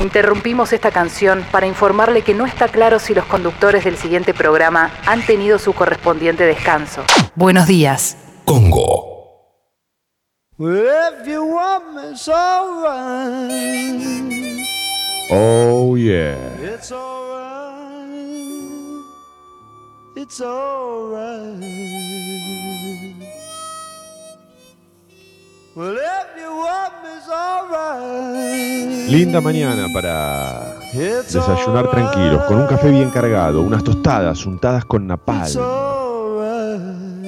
Interrumpimos 0.00 0.72
esta 0.72 0.90
canción 0.90 1.44
para 1.52 1.66
informarle 1.66 2.22
que 2.22 2.34
no 2.34 2.46
está 2.46 2.68
claro 2.68 2.98
si 2.98 3.14
los 3.14 3.24
conductores 3.26 3.84
del 3.84 3.96
siguiente 3.96 4.34
programa 4.34 4.90
han 5.06 5.24
tenido 5.24 5.58
su 5.58 5.72
correspondiente 5.72 6.44
descanso. 6.44 7.04
Buenos 7.34 7.66
días. 7.66 8.16
Congo. 8.44 9.14
Oh 15.30 15.96
yeah. 15.96 16.36
It's 16.60 16.92
alright. 16.92 18.10
It's 20.16 20.40
alright. 20.40 22.23
Linda 29.08 29.40
mañana 29.40 29.88
para 29.92 30.76
It's 30.92 31.32
desayunar 31.32 31.90
tranquilos, 31.90 32.44
con 32.44 32.60
un 32.60 32.66
café 32.68 32.92
bien 32.92 33.10
cargado, 33.10 33.60
unas 33.60 33.82
tostadas 33.82 34.46
untadas 34.46 34.84
con 34.84 35.04
napal. 35.08 35.48
It's 35.48 35.56
alright. 35.56 37.24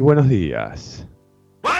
Y 0.00 0.02
buenos 0.02 0.28
días. 0.28 1.06
Well, 1.62 1.74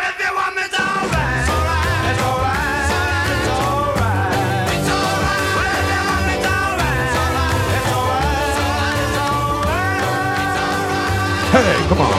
if 11.75 11.91
you 11.91 12.18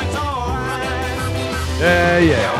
it's 0.00 0.16
alright. 0.16 1.80
Yeah, 1.80 2.18
yeah. 2.18 2.59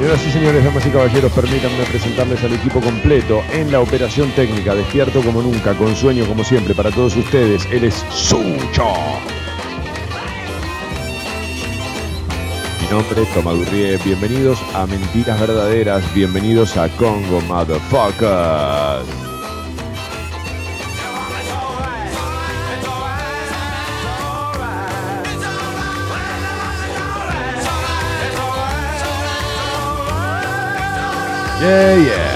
Señoras 0.00 0.26
y 0.26 0.30
señores, 0.30 0.64
damas 0.64 0.86
y 0.86 0.88
caballeros, 0.88 1.30
permítanme 1.30 1.84
presentarles 1.84 2.42
al 2.42 2.54
equipo 2.54 2.80
completo 2.80 3.42
en 3.52 3.70
la 3.70 3.80
operación 3.80 4.30
técnica, 4.30 4.74
despierto 4.74 5.20
como 5.20 5.42
nunca, 5.42 5.74
con 5.74 5.94
sueño 5.94 6.24
como 6.24 6.42
siempre, 6.42 6.74
para 6.74 6.90
todos 6.90 7.14
ustedes, 7.16 7.68
él 7.70 7.84
es 7.84 8.02
Sucho. 8.08 8.94
Mi 12.80 12.88
nombre 12.90 13.24
es 13.24 13.34
Tomadurrie, 13.34 13.98
bienvenidos 13.98 14.58
a 14.72 14.86
Mentiras 14.86 15.38
Verdaderas, 15.38 16.14
bienvenidos 16.14 16.78
a 16.78 16.88
Congo 16.96 17.42
Motherfuckers. 17.42 19.29
Yeah, 31.60 31.94
yeah. 31.96 32.29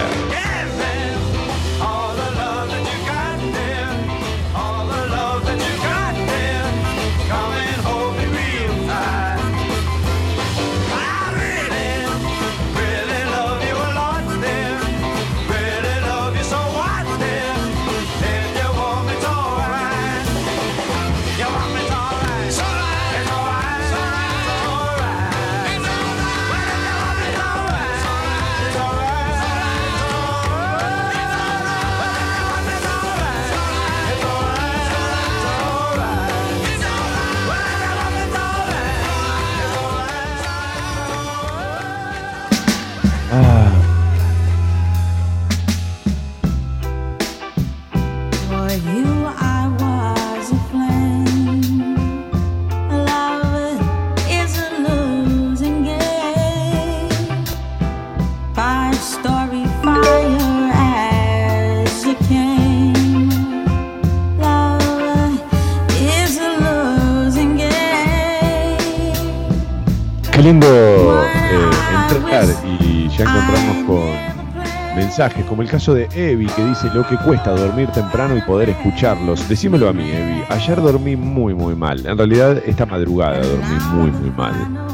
Como 75.46 75.62
el 75.62 75.68
caso 75.68 75.94
de 75.94 76.08
Evi 76.16 76.46
que 76.46 76.64
dice 76.64 76.90
lo 76.92 77.06
que 77.06 77.16
cuesta 77.18 77.52
dormir 77.52 77.88
temprano 77.90 78.36
y 78.36 78.40
poder 78.40 78.70
escucharlos. 78.70 79.48
Decímelo 79.48 79.88
a 79.88 79.92
mí, 79.92 80.10
Evi. 80.10 80.42
Ayer 80.48 80.80
dormí 80.82 81.14
muy, 81.14 81.54
muy 81.54 81.76
mal. 81.76 82.04
En 82.04 82.18
realidad, 82.18 82.60
esta 82.66 82.84
madrugada 82.84 83.38
dormí 83.38 83.76
muy, 83.92 84.10
muy 84.10 84.30
mal. 84.30 84.93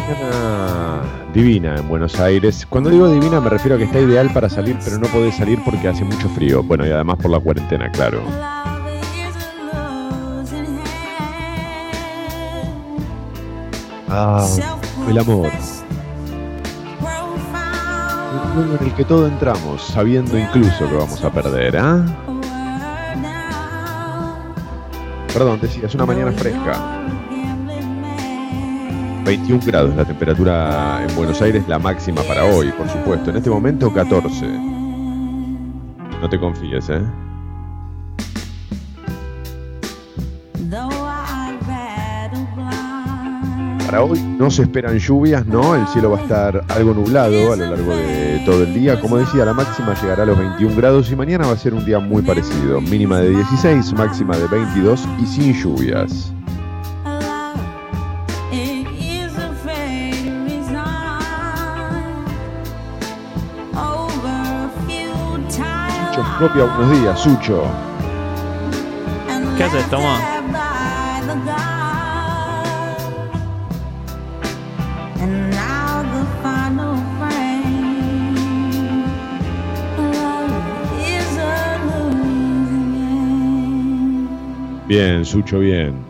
Mañana 0.00 1.00
divina 1.32 1.76
en 1.76 1.88
Buenos 1.88 2.20
Aires. 2.20 2.66
Cuando 2.68 2.90
digo 2.90 3.08
divina 3.08 3.40
me 3.40 3.48
refiero 3.48 3.76
a 3.76 3.78
que 3.78 3.84
está 3.84 3.98
ideal 3.98 4.30
para 4.30 4.50
salir, 4.50 4.76
pero 4.84 4.98
no 4.98 5.06
podés 5.08 5.36
salir 5.36 5.58
porque 5.64 5.88
hace 5.88 6.04
mucho 6.04 6.28
frío. 6.28 6.62
Bueno, 6.62 6.86
y 6.86 6.90
además 6.90 7.16
por 7.16 7.30
la 7.30 7.40
cuarentena, 7.40 7.90
claro. 7.90 8.20
Ah, 14.10 14.46
el 15.08 15.18
amor. 15.18 15.50
Un 18.44 18.54
mundo 18.54 18.76
en 18.78 18.86
el 18.88 18.94
que 18.94 19.04
todo 19.06 19.26
entramos, 19.26 19.82
sabiendo 19.82 20.38
incluso 20.38 20.86
que 20.90 20.94
vamos 20.94 21.24
a 21.24 21.30
perder, 21.30 21.78
¿ah? 21.78 22.04
Perdón, 25.32 25.58
decía, 25.62 25.86
es 25.86 25.94
una 25.94 26.04
mañana 26.04 26.32
fresca. 26.32 26.96
21 29.26 29.60
grados 29.66 29.96
la 29.96 30.04
temperatura 30.04 31.04
en 31.06 31.16
Buenos 31.16 31.42
Aires, 31.42 31.66
la 31.66 31.80
máxima 31.80 32.22
para 32.22 32.44
hoy, 32.44 32.70
por 32.70 32.88
supuesto. 32.88 33.30
En 33.30 33.36
este 33.38 33.50
momento 33.50 33.92
14. 33.92 34.46
No 36.20 36.28
te 36.30 36.38
confíes, 36.38 36.88
¿eh? 36.90 37.02
Para 43.84 44.02
hoy 44.02 44.20
no 44.20 44.48
se 44.48 44.62
esperan 44.62 44.96
lluvias, 44.98 45.44
no, 45.44 45.74
el 45.74 45.86
cielo 45.88 46.10
va 46.12 46.18
a 46.18 46.22
estar 46.22 46.64
algo 46.68 46.94
nublado 46.94 47.52
a 47.52 47.56
lo 47.56 47.66
largo 47.66 47.96
de 47.96 48.42
todo 48.46 48.62
el 48.62 48.74
día. 48.74 49.00
Como 49.00 49.16
decía, 49.16 49.44
la 49.44 49.54
máxima 49.54 50.00
llegará 50.00 50.22
a 50.22 50.26
los 50.26 50.38
21 50.38 50.76
grados 50.76 51.10
y 51.10 51.16
mañana 51.16 51.46
va 51.46 51.52
a 51.52 51.56
ser 51.56 51.74
un 51.74 51.84
día 51.84 51.98
muy 51.98 52.22
parecido. 52.22 52.80
Mínima 52.80 53.18
de 53.18 53.30
16, 53.30 53.92
máxima 53.94 54.36
de 54.36 54.46
22 54.46 55.04
y 55.20 55.26
sin 55.26 55.52
lluvias. 55.52 56.32
propia 66.38 66.64
unos 66.64 67.00
días, 67.00 67.18
Sucho. 67.18 67.64
¿Qué 69.56 69.64
haces, 69.64 69.88
Tomás? 69.88 70.22
Bien, 84.86 85.24
Sucho, 85.24 85.58
bien. 85.58 86.05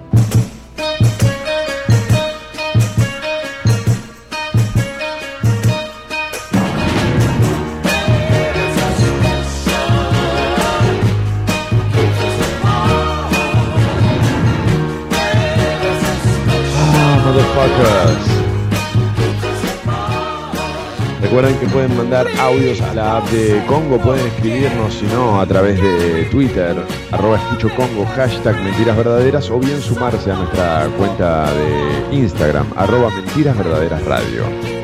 Recuerden 21.27 21.59
que 21.59 21.67
pueden 21.67 21.97
mandar 21.97 22.27
audios 22.41 22.81
a 22.81 22.95
la 22.95 23.19
app 23.19 23.29
de 23.31 23.61
Congo, 23.67 23.99
pueden 23.99 24.27
escribirnos, 24.27 24.95
si 24.95 25.07
no, 25.07 25.41
a 25.41 25.47
través 25.47 25.81
de 25.83 26.25
Twitter, 26.31 26.77
arroba 27.11 27.37
escucho 27.37 27.69
Congo, 27.75 28.07
hashtag 28.15 28.57
mentiras 28.63 28.97
verdaderas, 28.97 29.51
o 29.51 29.59
bien 29.59 29.81
sumarse 29.81 30.31
a 30.31 30.37
nuestra 30.37 30.89
cuenta 30.97 31.53
de 31.53 32.17
Instagram, 32.17 32.67
arroba 32.77 33.11
mentiras 33.11 33.59
verdaderas 33.59 34.05
radio. 34.05 34.76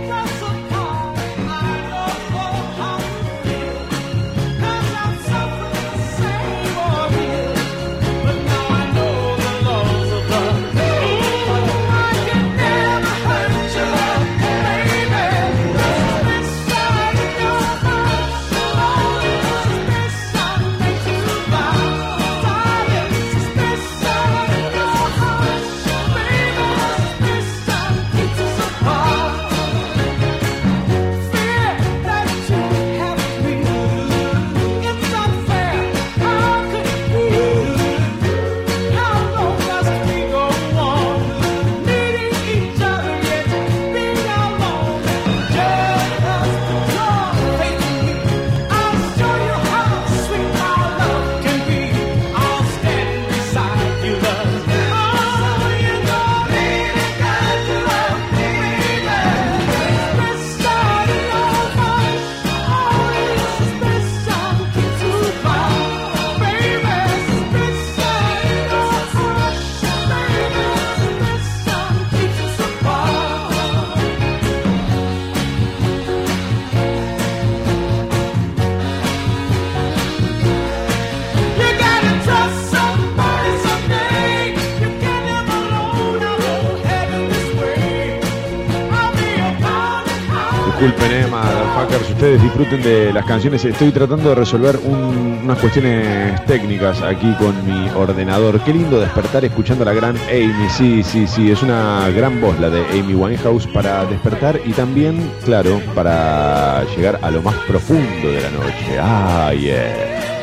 De 92.80 93.12
las 93.12 93.24
canciones. 93.26 93.64
Estoy 93.64 93.90
tratando 93.90 94.30
de 94.30 94.34
resolver 94.36 94.78
un- 94.84 95.40
unas 95.44 95.58
cuestiones 95.58 96.44
técnicas 96.46 97.02
aquí 97.02 97.32
con 97.34 97.54
mi 97.66 97.88
ordenador. 97.90 98.60
Qué 98.60 98.72
lindo 98.72 99.00
despertar 99.00 99.44
escuchando 99.44 99.82
a 99.82 99.86
la 99.86 99.92
gran 99.92 100.16
Amy. 100.30 100.68
Sí, 100.70 101.02
sí, 101.02 101.26
sí, 101.26 101.50
es 101.50 101.62
una 101.62 102.08
gran 102.16 102.40
voz 102.40 102.58
la 102.60 102.70
de 102.70 102.82
Amy 102.98 103.14
Winehouse 103.14 103.66
para 103.66 104.04
despertar 104.06 104.60
y 104.64 104.70
también, 104.72 105.30
claro, 105.44 105.80
para 105.94 106.84
llegar 106.96 107.18
a 107.22 107.30
lo 107.30 107.42
más 107.42 107.54
profundo 107.66 108.28
de 108.28 108.40
la 108.40 108.50
noche. 108.50 108.98
Ah, 109.00 109.52
yeah. 109.58 110.41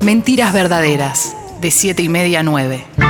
Mentiras 0.00 0.52
verdaderas, 0.52 1.36
de 1.60 1.70
7 1.70 2.02
y 2.02 2.08
media 2.08 2.40
a 2.40 2.42
9. 2.42 3.09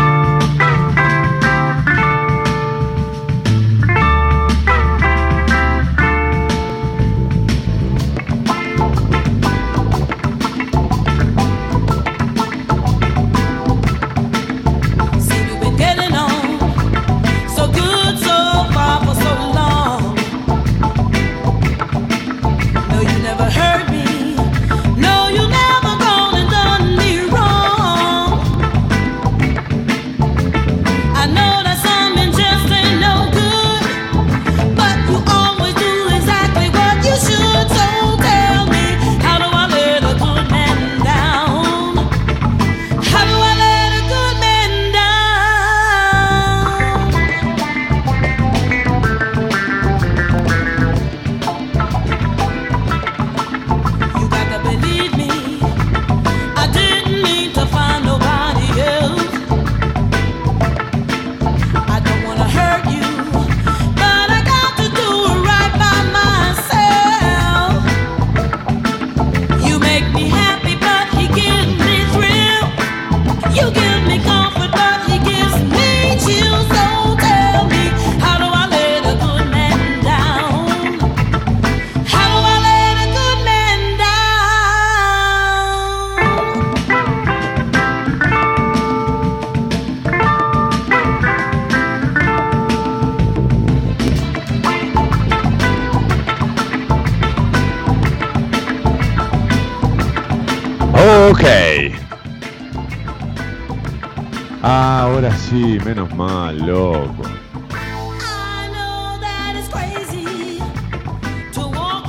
Sí, 105.50 105.78
menos 105.84 106.14
mal, 106.14 106.56
loco. 106.58 107.22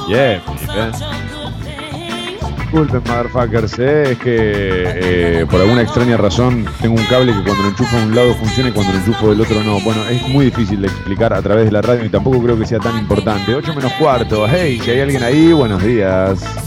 Yeah, 0.07 0.41
thing. 0.41 0.91
Disculpen, 2.59 3.03
motherfuckers, 3.05 3.79
eh, 3.79 4.11
es 4.11 4.17
que 4.19 5.41
eh, 5.41 5.45
por 5.49 5.59
alguna 5.59 5.81
extraña 5.81 6.15
razón 6.15 6.65
tengo 6.81 6.95
un 6.95 7.05
cable 7.05 7.33
que 7.33 7.43
cuando 7.43 7.63
lo 7.63 7.69
enchufo 7.69 7.97
a 7.97 8.03
un 8.03 8.15
lado 8.15 8.33
funciona 8.35 8.69
y 8.69 8.71
cuando 8.71 8.93
lo 8.93 8.99
enchufo 8.99 9.29
del 9.29 9.41
otro 9.41 9.61
no. 9.63 9.81
Bueno, 9.81 10.05
es 10.09 10.25
muy 10.29 10.45
difícil 10.45 10.81
de 10.81 10.87
explicar 10.87 11.33
a 11.33 11.41
través 11.41 11.65
de 11.65 11.71
la 11.71 11.81
radio 11.81 12.05
y 12.05 12.09
tampoco 12.09 12.41
creo 12.41 12.57
que 12.57 12.65
sea 12.65 12.79
tan 12.79 12.97
importante. 12.97 13.53
8 13.55 13.73
menos 13.75 13.91
cuarto, 13.93 14.45
hey, 14.47 14.79
si 14.81 14.91
hay 14.91 15.01
alguien 15.01 15.23
ahí, 15.23 15.51
buenos 15.51 15.83
días. 15.83 16.60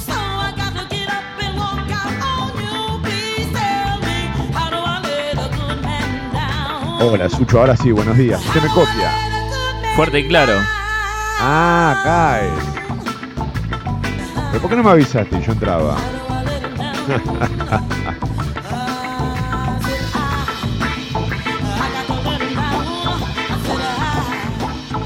Hola, 7.06 7.28
Sucho, 7.28 7.60
ahora 7.60 7.76
sí, 7.76 7.92
buenos 7.92 8.16
días. 8.16 8.42
Usted 8.46 8.62
me 8.62 8.68
copia. 8.68 9.12
Fuerte 9.94 10.20
y 10.20 10.26
claro. 10.26 10.54
Ah, 11.38 12.00
cae. 12.02 12.48
¿Pero 14.50 14.62
por 14.62 14.70
qué 14.70 14.76
no 14.76 14.82
me 14.84 14.90
avisaste? 14.90 15.38
Yo 15.42 15.52
entraba. 15.52 15.96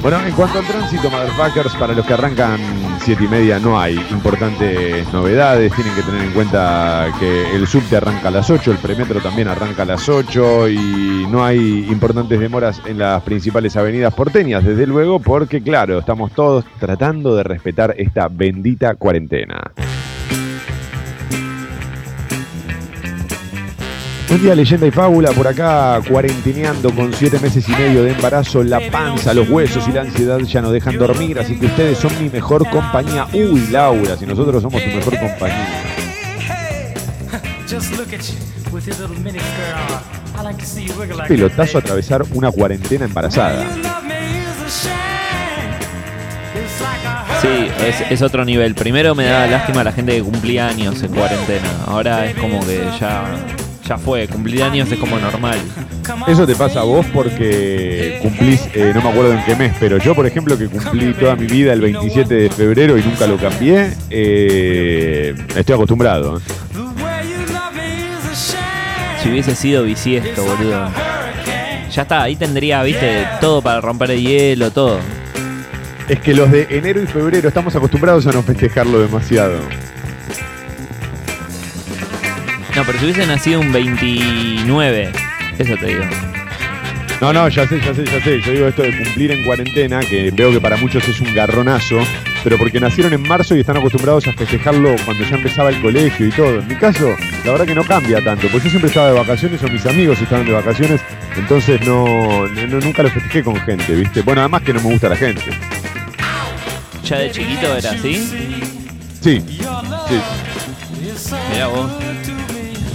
Bueno, 0.01 0.25
en 0.25 0.33
cuanto 0.33 0.61
al 0.61 0.65
tránsito, 0.65 1.11
motherfuckers, 1.11 1.75
para 1.75 1.93
los 1.93 2.07
que 2.07 2.15
arrancan 2.15 2.61
7 3.09 3.25
y 3.25 3.29
media 3.29 3.59
no 3.59 3.81
hay 3.81 3.95
importantes 4.11 5.11
novedades. 5.15 5.73
Tienen 5.73 5.95
que 5.95 6.03
tener 6.03 6.21
en 6.21 6.33
cuenta 6.33 7.09
que 7.19 7.57
el 7.57 7.67
subte 7.67 7.97
arranca 7.97 8.29
a 8.29 8.31
las 8.31 8.51
8, 8.51 8.71
el 8.71 8.77
premetro 8.77 9.19
también 9.21 9.49
arranca 9.49 9.85
a 9.85 9.87
las 9.87 10.11
8 10.11 10.69
y 10.69 11.27
no 11.31 11.43
hay 11.43 11.87
importantes 11.89 12.39
demoras 12.39 12.83
en 12.85 12.99
las 12.99 13.23
principales 13.23 13.75
avenidas 13.79 14.13
porteñas, 14.13 14.63
desde 14.63 14.87
luego, 14.87 15.21
porque 15.21 15.63
claro, 15.63 16.01
estamos 16.01 16.33
todos 16.33 16.67
tratando 16.79 17.35
de 17.35 17.45
respetar 17.45 17.95
esta 17.97 18.29
bendita 18.29 18.95
cuarentena. 18.97 19.73
Buen 24.29 24.43
día, 24.43 24.55
leyenda 24.55 24.87
y 24.87 24.91
fábula, 24.91 25.33
por 25.33 25.49
acá 25.49 26.03
cuarenteneando 26.07 26.95
con 26.95 27.15
siete 27.15 27.39
meses 27.39 27.67
y 27.67 27.73
medio 27.73 28.05
de 28.05 28.13
embarazo, 28.13 28.63
la 28.63 28.79
panza, 28.91 29.33
los 29.33 29.49
huesos 29.49 29.89
y 29.89 29.93
la 29.93 30.03
ansiedad 30.03 30.39
ya 30.41 30.61
no 30.61 30.71
dejan 30.71 30.99
dormir, 30.99 31.39
así 31.39 31.59
que 31.59 31.65
ustedes 31.65 31.97
son 31.97 32.13
mi 32.23 32.29
mejor 32.29 32.69
compañía. 32.69 33.27
Uy, 33.33 33.69
Laura, 33.71 34.19
si 34.19 34.27
nosotros 34.27 34.63
somos 34.63 34.83
tu 34.83 34.91
mejor 34.91 35.19
compañía. 35.19 35.67
Pelotazo 41.27 41.73
that, 41.73 41.85
atravesar 41.85 42.23
una 42.35 42.51
cuarentena 42.51 43.07
embarazada. 43.07 43.63
a 43.63 43.65
a 43.65 43.69
Sí, 47.41 47.69
es, 47.87 48.11
es 48.11 48.23
otro 48.23 48.45
nivel. 48.45 48.75
Primero 48.75 49.15
me 49.15 49.25
da 49.25 49.47
lástima 49.47 49.85
la 49.85 49.93
gente 49.93 50.17
que 50.17 50.23
cumplía 50.23 50.69
años 50.69 51.03
en 51.03 51.13
cuarentena. 51.13 51.69
Ahora 51.87 52.27
es 52.27 52.37
como 52.37 52.61
que 52.67 52.85
ya, 53.01 53.25
ya 53.89 53.97
fue. 53.97 54.29
Cumplir 54.29 54.63
años 54.63 54.91
es 54.93 54.99
como 54.99 55.19
normal. 55.19 55.59
Eso 56.27 56.47
te 56.47 56.55
pasa 56.55 56.81
a 56.81 56.85
vos 56.85 57.07
porque 57.13 58.19
cumplís, 58.23 58.69
eh, 58.75 58.93
no 58.95 59.03
me 59.03 59.09
acuerdo 59.09 59.33
en 59.33 59.45
qué 59.45 59.57
mes, 59.57 59.73
pero 59.81 59.99
yo, 59.99 60.15
por 60.15 60.27
ejemplo, 60.27 60.59
que 60.59 60.69
cumplí 60.69 61.15
toda 61.15 61.37
mi 61.37 61.47
vida 61.47 61.73
el 61.73 61.81
27 61.81 62.35
de 62.35 62.51
febrero 62.51 62.99
y 62.99 63.03
nunca 63.03 63.27
lo 63.27 63.37
cambié, 63.39 63.93
eh, 64.11 65.35
estoy 65.57 65.75
acostumbrado. 65.75 66.41
Si 69.23 69.31
hubiese 69.31 69.55
sido 69.55 69.83
bisiesto, 69.85 70.45
boludo. 70.45 70.89
Ya 71.91 72.03
está, 72.03 72.23
ahí 72.23 72.37
tendría, 72.37 72.83
viste, 72.83 73.27
todo 73.41 73.63
para 73.63 73.81
romper 73.81 74.13
el 74.13 74.21
hielo, 74.21 74.71
todo. 74.71 74.99
Es 76.09 76.21
que 76.21 76.35
los 76.35 76.51
de 76.51 76.67
enero 76.71 77.03
y 77.03 77.07
febrero 77.07 77.49
estamos 77.49 77.75
acostumbrados 77.75 78.27
a 78.27 78.33
no 78.33 78.43
festejarlo 78.43 79.01
demasiado. 79.01 79.59
No, 82.79 82.85
pero 82.85 82.97
si 83.01 83.05
hubiese 83.07 83.27
nacido 83.27 83.59
un 83.61 83.73
29, 83.73 85.11
eso 85.59 85.77
te 85.79 85.87
digo. 85.87 86.05
No, 87.21 87.33
no, 87.33 87.49
ya 87.49 87.67
sé, 87.67 87.81
ya 87.81 87.93
sé, 87.93 88.05
ya 88.05 88.21
sé. 88.23 88.41
Yo 88.41 88.53
digo 88.53 88.69
esto 88.69 88.83
de 88.83 88.97
cumplir 88.97 89.33
en 89.33 89.45
cuarentena, 89.45 89.99
que 89.99 90.31
veo 90.31 90.53
que 90.53 90.61
para 90.61 90.77
muchos 90.77 91.09
es 91.09 91.21
un 91.21 91.35
garronazo, 91.35 91.99
pero 92.45 92.57
porque 92.57 92.79
nacieron 92.79 93.13
en 93.13 93.23
marzo 93.23 93.57
y 93.57 93.61
están 93.61 93.79
acostumbrados 93.79 94.29
a 94.29 94.33
festejarlo 94.33 94.95
cuando 95.05 95.25
ya 95.25 95.35
empezaba 95.35 95.71
el 95.71 95.81
colegio 95.83 96.29
y 96.29 96.31
todo. 96.31 96.61
En 96.61 96.69
mi 96.69 96.77
caso, 96.77 97.17
la 97.45 97.51
verdad 97.51 97.67
que 97.67 97.75
no 97.75 97.83
cambia 97.83 98.23
tanto, 98.23 98.43
porque 98.53 98.67
yo 98.67 98.71
siempre 98.71 98.87
estaba 98.91 99.09
de 99.09 99.19
vacaciones 99.19 99.61
o 99.65 99.69
mis 99.69 99.85
amigos 99.85 100.21
estaban 100.21 100.47
de 100.47 100.53
vacaciones, 100.53 101.01
entonces 101.37 101.81
no, 101.85 102.47
no- 102.47 102.81
nunca 102.81 103.03
lo 103.03 103.11
festejé 103.11 103.43
con 103.43 103.57
gente, 103.63 103.93
¿viste? 103.97 104.23
Bueno, 104.23 104.43
además 104.43 104.63
que 104.63 104.73
no 104.73 104.81
me 104.81 104.91
gusta 104.93 105.09
la 105.09 105.17
gente. 105.17 105.43
¿Ya 107.05 107.19
de 107.19 107.33
chiquito 107.33 107.77
era 107.77 107.91
así? 107.91 108.15
Sí, 109.21 109.43
sí. 110.09 110.21
Mirá 111.53 111.67
vos. 111.67 111.91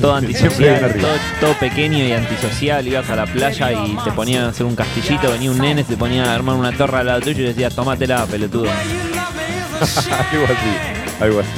Todo 0.03 0.15
antisocial, 0.15 0.93
todo 1.39 1.53
pequeño 1.53 1.99
y 1.99 2.11
antisocial. 2.11 2.85
Ibas 2.85 3.09
a 3.09 3.15
la 3.15 3.25
playa 3.25 3.71
y 3.71 3.95
te 4.03 4.11
ponían 4.11 4.43
a 4.43 4.49
hacer 4.49 4.65
un 4.65 4.75
castillito. 4.75 5.31
Venía 5.31 5.49
un 5.49 5.57
nene, 5.57 5.85
te 5.85 5.95
ponía 5.95 6.25
a 6.25 6.35
armar 6.35 6.57
una 6.57 6.73
torre 6.73 6.97
al 6.97 7.05
lado 7.05 7.21
tuyo 7.21 7.43
y 7.43 7.45
decía, 7.45 7.69
tómatela, 7.69 8.25
pelotudo. 8.25 8.65
algo 9.79 10.45
así, 10.45 11.21
algo 11.21 11.39
así. 11.39 11.49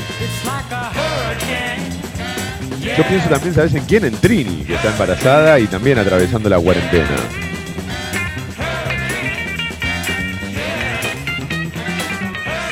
Yo 2.95 3.03
pienso 3.07 3.29
también, 3.29 3.55
¿sabes 3.55 3.73
en 3.73 3.83
quién? 3.85 4.05
En 4.05 4.15
Trini, 4.15 4.63
que 4.63 4.75
está 4.75 4.91
embarazada 4.91 5.59
y 5.59 5.65
también 5.65 5.97
atravesando 5.97 6.47
la 6.47 6.59
cuarentena. 6.59 7.15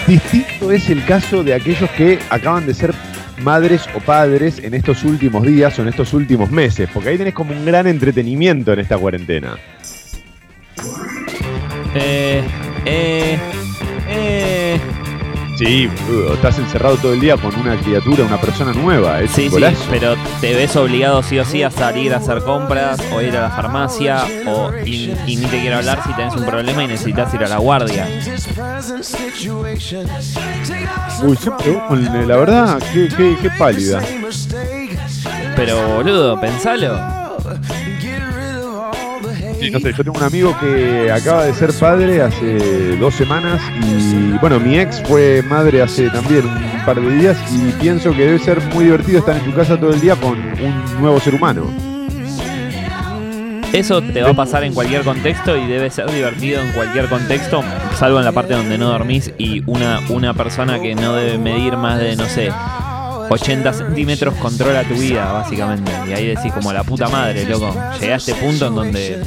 Distinto 0.05 0.71
es 0.71 0.87
el 0.91 1.03
caso 1.03 1.43
de 1.43 1.55
aquellos 1.55 1.89
que 1.97 2.19
acaban 2.29 2.67
de 2.67 2.75
ser 2.75 2.93
madres 3.43 3.87
o 3.95 3.99
padres 3.99 4.59
en 4.59 4.73
estos 4.73 5.03
últimos 5.03 5.43
días 5.45 5.77
o 5.77 5.81
en 5.83 5.89
estos 5.89 6.13
últimos 6.13 6.49
meses? 6.49 6.89
Porque 6.93 7.09
ahí 7.09 7.17
tenés 7.17 7.33
como 7.33 7.53
un 7.53 7.65
gran 7.65 7.87
entretenimiento 7.87 8.73
en 8.73 8.79
esta 8.79 8.97
cuarentena. 8.97 9.57
Eh, 11.95 12.43
eh, 12.85 13.39
eh. 14.09 14.52
Sí, 15.57 15.87
boludo, 16.07 16.33
estás 16.33 16.57
encerrado 16.57 16.97
todo 16.97 17.13
el 17.13 17.19
día 17.19 17.37
con 17.37 17.55
una 17.55 17.77
criatura, 17.79 18.23
una 18.23 18.41
persona 18.41 18.73
nueva. 18.73 19.21
Es 19.21 19.31
Sí, 19.31 19.49
un 19.53 19.59
sí, 19.59 19.75
pero 19.89 20.15
te 20.41 20.55
ves 20.55 20.75
obligado 20.75 21.21
sí 21.21 21.37
o 21.37 21.45
sí 21.45 21.61
a 21.61 21.69
salir 21.69 22.13
a 22.13 22.17
hacer 22.17 22.41
compras 22.43 22.99
o 23.13 23.21
ir 23.21 23.37
a 23.37 23.41
la 23.41 23.49
farmacia 23.51 24.25
o 24.47 24.71
y, 24.83 25.13
y 25.27 25.35
ni 25.37 25.45
te 25.45 25.59
quiero 25.61 25.77
hablar 25.77 26.01
si 26.05 26.13
tenés 26.13 26.35
un 26.35 26.45
problema 26.45 26.83
y 26.83 26.87
necesitas 26.87 27.33
ir 27.35 27.43
a 27.43 27.47
la 27.47 27.57
guardia. 27.59 28.07
Uy, 31.23 32.01
la 32.27 32.35
verdad, 32.37 32.79
qué, 32.91 33.07
qué, 33.15 33.37
qué 33.41 33.49
pálida. 33.51 34.01
Pero 35.55 35.95
boludo, 35.95 36.39
pensalo. 36.41 37.22
No 39.71 39.79
sé, 39.79 39.93
yo 39.93 40.03
tengo 40.03 40.17
un 40.17 40.23
amigo 40.23 40.55
que 40.59 41.11
acaba 41.11 41.45
de 41.45 41.53
ser 41.53 41.73
padre 41.73 42.21
hace 42.21 42.95
dos 42.97 43.13
semanas 43.15 43.61
y 43.81 44.37
bueno, 44.39 44.59
mi 44.59 44.77
ex 44.77 45.01
fue 45.03 45.41
madre 45.47 45.81
hace 45.81 46.09
también 46.09 46.45
un 46.45 46.85
par 46.85 46.99
de 46.99 47.15
días 47.15 47.37
y 47.51 47.71
pienso 47.81 48.11
que 48.11 48.25
debe 48.25 48.39
ser 48.39 48.61
muy 48.73 48.85
divertido 48.85 49.19
estar 49.19 49.35
en 49.37 49.45
tu 49.45 49.53
casa 49.53 49.79
todo 49.79 49.93
el 49.93 50.01
día 50.01 50.15
con 50.15 50.33
un 50.33 51.01
nuevo 51.01 51.19
ser 51.19 51.35
humano. 51.35 51.67
Eso 53.73 54.03
te 54.03 54.21
va 54.21 54.29
a 54.29 54.33
pasar 54.35 54.63
en 54.63 54.73
cualquier 54.75 55.03
contexto 55.03 55.57
y 55.57 55.65
debe 55.65 55.89
ser 55.89 56.11
divertido 56.11 56.61
en 56.61 56.71
cualquier 56.73 57.07
contexto, 57.07 57.63
salvo 57.97 58.19
en 58.19 58.25
la 58.25 58.31
parte 58.31 58.53
donde 58.53 58.77
no 58.77 58.89
dormís 58.89 59.33
y 59.39 59.63
una, 59.65 59.99
una 60.09 60.35
persona 60.35 60.79
que 60.79 60.93
no 60.93 61.15
debe 61.15 61.39
medir 61.39 61.75
más 61.75 61.97
de, 61.99 62.15
no 62.15 62.25
sé, 62.25 62.51
80 63.29 63.73
centímetros 63.73 64.33
controla 64.35 64.83
tu 64.83 64.95
vida, 64.95 65.31
básicamente. 65.31 65.91
Y 66.07 66.13
ahí 66.13 66.27
decís 66.27 66.51
como 66.53 66.71
la 66.73 66.83
puta 66.83 67.07
madre, 67.09 67.45
loco. 67.45 67.75
Llegué 67.99 68.13
a 68.13 68.17
este 68.17 68.33
punto 68.35 68.67
en 68.67 68.75
donde 68.75 69.23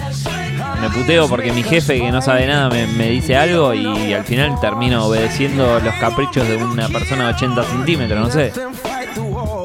me 0.80 0.90
puteo 0.90 1.28
porque 1.28 1.52
mi 1.52 1.62
jefe 1.62 1.98
que 1.98 2.12
no 2.12 2.20
sabe 2.20 2.46
nada 2.46 2.68
me, 2.68 3.08
dice 3.08 3.36
algo 3.36 3.72
y 3.74 4.12
al 4.12 4.24
final 4.24 4.60
termino 4.60 5.06
obedeciendo 5.06 5.80
los 5.80 5.94
caprichos 5.94 6.46
de 6.48 6.56
una 6.56 6.88
persona 6.88 7.28
de 7.28 7.34
80 7.34 7.64
centímetros, 7.64 8.18
no 8.18 8.30
sé. 8.30 8.52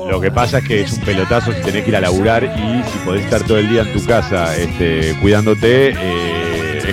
Lo 0.10 0.20
que 0.20 0.32
pasa 0.32 0.58
es 0.60 0.68
que 0.68 0.82
es 0.82 0.94
un 0.94 1.00
pelotazo 1.06 1.54
si 1.54 1.62
tenés 1.62 1.84
que 1.84 1.90
ir 1.90 1.96
a 1.96 2.02
laburar 2.02 2.44
y 2.44 2.84
si 2.90 2.98
podés 3.06 3.24
estar 3.24 3.44
todo 3.44 3.58
el 3.58 3.70
día 3.70 3.84
en 3.84 3.94
tu 3.94 4.06
casa 4.06 4.56
este, 4.58 5.16
cuidándote, 5.22 5.94
eh, 5.98 6.51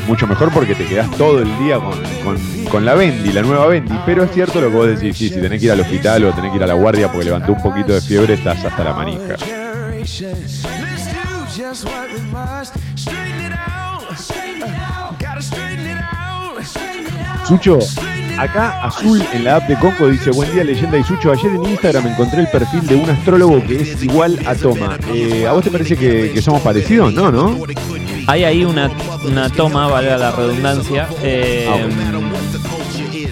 mucho 0.08 0.26
mejor 0.26 0.50
porque 0.52 0.74
te 0.74 0.84
quedás 0.86 1.10
todo 1.12 1.40
el 1.40 1.58
día 1.58 1.76
con, 1.78 1.92
con- 2.24 2.64
con 2.70 2.84
la 2.84 2.94
Bendy, 2.94 3.32
la 3.32 3.42
nueva 3.42 3.66
Bendy. 3.68 3.94
Pero 4.06 4.24
es 4.24 4.32
cierto 4.32 4.60
lo 4.60 4.68
que 4.70 4.76
vos 4.76 4.86
decís, 4.88 5.16
sí, 5.16 5.28
si 5.28 5.40
tenés 5.40 5.60
que 5.60 5.66
ir 5.66 5.72
al 5.72 5.80
hospital 5.80 6.24
o 6.24 6.32
tenés 6.32 6.50
que 6.50 6.56
ir 6.56 6.62
a 6.64 6.66
la 6.66 6.74
guardia 6.74 7.08
porque 7.10 7.26
levantó 7.26 7.52
un 7.52 7.62
poquito 7.62 7.92
de 7.92 8.00
fiebre, 8.00 8.34
estás 8.34 8.64
hasta 8.64 8.82
la 8.84 8.94
manija. 8.94 9.36
Sucho, 17.46 17.78
acá 18.38 18.82
Azul 18.84 19.22
en 19.32 19.44
la 19.44 19.56
app 19.56 19.68
de 19.68 19.76
Congo 19.78 20.08
dice, 20.08 20.30
buen 20.30 20.52
día 20.52 20.64
leyenda 20.64 20.96
y 20.98 21.04
Sucho, 21.04 21.32
ayer 21.32 21.46
en 21.52 21.64
Instagram 21.64 22.06
encontré 22.08 22.40
el 22.40 22.48
perfil 22.48 22.86
de 22.86 22.94
un 22.96 23.10
astrólogo 23.10 23.62
que 23.66 23.80
es 23.82 24.02
igual 24.02 24.38
a 24.46 24.54
Toma. 24.54 24.98
Eh, 25.12 25.46
¿A 25.48 25.52
vos 25.52 25.64
te 25.64 25.70
parece 25.70 25.96
que, 25.96 26.30
que 26.32 26.42
somos 26.42 26.62
parecidos? 26.62 27.12
No, 27.12 27.30
¿no? 27.30 27.56
Hay 28.26 28.44
ahí 28.44 28.62
una, 28.64 28.90
una 29.24 29.48
toma, 29.48 29.86
valga 29.88 30.18
la 30.18 30.30
redundancia, 30.32 31.08
eh, 31.22 31.66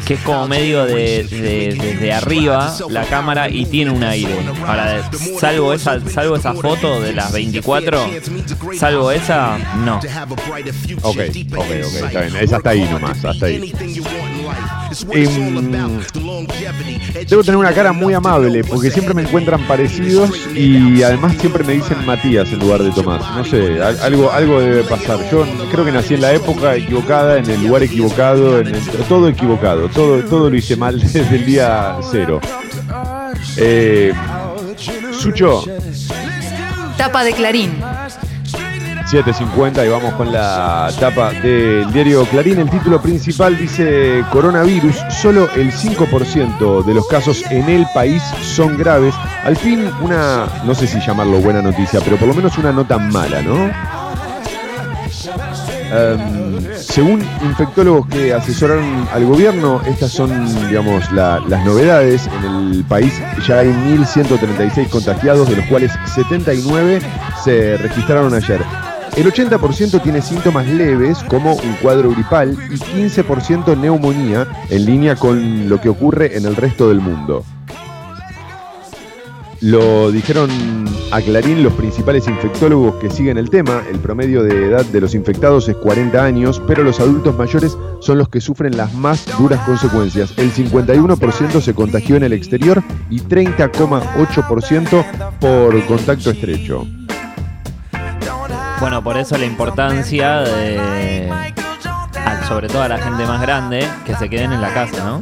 que 0.07 0.15
es 0.15 0.21
como 0.21 0.47
medio 0.49 0.87
de, 0.87 1.25
de- 1.25 1.75
desde 1.79 2.13
arriba 2.13 2.75
la 2.89 3.05
cámara 3.05 3.51
y 3.51 3.67
tiene 3.67 3.91
un 3.91 4.03
aire. 4.05 4.35
Ahora, 4.67 5.11
salvo 5.39 5.75
esa, 5.75 6.01
salvo 6.09 6.37
esa 6.37 6.55
foto 6.55 7.01
de 7.03 7.13
las 7.13 7.31
24, 7.33 8.07
salvo 8.79 9.11
esa, 9.11 9.59
no. 9.85 10.01
Ok, 11.03 11.17
ok, 11.55 11.57
ok, 11.61 11.95
está 12.07 12.21
bien. 12.23 12.37
Es 12.41 12.53
hasta 12.53 12.71
ahí 12.71 12.89
nomás, 12.91 13.23
hasta 13.25 13.47
ahí. 13.47 13.73
Em, 15.11 15.61
debo 17.29 17.43
tener 17.43 17.57
una 17.59 17.73
cara 17.73 17.93
muy 17.93 18.15
amable 18.15 18.63
porque 18.65 18.91
siempre 18.91 19.15
me 19.15 19.23
encuentran 19.23 19.61
parecidos 19.67 20.31
y 20.55 21.03
además 21.03 21.35
siempre 21.39 21.65
me 21.65 21.75
dicen 21.75 22.05
Matías 22.07 22.51
en 22.53 22.59
lugar 22.61 22.83
de 22.83 22.91
Tomás. 22.91 23.23
No 23.37 23.45
sé, 23.45 23.81
al- 23.83 23.99
algo, 24.01 24.31
algo 24.33 24.61
debe 24.61 24.83
pasar. 24.85 25.19
Yo 25.31 25.45
creo 25.71 25.85
que 25.85 25.93
nací 25.93 26.15
en 26.15 26.23
la 26.23 26.33
época 26.33 26.77
equivocada, 26.77 27.39
en 27.39 27.49
el 27.51 27.63
lugar 27.67 27.83
equivocado, 27.83 28.61
en 28.61 28.69
el- 28.69 28.81
todo 29.09 29.29
equivocado. 29.29 29.89
Todo, 29.89 30.23
todo 30.25 30.51
lo 30.51 30.57
hice 30.57 30.77
mal 30.77 30.99
desde 31.13 31.37
el 31.37 31.45
día 31.47 31.97
cero. 32.11 32.41
Eh, 33.57 34.13
Sucho, 35.13 35.65
Tapa 36.97 37.25
de 37.25 37.33
Clarín. 37.33 37.73
7.50 39.07 39.87
y 39.87 39.89
vamos 39.89 40.13
con 40.15 40.33
la 40.33 40.91
tapa 40.99 41.31
del 41.33 41.91
diario 41.93 42.25
Clarín. 42.27 42.59
El 42.59 42.69
título 42.71 43.01
principal 43.01 43.57
dice 43.57 44.25
coronavirus, 44.33 44.97
solo 45.21 45.49
el 45.55 45.73
5% 45.73 46.85
de 46.85 46.95
los 46.95 47.07
casos 47.07 47.43
en 47.51 47.69
el 47.69 47.87
país 47.95 48.23
son 48.43 48.77
graves. 48.77 49.15
Al 49.45 49.57
fin 49.57 49.89
una, 50.03 50.47
no 50.65 50.75
sé 50.75 50.87
si 50.87 50.99
llamarlo 51.01 51.39
buena 51.41 51.63
noticia, 51.63 52.01
pero 52.05 52.17
por 52.17 52.29
lo 52.29 52.35
menos 52.35 52.59
una 52.59 52.73
no 52.73 52.85
tan 52.85 53.11
mala, 53.13 53.43
¿no? 53.43 53.71
Em, 55.89 56.67
según 56.77 57.23
infectólogos 57.45 58.09
que 58.09 58.35
asesoraron 58.35 59.07
al 59.15 59.25
gobierno, 59.25 59.81
estas 59.87 60.11
son, 60.11 60.31
digamos, 60.69 61.11
la- 61.13 61.39
las 61.49 61.65
novedades. 61.65 62.29
En 62.45 62.73
el 62.73 62.85
país 62.85 63.13
ya 63.47 63.61
hay 63.61 63.69
1.136 63.69 64.89
contagiados, 64.89 65.49
de 65.49 65.57
los 65.57 65.65
cuales 65.67 65.93
79 66.13 67.01
se 67.45 67.77
registraron 67.77 68.35
ayer. 68.35 68.61
El 69.17 69.33
80% 69.33 70.03
tiene 70.03 70.21
síntomas 70.21 70.69
leves 70.69 71.25
como 71.31 71.55
un 71.55 71.73
cuadro 71.81 72.11
gripal 72.11 72.55
y 72.71 72.75
15% 72.75 73.75
neumonía, 73.75 74.47
en 74.69 74.85
línea 74.85 75.17
con 75.17 75.71
lo 75.71 75.81
que 75.81 75.89
ocurre 75.89 76.37
en 76.37 76.45
el 76.45 76.55
resto 76.55 76.91
del 76.91 77.01
mundo. 77.01 77.43
Lo 79.63 80.13
dijeron 80.13 80.51
a 81.13 81.23
Clarín 81.23 81.63
los 81.63 81.73
principales 81.73 82.29
infectólogos 82.29 82.97
que 82.97 83.09
siguen 83.09 83.39
el 83.39 83.49
tema. 83.49 83.83
El 83.91 84.01
promedio 84.01 84.43
de 84.43 84.67
edad 84.67 84.85
de 84.85 85.01
los 85.01 85.15
infectados 85.15 85.67
es 85.71 85.77
40 85.77 86.23
años, 86.23 86.61
pero 86.67 86.83
los 86.83 87.01
adultos 87.01 87.39
mayores 87.39 87.75
son 88.01 88.19
los 88.19 88.29
que 88.29 88.43
sufren 88.43 88.77
las 88.77 88.93
más 88.93 89.25
duras 89.39 89.65
consecuencias. 89.65 90.35
El 90.37 90.53
51% 90.53 91.63
se 91.63 91.73
contagió 91.73 92.17
en 92.17 92.25
el 92.25 92.35
exterior 92.35 92.83
y 93.09 93.21
30,8% 93.21 95.39
por 95.41 95.87
contacto 95.87 96.31
estrecho. 96.31 96.87
Bueno, 98.81 99.03
por 99.03 99.17
eso 99.17 99.39
la 99.39 99.47
importancia 99.47 100.41
de, 100.41 101.33
sobre 102.47 102.69
todo 102.69 102.83
a 102.83 102.89
la 102.89 102.99
gente 102.99 103.27
más 103.27 103.41
grande, 103.41 103.87
que 104.05 104.15
se 104.15 104.29
queden 104.29 104.53
en 104.53 104.61
la 104.61 104.73
casa, 104.73 105.05
¿no? 105.05 105.21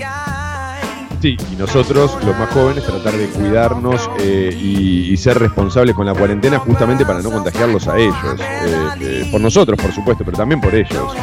Sí, 1.22 1.38
y 1.50 1.56
nosotros, 1.56 2.18
los 2.22 2.36
más 2.36 2.50
jóvenes, 2.50 2.84
tratar 2.84 3.14
de 3.14 3.28
cuidarnos 3.28 4.10
eh, 4.18 4.54
y, 4.54 5.10
y 5.10 5.16
ser 5.16 5.38
responsables 5.38 5.94
con 5.94 6.04
la 6.04 6.12
cuarentena 6.12 6.58
justamente 6.58 7.06
para 7.06 7.22
no 7.22 7.30
contagiarlos 7.30 7.88
a 7.88 7.96
ellos. 7.96 8.40
Eh, 8.40 8.88
eh, 9.00 9.28
por 9.30 9.40
nosotros, 9.40 9.80
por 9.80 9.90
supuesto, 9.92 10.22
pero 10.22 10.36
también 10.36 10.60
por 10.60 10.74
ellos. 10.74 11.14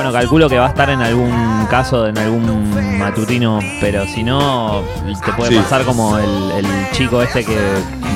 Bueno, 0.00 0.14
calculo 0.14 0.48
que 0.48 0.58
va 0.58 0.64
a 0.64 0.68
estar 0.70 0.88
en 0.88 1.02
algún 1.02 1.66
caso, 1.68 2.06
en 2.06 2.16
algún 2.16 2.98
matutino, 2.98 3.58
pero 3.82 4.06
si 4.06 4.22
no, 4.24 4.82
te 5.22 5.30
puede 5.34 5.50
Sí. 5.50 5.56
pasar 5.58 5.84
como 5.84 6.16
el, 6.16 6.24
el 6.56 6.66
chico 6.92 7.20
este 7.20 7.44
que 7.44 7.58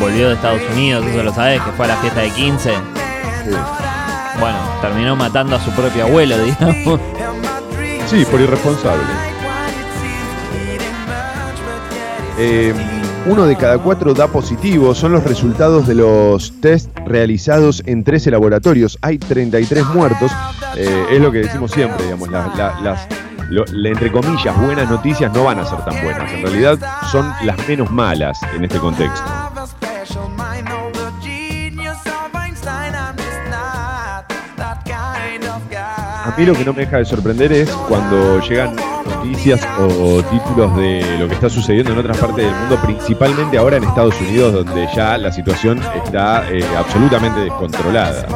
volvió 0.00 0.28
de 0.28 0.34
Estados 0.34 0.62
Unidos, 0.72 1.04
eso 1.04 1.22
lo 1.22 1.34
sabes, 1.34 1.60
que 1.60 1.70
fue 1.72 1.84
a 1.84 1.88
la 1.88 1.96
fiesta 1.96 2.20
de 2.22 2.30
15. 2.30 2.70
Sí. 2.70 3.50
Bueno, 4.40 4.56
terminó 4.80 5.14
matando 5.14 5.56
a 5.56 5.60
su 5.60 5.70
propio 5.72 6.04
abuelo, 6.06 6.38
digamos. 6.42 7.00
Sí, 8.06 8.24
por 8.30 8.40
irresponsable. 8.40 9.02
Eh, 12.38 12.74
uno 13.26 13.46
de 13.46 13.56
cada 13.56 13.78
cuatro 13.78 14.12
da 14.14 14.28
positivo. 14.28 14.94
Son 14.94 15.12
los 15.12 15.24
resultados 15.24 15.86
de 15.86 15.94
los 15.94 16.52
test 16.60 16.90
realizados 17.06 17.82
en 17.86 18.04
13 18.04 18.30
laboratorios. 18.30 18.98
Hay 19.02 19.18
33 19.18 19.86
muertos. 19.94 20.30
Eh, 20.76 21.06
es 21.12 21.20
lo 21.20 21.30
que 21.32 21.38
decimos 21.38 21.70
siempre, 21.70 22.04
digamos. 22.04 22.28
la- 22.28 22.52
la- 22.56 22.80
las, 22.82 23.08
entre 23.84 24.10
comillas, 24.12 24.58
buenas 24.60 24.90
noticias 24.90 25.32
no 25.32 25.44
van 25.44 25.58
a 25.58 25.64
ser 25.64 25.78
tan 25.84 26.02
buenas. 26.02 26.30
En 26.32 26.42
realidad 26.42 26.78
son 27.10 27.30
las 27.44 27.56
menos 27.68 27.90
malas 27.90 28.38
en 28.56 28.64
este 28.64 28.78
contexto. 28.78 29.22
A 36.24 36.34
mí 36.38 36.46
lo 36.46 36.54
que 36.54 36.64
no 36.64 36.72
me 36.72 36.86
deja 36.86 36.96
de 36.96 37.04
sorprender 37.04 37.52
es 37.52 37.70
cuando 37.86 38.40
llegan 38.40 38.74
noticias 39.04 39.60
o 39.78 40.22
títulos 40.22 40.74
de 40.74 41.18
lo 41.18 41.28
que 41.28 41.34
está 41.34 41.50
sucediendo 41.50 41.92
en 41.92 41.98
otras 41.98 42.16
partes 42.16 42.46
del 42.46 42.54
mundo, 42.54 42.80
principalmente 42.82 43.58
ahora 43.58 43.76
en 43.76 43.84
Estados 43.84 44.18
Unidos, 44.22 44.54
donde 44.54 44.88
ya 44.96 45.18
la 45.18 45.30
situación 45.30 45.82
está 46.02 46.50
eh, 46.50 46.64
absolutamente 46.78 47.40
descontrolada. 47.40 48.26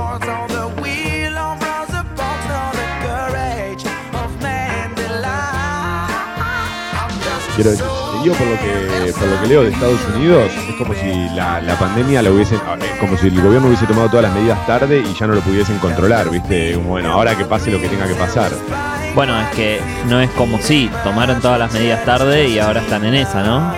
Yo 8.25 8.33
por 8.35 8.47
lo 8.47 8.57
que 8.59 9.13
por 9.13 9.29
lo 9.29 9.41
que 9.41 9.47
leo 9.47 9.63
de 9.63 9.71
Estados 9.71 10.01
Unidos, 10.15 10.53
es 10.69 10.75
como 10.77 10.95
si 10.95 11.29
la, 11.35 11.61
la 11.61 11.79
pandemia 11.79 12.23
la 12.23 12.31
hubiesen, 12.31 12.61
ah, 12.67 12.77
eh, 12.81 12.97
como 13.01 13.17
si 13.17 13.29
el 13.29 13.41
gobierno 13.41 13.69
hubiese 13.69 13.87
tomado 13.87 14.09
todas 14.09 14.25
las 14.25 14.35
medidas 14.35 14.65
tarde 14.67 15.01
y 15.01 15.15
ya 15.15 15.27
no 15.27 15.35
lo 15.35 15.41
pudiesen 15.41 15.79
controlar, 15.79 16.31
¿viste? 16.31 16.75
Como, 16.75 16.91
Bueno, 16.91 17.13
ahora 17.13 17.37
que 17.37 17.45
pase 17.45 17.71
lo 17.71 17.81
que 17.81 17.89
tenga 17.89 18.07
que 18.07 18.15
pasar. 18.15 18.51
Bueno, 19.15 19.39
es 19.41 19.49
que 19.51 19.81
no 20.09 20.21
es 20.21 20.31
como 20.31 20.61
si 20.61 20.91
tomaron 21.03 21.41
todas 21.41 21.59
las 21.59 21.73
medidas 21.73 22.05
tarde 22.05 22.49
y 22.49 22.59
ahora 22.59 22.81
están 22.81 23.05
en 23.05 23.15
esa, 23.15 23.43
¿no? 23.43 23.73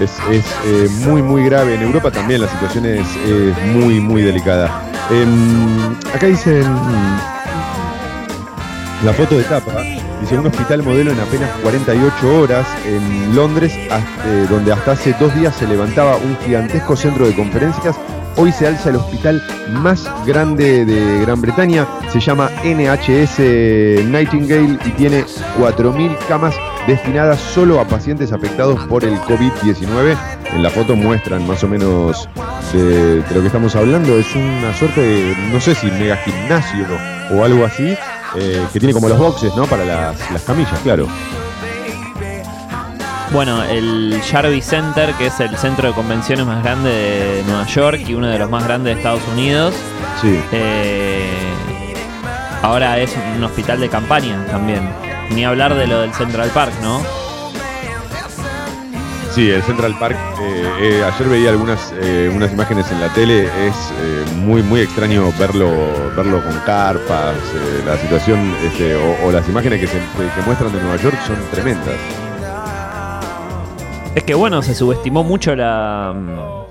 Es, 0.00 0.18
es, 0.30 0.44
eh, 0.64 0.88
muy, 1.06 1.22
muy 1.22 1.44
grave. 1.44 1.74
En 1.74 1.82
Europa 1.82 2.10
también 2.10 2.40
la 2.40 2.48
situación 2.48 2.86
es, 2.86 3.06
es 3.16 3.66
muy, 3.66 4.00
muy 4.00 4.22
delicada. 4.22 4.82
Em, 5.10 5.94
acá 6.14 6.26
dicen 6.26 6.64
la 9.04 9.12
foto 9.12 9.36
de 9.36 9.44
tapa. 9.44 10.01
Dice 10.22 10.38
un 10.38 10.46
hospital 10.46 10.84
modelo 10.84 11.10
en 11.10 11.18
apenas 11.18 11.50
48 11.64 12.38
horas 12.38 12.64
en 12.86 13.34
Londres, 13.34 13.72
eh, 13.74 14.46
donde 14.48 14.72
hasta 14.72 14.92
hace 14.92 15.16
dos 15.18 15.34
días 15.34 15.52
se 15.56 15.66
levantaba 15.66 16.16
un 16.16 16.36
gigantesco 16.44 16.94
centro 16.94 17.26
de 17.26 17.34
conferencias. 17.34 17.96
Hoy 18.36 18.52
se 18.52 18.68
alza 18.68 18.90
el 18.90 18.96
hospital 18.96 19.42
más 19.70 20.08
grande 20.24 20.84
de 20.84 21.22
Gran 21.22 21.40
Bretaña. 21.40 21.88
Se 22.12 22.20
llama 22.20 22.50
NHS 22.62 24.04
Nightingale 24.06 24.78
y 24.84 24.90
tiene 24.90 25.24
4.000 25.58 26.16
camas 26.28 26.54
destinadas 26.86 27.40
solo 27.40 27.80
a 27.80 27.88
pacientes 27.88 28.32
afectados 28.32 28.78
por 28.86 29.04
el 29.04 29.18
COVID-19. 29.22 30.16
En 30.54 30.62
la 30.62 30.70
foto 30.70 30.94
muestran 30.94 31.44
más 31.48 31.64
o 31.64 31.68
menos 31.68 32.28
de, 32.72 33.22
de 33.22 33.34
lo 33.34 33.40
que 33.40 33.46
estamos 33.48 33.74
hablando. 33.74 34.16
Es 34.16 34.36
una 34.36 34.72
suerte 34.72 35.00
de, 35.00 35.36
no 35.52 35.60
sé 35.60 35.74
si 35.74 35.90
mega 35.90 36.16
gimnasio 36.18 36.86
o 37.32 37.44
algo 37.44 37.64
así, 37.64 37.96
eh, 38.36 38.64
que 38.72 38.78
tiene 38.80 38.92
como 38.94 39.08
los 39.08 39.18
boxes, 39.18 39.54
¿no? 39.56 39.66
Para 39.66 39.84
las, 39.84 40.30
las 40.30 40.42
camillas, 40.42 40.78
claro. 40.82 41.06
Bueno, 43.32 43.62
el 43.64 44.20
Jarvis 44.30 44.66
Center, 44.66 45.14
que 45.14 45.26
es 45.26 45.40
el 45.40 45.56
centro 45.56 45.88
de 45.88 45.94
convenciones 45.94 46.44
más 46.44 46.62
grande 46.62 46.90
de 46.90 47.42
Nueva 47.46 47.66
York 47.66 48.00
y 48.06 48.12
uno 48.14 48.26
de 48.26 48.38
los 48.38 48.50
más 48.50 48.64
grandes 48.64 48.94
de 48.94 49.00
Estados 49.00 49.22
Unidos, 49.32 49.74
Sí. 50.20 50.38
eh, 50.52 51.30
ahora 52.62 52.98
es 52.98 53.14
un 53.36 53.42
hospital 53.42 53.80
de 53.80 53.88
campaña 53.88 54.44
también. 54.50 54.86
Ni 55.30 55.46
hablar 55.46 55.74
de 55.74 55.86
lo 55.86 56.00
del 56.02 56.12
Central 56.12 56.50
Park, 56.50 56.72
¿no? 56.82 57.00
Sí, 59.34 59.50
el 59.50 59.62
Central 59.62 59.96
Park. 59.98 60.16
eh, 60.42 60.64
eh, 60.80 61.04
ayer 61.04 61.28
veía 61.28 61.50
algunas 61.50 61.92
eh, 62.02 62.30
unas 62.34 62.52
imágenes 62.52 62.90
en 62.92 63.00
la 63.00 63.08
tele. 63.14 63.44
Es 63.66 63.92
eh, 63.98 64.24
muy 64.36 64.62
muy 64.62 64.80
extraño 64.80 65.32
verlo 65.38 65.70
verlo 66.14 66.42
con 66.42 66.52
carpas. 66.66 67.36
eh, 67.54 67.82
la 67.86 67.96
situación 67.96 68.54
este, 68.62 68.94
o, 68.94 69.26
o 69.26 69.32
las 69.32 69.48
imágenes 69.48 69.80
que 69.80 69.86
se 69.86 69.94
que 69.98 70.42
muestran 70.44 70.72
de 70.72 70.80
Nueva 70.82 70.96
York 70.96 71.16
son 71.26 71.36
tremendas. 71.50 71.96
Es 74.14 74.24
que 74.24 74.34
bueno, 74.34 74.60
se 74.60 74.74
subestimó 74.74 75.24
mucho 75.24 75.56
la, 75.56 76.12
mm, 76.14 76.61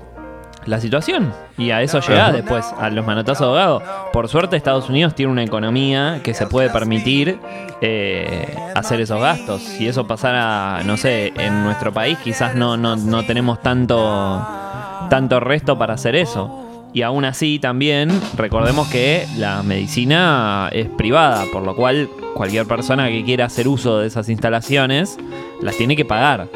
la 0.66 0.80
situación 0.80 1.32
y 1.58 1.70
a 1.70 1.82
eso 1.82 2.00
llega 2.00 2.28
Ajá. 2.28 2.32
después, 2.32 2.64
a 2.78 2.90
los 2.90 3.06
manotazos 3.06 3.40
de 3.40 3.46
ahogado. 3.46 3.82
Por 4.12 4.28
suerte 4.28 4.56
Estados 4.56 4.88
Unidos 4.88 5.14
tiene 5.14 5.32
una 5.32 5.42
economía 5.42 6.20
que 6.22 6.34
se 6.34 6.46
puede 6.46 6.70
permitir 6.70 7.38
eh, 7.80 8.54
hacer 8.74 9.00
esos 9.00 9.20
gastos. 9.20 9.62
Si 9.62 9.88
eso 9.88 10.06
pasara, 10.06 10.82
no 10.84 10.96
sé, 10.96 11.32
en 11.36 11.64
nuestro 11.64 11.92
país 11.92 12.18
quizás 12.22 12.54
no, 12.54 12.76
no, 12.76 12.96
no 12.96 13.24
tenemos 13.24 13.60
tanto, 13.60 14.46
tanto 15.10 15.40
resto 15.40 15.78
para 15.78 15.94
hacer 15.94 16.14
eso. 16.16 16.58
Y 16.94 17.02
aún 17.02 17.24
así 17.24 17.58
también 17.58 18.10
recordemos 18.36 18.86
que 18.88 19.26
la 19.38 19.62
medicina 19.62 20.68
es 20.72 20.88
privada, 20.88 21.44
por 21.50 21.62
lo 21.62 21.74
cual 21.74 22.08
cualquier 22.34 22.66
persona 22.66 23.08
que 23.08 23.24
quiera 23.24 23.46
hacer 23.46 23.66
uso 23.66 23.98
de 23.98 24.08
esas 24.08 24.28
instalaciones 24.28 25.16
las 25.62 25.76
tiene 25.76 25.96
que 25.96 26.04
pagar. 26.04 26.48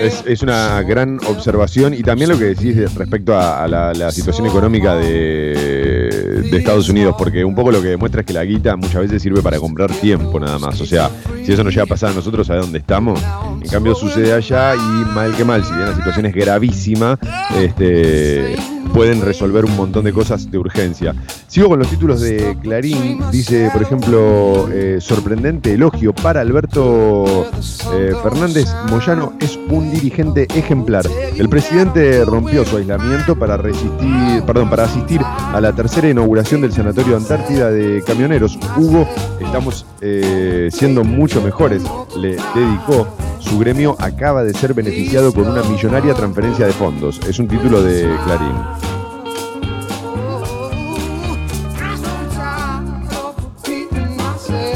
Es, 0.00 0.22
es 0.26 0.42
una 0.42 0.82
gran 0.82 1.18
observación 1.28 1.94
y 1.94 2.02
también 2.02 2.30
lo 2.30 2.38
que 2.38 2.44
decís 2.44 2.76
de- 2.76 2.88
respecto 2.88 3.38
a, 3.38 3.66
la 3.68 4.10
situación 4.10 4.46
económica 4.46 4.94
de, 4.96 6.42
de 6.50 6.56
Estados 6.58 6.88
Unidos, 6.88 7.14
porque 7.18 7.44
un 7.44 7.54
poco 7.54 7.70
lo 7.72 7.80
que 7.82 7.88
demuestra 7.88 8.20
es 8.20 8.26
que 8.26 8.32
la 8.32 8.44
guita 8.44 8.76
muchas 8.76 9.02
veces 9.02 9.22
sirve 9.22 9.42
para 9.42 9.58
comprar 9.58 9.90
tiempo 9.92 10.38
nada 10.40 10.58
más. 10.58 10.80
O 10.80 10.86
sea, 10.86 11.10
si 11.44 11.52
eso 11.52 11.64
nos 11.64 11.72
llega 11.72 11.84
a 11.84 11.86
pasar 11.86 12.10
a 12.10 12.14
nosotros, 12.14 12.48
¿a 12.50 12.56
dónde 12.56 12.78
estamos? 12.78 13.20
En 13.62 13.68
cambio 13.68 13.94
sucede 13.94 14.32
allá 14.32 14.74
y 14.74 15.04
mal 15.14 15.34
que 15.36 15.44
mal, 15.44 15.64
si 15.64 15.72
bien 15.72 15.86
la 15.86 15.94
situación 15.94 16.26
es 16.26 16.34
gravísima, 16.34 17.18
este, 17.58 18.56
pueden 18.94 19.20
resolver 19.22 19.64
un 19.64 19.76
montón 19.76 20.04
de 20.04 20.12
cosas 20.12 20.50
de 20.50 20.56
urgencia. 20.56 21.14
Sigo 21.48 21.68
con 21.68 21.80
los 21.80 21.88
títulos 21.88 22.20
de 22.20 22.56
Clarín, 22.62 23.20
dice 23.32 23.68
por 23.72 23.82
ejemplo, 23.82 24.68
eh, 24.72 24.98
sorprendente 25.00 25.74
elogio 25.74 26.14
para 26.14 26.40
Alberto 26.40 27.50
eh, 27.92 28.12
Fernández 28.22 28.68
Moyano 28.88 29.32
es 29.40 29.58
un 29.68 29.90
dirigente 29.90 30.46
ejemplar. 30.54 31.04
El 31.36 31.48
presidente 31.48 32.24
rompió 32.24 32.64
su 32.64 32.76
aislamiento 32.76 33.36
para 33.36 33.56
resistir, 33.56 34.42
perdón, 34.46 34.70
para 34.70 34.84
asistir 34.84 35.20
a 35.24 35.60
la 35.60 35.72
tercera 35.72 36.08
inauguración 36.08 36.60
del 36.60 36.72
Sanatorio 36.72 37.16
Antártida 37.16 37.72
de 37.72 38.00
Camioneros. 38.06 38.56
Hugo, 38.76 39.08
estamos 39.40 39.86
eh, 40.00 40.68
siendo 40.70 41.02
mucho 41.02 41.42
mejores, 41.42 41.82
le 42.16 42.36
dedicó. 42.54 43.08
Su 43.44 43.58
gremio 43.58 43.94
acaba 43.98 44.42
de 44.42 44.54
ser 44.54 44.72
beneficiado 44.74 45.32
con 45.32 45.46
una 45.46 45.62
millonaria 45.62 46.14
transferencia 46.14 46.66
de 46.66 46.72
fondos. 46.72 47.20
Es 47.28 47.38
un 47.38 47.46
título 47.46 47.82
de 47.82 48.16
Clarín. 48.24 48.54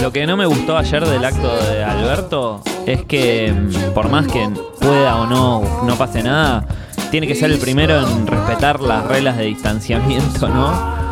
Lo 0.03 0.13
que 0.13 0.27
no 0.27 0.37
me 0.37 0.47
gustó 0.47 0.77
ayer 0.77 1.05
del 1.05 1.25
acto 1.25 1.49
de 1.57 1.83
Alberto 1.83 2.63
es 2.87 3.05
que 3.05 3.53
mm, 3.53 3.95
por 3.95 4.11
más 4.11 4.27
que 4.27 4.49
pueda 4.81 5.17
o 5.17 5.27
no 5.27 5.85
no 5.85 5.97
pase 5.97 6.23
nada, 6.23 6.67
tiene 7.11 7.27
que 7.27 7.35
ser 7.35 7.51
el 7.51 7.59
primero 7.59 7.99
en 8.01 8.27
respetar 8.27 8.81
las 8.81 9.07
reglas 9.07 9.39
de 9.39 9.45
distanciamiento, 9.45 10.49
¿no? 10.49 11.08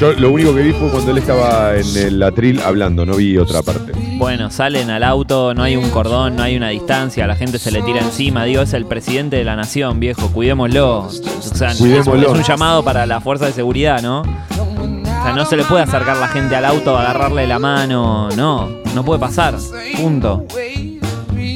Yo 0.00 0.14
lo 0.14 0.30
único 0.30 0.54
que 0.54 0.62
vi 0.62 0.72
fue 0.72 0.88
cuando 0.88 1.10
él 1.10 1.18
estaba 1.18 1.76
en 1.76 1.94
el 1.94 2.22
atril 2.22 2.58
hablando, 2.62 3.04
no 3.04 3.16
vi 3.16 3.36
otra 3.36 3.60
parte. 3.60 3.92
Bueno, 4.16 4.50
salen 4.50 4.88
al 4.88 5.02
auto, 5.04 5.52
no 5.52 5.62
hay 5.62 5.76
un 5.76 5.90
cordón, 5.90 6.36
no 6.36 6.42
hay 6.42 6.56
una 6.56 6.70
distancia, 6.70 7.26
la 7.26 7.36
gente 7.36 7.58
se 7.58 7.70
le 7.70 7.82
tira 7.82 8.00
encima. 8.00 8.44
Digo, 8.44 8.62
es 8.62 8.72
el 8.72 8.86
presidente 8.86 9.36
de 9.36 9.44
la 9.44 9.56
nación, 9.56 10.00
viejo, 10.00 10.28
cuidémoslo. 10.28 11.00
O 11.00 11.10
sea, 11.10 11.74
Cuidémoslo. 11.76 12.32
es 12.32 12.38
un 12.38 12.42
llamado 12.42 12.82
para 12.82 13.04
la 13.04 13.20
fuerza 13.20 13.44
de 13.44 13.52
seguridad, 13.52 14.00
¿no? 14.00 14.22
O 14.22 15.22
sea, 15.22 15.34
no 15.34 15.44
se 15.44 15.58
le 15.58 15.64
puede 15.64 15.82
acercar 15.82 16.16
la 16.16 16.28
gente 16.28 16.56
al 16.56 16.64
auto, 16.64 16.96
agarrarle 16.96 17.46
la 17.46 17.58
mano, 17.58 18.30
no, 18.30 18.70
no 18.94 19.04
puede 19.04 19.20
pasar, 19.20 19.56
punto. 20.00 20.46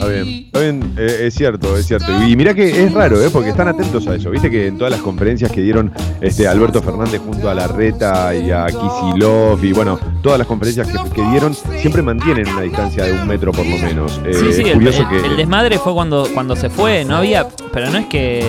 Está 0.07 0.23
bien, 0.23 0.45
está 0.47 0.61
bien, 0.61 0.95
eh, 0.99 1.27
es 1.27 1.35
cierto, 1.35 1.77
es 1.77 1.87
cierto. 1.87 2.07
Y 2.27 2.37
mira 2.37 2.55
que 2.55 2.85
es 2.85 2.93
raro, 2.93 3.21
¿eh? 3.23 3.29
porque 3.33 3.51
están 3.51 3.69
atentos 3.69 4.07
a 4.07 4.15
eso. 4.15 4.31
Viste 4.31 4.51
que 4.51 4.67
en 4.67 4.79
todas 4.79 4.91
las 4.93 5.01
conferencias 5.01 5.51
que 5.51 5.61
dieron 5.63 5.93
este 6.21 6.47
Alberto 6.49 6.83
Fernández 6.83 7.21
junto 7.25 7.49
a 7.49 7.55
Larreta 7.55 8.35
y 8.35 8.51
a 8.51 8.67
Kisilov 8.67 9.65
y 9.65 9.73
bueno, 9.73 9.99
todas 10.23 10.39
las 10.39 10.47
conferencias 10.47 10.87
que, 10.89 10.99
que 11.11 11.23
dieron 11.31 11.55
siempre 11.81 12.03
mantienen 12.03 12.49
una 12.49 12.63
distancia 12.63 13.05
de 13.05 13.13
un 13.13 13.27
metro 13.27 13.53
por 13.53 13.67
lo 13.67 13.77
menos. 13.79 14.21
Eh, 14.25 14.35
Sí, 14.35 14.53
sí, 14.53 14.61
es 14.63 14.67
el, 14.69 14.75
curioso 14.75 15.03
el- 15.03 15.09
que. 15.23 15.27
el 15.29 15.37
desmadre 15.37 15.79
fue 15.79 15.93
cuando, 15.95 16.29
cuando 16.35 16.57
se 16.57 16.69
fue, 16.71 17.05
no 17.05 17.17
había, 17.17 17.47
pero 17.73 17.91
no 17.91 17.99
es 17.99 18.07
que 18.07 18.45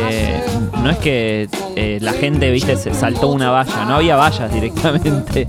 no 0.84 0.90
es 0.90 0.98
que 0.98 1.48
eh, 1.76 2.00
la 2.02 2.14
gente, 2.14 2.52
viste, 2.52 2.76
se 2.78 2.94
saltó 2.94 3.28
una 3.30 3.50
valla, 3.52 3.86
no 3.86 3.96
había 3.96 4.16
vallas 4.16 4.54
directamente. 4.54 5.48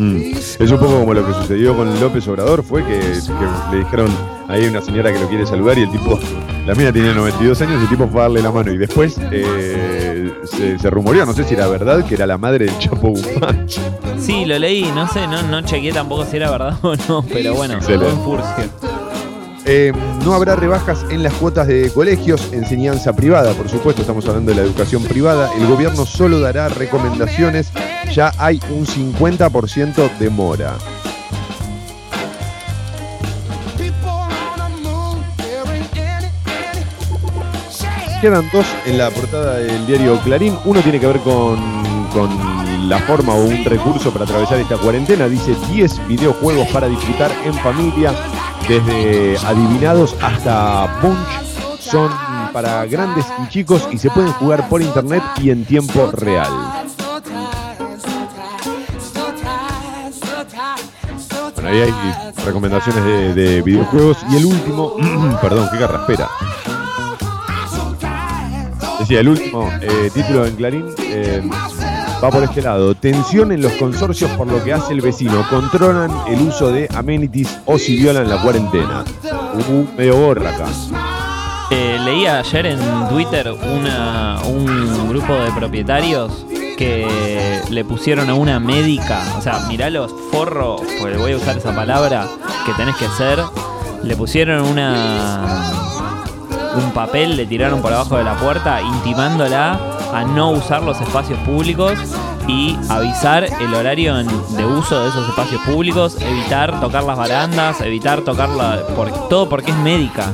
Mm. 0.00 0.32
Es 0.34 0.70
un 0.70 0.78
poco 0.78 0.98
como 1.00 1.12
lo 1.12 1.26
que 1.26 1.34
sucedió 1.34 1.76
con 1.76 2.00
López 2.00 2.26
Obrador, 2.28 2.62
fue 2.62 2.82
que, 2.84 2.98
que 3.00 3.70
le 3.70 3.78
dijeron 3.84 4.08
ahí 4.48 4.64
a 4.66 4.70
una 4.70 4.80
señora 4.80 5.12
que 5.12 5.18
lo 5.18 5.28
quiere 5.28 5.46
saludar 5.46 5.76
y 5.78 5.82
el 5.82 5.90
tipo, 5.90 6.18
la 6.66 6.74
mina 6.74 6.90
tenía 6.90 7.12
92 7.12 7.60
años 7.60 7.80
y 7.80 7.82
el 7.82 7.88
tipo 7.90 8.08
fue 8.08 8.20
a 8.20 8.22
darle 8.24 8.40
la 8.42 8.50
mano 8.50 8.72
y 8.72 8.78
después 8.78 9.18
eh, 9.30 10.32
se, 10.44 10.78
se 10.78 10.90
rumoreó, 10.90 11.26
no 11.26 11.34
sé 11.34 11.44
si 11.44 11.52
era 11.54 11.66
verdad, 11.68 12.02
que 12.06 12.14
era 12.14 12.26
la 12.26 12.38
madre 12.38 12.64
del 12.64 12.78
Chapo 12.78 13.10
Guzmán. 13.10 13.66
Sí, 14.18 14.46
lo 14.46 14.58
leí, 14.58 14.90
no 14.94 15.06
sé, 15.06 15.26
no, 15.26 15.42
no 15.42 15.60
chequeé 15.62 15.92
tampoco 15.92 16.24
si 16.24 16.36
era 16.36 16.50
verdad 16.50 16.78
o 16.82 16.94
no, 17.08 17.22
pero 17.30 17.54
bueno, 17.54 17.74
Excelente. 17.74 18.06
buen 18.06 18.24
furcio. 18.24 18.64
Eh, 19.72 19.92
no 20.24 20.34
habrá 20.34 20.56
rebajas 20.56 21.06
en 21.10 21.22
las 21.22 21.32
cuotas 21.34 21.68
de 21.68 21.92
colegios, 21.92 22.52
enseñanza 22.52 23.12
privada, 23.12 23.52
por 23.52 23.68
supuesto, 23.68 24.00
estamos 24.02 24.26
hablando 24.26 24.50
de 24.50 24.56
la 24.56 24.62
educación 24.62 25.04
privada. 25.04 25.48
El 25.56 25.68
gobierno 25.68 26.04
solo 26.06 26.40
dará 26.40 26.68
recomendaciones, 26.68 27.70
ya 28.12 28.32
hay 28.38 28.60
un 28.70 28.84
50% 28.84 30.18
de 30.18 30.28
mora. 30.28 30.74
Quedan 38.20 38.50
dos 38.52 38.66
en 38.86 38.98
la 38.98 39.08
portada 39.10 39.58
del 39.58 39.86
diario 39.86 40.18
Clarín. 40.24 40.58
Uno 40.64 40.80
tiene 40.80 40.98
que 40.98 41.06
ver 41.06 41.20
con, 41.20 41.99
con 42.10 42.88
la 42.88 42.98
forma 43.00 43.34
o 43.34 43.44
un 43.44 43.64
recurso 43.64 44.12
para 44.12 44.24
atravesar 44.24 44.58
esta 44.58 44.76
cuarentena. 44.76 45.28
Dice 45.28 45.54
10 45.70 46.08
videojuegos 46.08 46.68
para 46.68 46.88
disfrutar 46.88 47.30
en 47.44 47.54
familia, 47.54 48.12
desde 48.68 49.36
adivinados 49.46 50.14
hasta 50.20 51.00
punch. 51.00 51.80
Son 51.80 52.10
para 52.52 52.84
grandes 52.86 53.26
y 53.42 53.48
chicos 53.48 53.88
y 53.90 53.98
se 53.98 54.10
pueden 54.10 54.32
jugar 54.32 54.68
por 54.68 54.82
internet 54.82 55.22
y 55.40 55.50
en 55.50 55.64
tiempo 55.64 56.10
real. 56.12 56.50
Bueno, 61.54 61.68
ahí 61.68 61.80
hay 61.80 61.94
recomendaciones 62.44 63.04
de, 63.04 63.34
de 63.34 63.62
videojuegos. 63.62 64.18
Y 64.30 64.36
el 64.36 64.46
último, 64.46 64.94
perdón, 65.42 65.68
qué 65.72 65.78
carraspera. 65.78 66.28
Decía, 69.00 69.20
el 69.20 69.28
último 69.30 69.66
eh, 69.80 70.10
título 70.12 70.44
en 70.44 70.56
Clarín 70.56 70.84
eh, 70.98 71.42
va 72.22 72.30
por 72.30 72.42
este 72.42 72.62
lado. 72.62 72.94
Tensión 72.94 73.52
en 73.52 73.62
los 73.62 73.72
consorcios 73.72 74.30
por 74.32 74.46
lo 74.46 74.62
que 74.62 74.72
hace 74.72 74.92
el 74.92 75.00
vecino. 75.00 75.46
Controlan 75.48 76.10
el 76.28 76.40
uso 76.42 76.70
de 76.70 76.88
amenities 76.94 77.58
o 77.66 77.78
si 77.78 77.96
violan 77.96 78.28
la 78.28 78.42
cuarentena. 78.42 79.04
Uh, 79.68 79.86
medio 79.96 80.16
borra 80.16 80.50
acá. 80.50 80.66
Eh, 81.70 81.98
leía 82.04 82.40
ayer 82.40 82.66
en 82.66 83.08
Twitter 83.08 83.50
un 83.50 85.08
grupo 85.08 85.34
de 85.34 85.50
propietarios 85.52 86.46
que 86.76 87.60
le 87.68 87.84
pusieron 87.84 88.30
a 88.30 88.34
una 88.34 88.58
médica, 88.58 89.22
o 89.36 89.42
sea, 89.42 89.66
mirá 89.68 89.90
los 89.90 90.10
forros, 90.32 90.80
pues 90.98 91.18
voy 91.18 91.32
a 91.32 91.36
usar 91.36 91.58
esa 91.58 91.74
palabra, 91.76 92.26
que 92.64 92.72
tenés 92.72 92.96
que 92.96 93.04
hacer, 93.04 93.38
le 94.02 94.16
pusieron 94.16 94.64
una 94.64 95.89
un 96.76 96.90
papel, 96.92 97.36
le 97.36 97.46
tiraron 97.46 97.80
por 97.82 97.92
abajo 97.92 98.16
de 98.16 98.24
la 98.24 98.36
puerta, 98.36 98.80
intimándola 98.80 99.78
a 100.14 100.24
no 100.24 100.50
usar 100.50 100.82
los 100.82 101.00
espacios 101.00 101.38
públicos 101.40 101.92
y 102.46 102.76
avisar 102.88 103.44
el 103.44 103.74
horario 103.74 104.16
de 104.16 104.64
uso 104.64 105.02
de 105.02 105.08
esos 105.08 105.28
espacios 105.28 105.60
públicos, 105.62 106.16
evitar 106.20 106.80
tocar 106.80 107.04
las 107.04 107.16
barandas, 107.16 107.80
evitar 107.80 108.22
tocar 108.22 108.48
la, 108.50 108.80
por, 108.96 109.10
todo 109.28 109.48
porque 109.48 109.70
es 109.70 109.76
médica. 109.78 110.32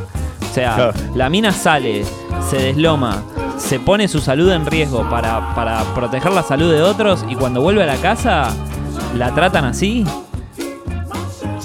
O 0.50 0.54
sea, 0.54 0.74
Claro. 0.74 0.92
la 1.14 1.28
mina 1.28 1.52
sale, 1.52 2.04
se 2.48 2.56
desloma, 2.56 3.22
se 3.58 3.78
pone 3.80 4.08
su 4.08 4.20
salud 4.20 4.50
en 4.50 4.64
riesgo 4.64 5.08
para, 5.10 5.54
para 5.54 5.82
proteger 5.94 6.32
la 6.32 6.42
salud 6.42 6.72
de 6.72 6.82
otros 6.82 7.24
y 7.28 7.34
cuando 7.34 7.60
vuelve 7.60 7.82
a 7.82 7.86
la 7.86 7.96
casa 7.96 8.48
la 9.14 9.34
tratan 9.34 9.64
así. 9.66 10.04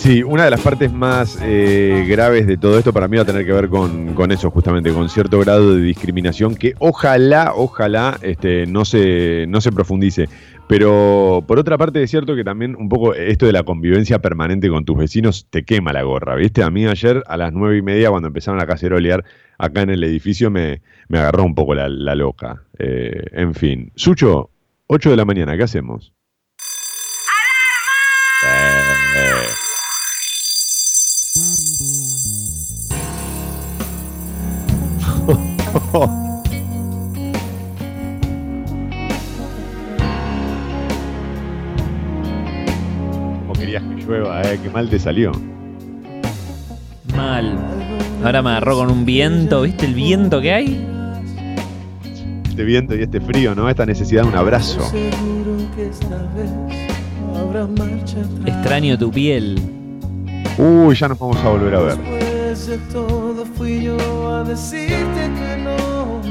Sí, 0.02 0.24
una 0.24 0.46
de 0.46 0.50
las 0.50 0.62
partes 0.62 0.92
más 0.92 1.38
eh, 1.44 2.08
graves 2.10 2.48
de 2.48 2.58
todo 2.58 2.80
esto 2.80 2.92
para 2.92 3.08
mí 3.08 3.18
va 3.18 3.22
a 3.22 3.26
tener 3.28 3.46
que 3.46 3.54
ver 3.54 3.70
con, 3.70 4.16
con 4.16 4.32
eso, 4.32 4.50
justamente, 4.50 4.92
con 4.92 5.08
cierto 5.10 5.38
grado 5.38 5.76
de 5.76 5.82
discriminación 5.84 6.56
que 6.56 6.74
ojalá, 6.80 7.54
ojalá 7.56 8.18
este, 8.24 8.66
no, 8.66 8.84
se, 8.84 9.46
no 9.48 9.62
se 9.62 9.72
profundice. 9.72 10.28
Pero 10.68 11.44
por 11.46 11.60
otra 11.60 11.78
parte 11.78 12.02
es 12.02 12.10
cierto 12.10 12.36
que 12.36 12.44
también 12.44 12.76
un 12.76 12.90
poco 12.90 13.14
esto 13.14 13.46
de 13.46 13.52
la 13.52 13.62
convivencia 13.62 14.18
permanente 14.18 14.70
con 14.70 14.86
tus 14.86 14.98
vecinos 14.98 15.46
te 15.52 15.64
quema 15.64 15.94
la 15.94 16.02
gorra, 16.02 16.34
¿viste? 16.34 16.64
A 16.64 16.72
mí 16.72 16.88
ayer 16.88 17.22
a 17.28 17.38
las 17.38 17.54
nueve 17.54 17.78
y 17.78 17.84
media 17.84 18.10
cuando 18.10 18.30
empezaron 18.30 18.60
a 18.60 18.66
cacerolear 18.66 19.24
acá 19.60 19.84
en 19.84 19.92
el 19.92 20.04
edificio 20.04 20.50
me, 20.50 20.82
me 21.10 21.20
agarró 21.20 21.44
un 21.44 21.54
poco 21.54 21.76
la, 21.76 21.88
loca. 22.16 22.64
Eh, 22.80 23.24
en 23.34 23.54
fin. 23.54 23.92
Sucho, 23.94 24.50
8 24.88 25.12
de 25.12 25.16
la 25.16 25.26
mañana, 25.26 25.56
¿qué 25.56 25.64
hacemos? 25.64 26.12
Como 43.42 43.54
querías 43.54 43.84
que 43.84 43.96
llueva, 44.04 44.42
eh, 44.42 44.60
qué 44.62 44.70
mal 44.70 44.90
te 44.90 45.00
salió. 45.00 45.32
Mal. 47.16 47.58
Ahora 48.24 48.42
me 48.42 48.50
agarró 48.50 48.76
con 48.76 48.92
un 48.92 49.06
viento, 49.06 49.62
¿viste 49.62 49.86
el 49.86 49.94
viento 49.94 50.42
que 50.42 50.54
hay? 50.54 50.88
Este 52.50 52.64
viento 52.64 52.96
y 52.96 53.04
este 53.04 53.22
frío, 53.22 53.56
¿no? 53.56 53.70
Esta 53.70 53.86
necesidad 53.86 54.24
de 54.24 54.30
un 54.30 54.36
abrazo. 54.36 54.82
Extraño 58.46 58.98
tu 58.98 59.10
piel. 59.10 59.62
Uy, 60.58 60.96
ya 60.96 61.08
nos 61.08 61.18
vamos 61.18 61.38
a 61.38 61.50
volver 61.50 61.76
a 61.76 61.80
ver. 61.80 62.21
Después 62.52 62.68
de 62.68 62.78
todo 62.92 63.46
fui 63.46 63.82
yo 63.82 64.30
a 64.30 64.44
decirte 64.44 64.92
que 64.94 65.58
no. 65.64 66.22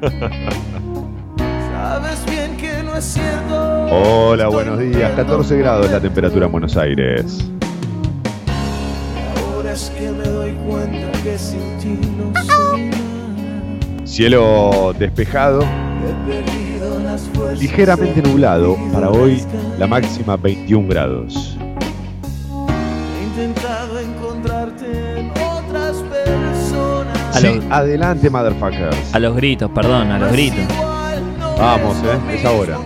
Sabes 1.70 2.26
bien 2.28 2.56
que 2.56 2.82
no 2.82 2.96
es 2.96 3.04
cierto. 3.04 3.86
Hola, 3.92 4.48
buenos 4.48 4.80
días. 4.80 5.12
14 5.14 5.56
grados 5.58 5.88
la 5.88 6.00
temperatura 6.00 6.46
en 6.46 6.52
Buenos 6.52 6.76
Aires. 6.76 7.48
Ahora 9.54 9.72
es 9.72 9.88
que 9.96 10.10
me 10.10 10.24
doy 10.24 10.50
cuenta 10.68 11.12
que 11.22 11.38
sin 11.38 11.78
ti 11.78 12.00
no 12.16 12.32
soy 12.42 12.88
nada. 12.88 14.04
Cielo 14.04 14.92
despejado, 14.98 15.60
ligeramente 17.60 18.20
nublado. 18.20 18.76
Para 18.92 19.10
hoy 19.10 19.44
la 19.78 19.86
máxima 19.86 20.36
21 20.36 20.88
grados. 20.88 21.56
A 27.36 27.38
Sí, 27.40 27.46
los- 27.54 27.64
adelante, 27.70 28.30
motherfuckers. 28.30 29.14
A 29.14 29.18
los 29.18 29.36
gritos, 29.36 29.70
perdón, 29.70 30.10
a 30.10 30.18
los 30.18 30.32
gritos. 30.32 30.64
Vamos, 31.58 31.96
eh, 31.98 32.34
es 32.36 32.44
ahora. 32.46 32.78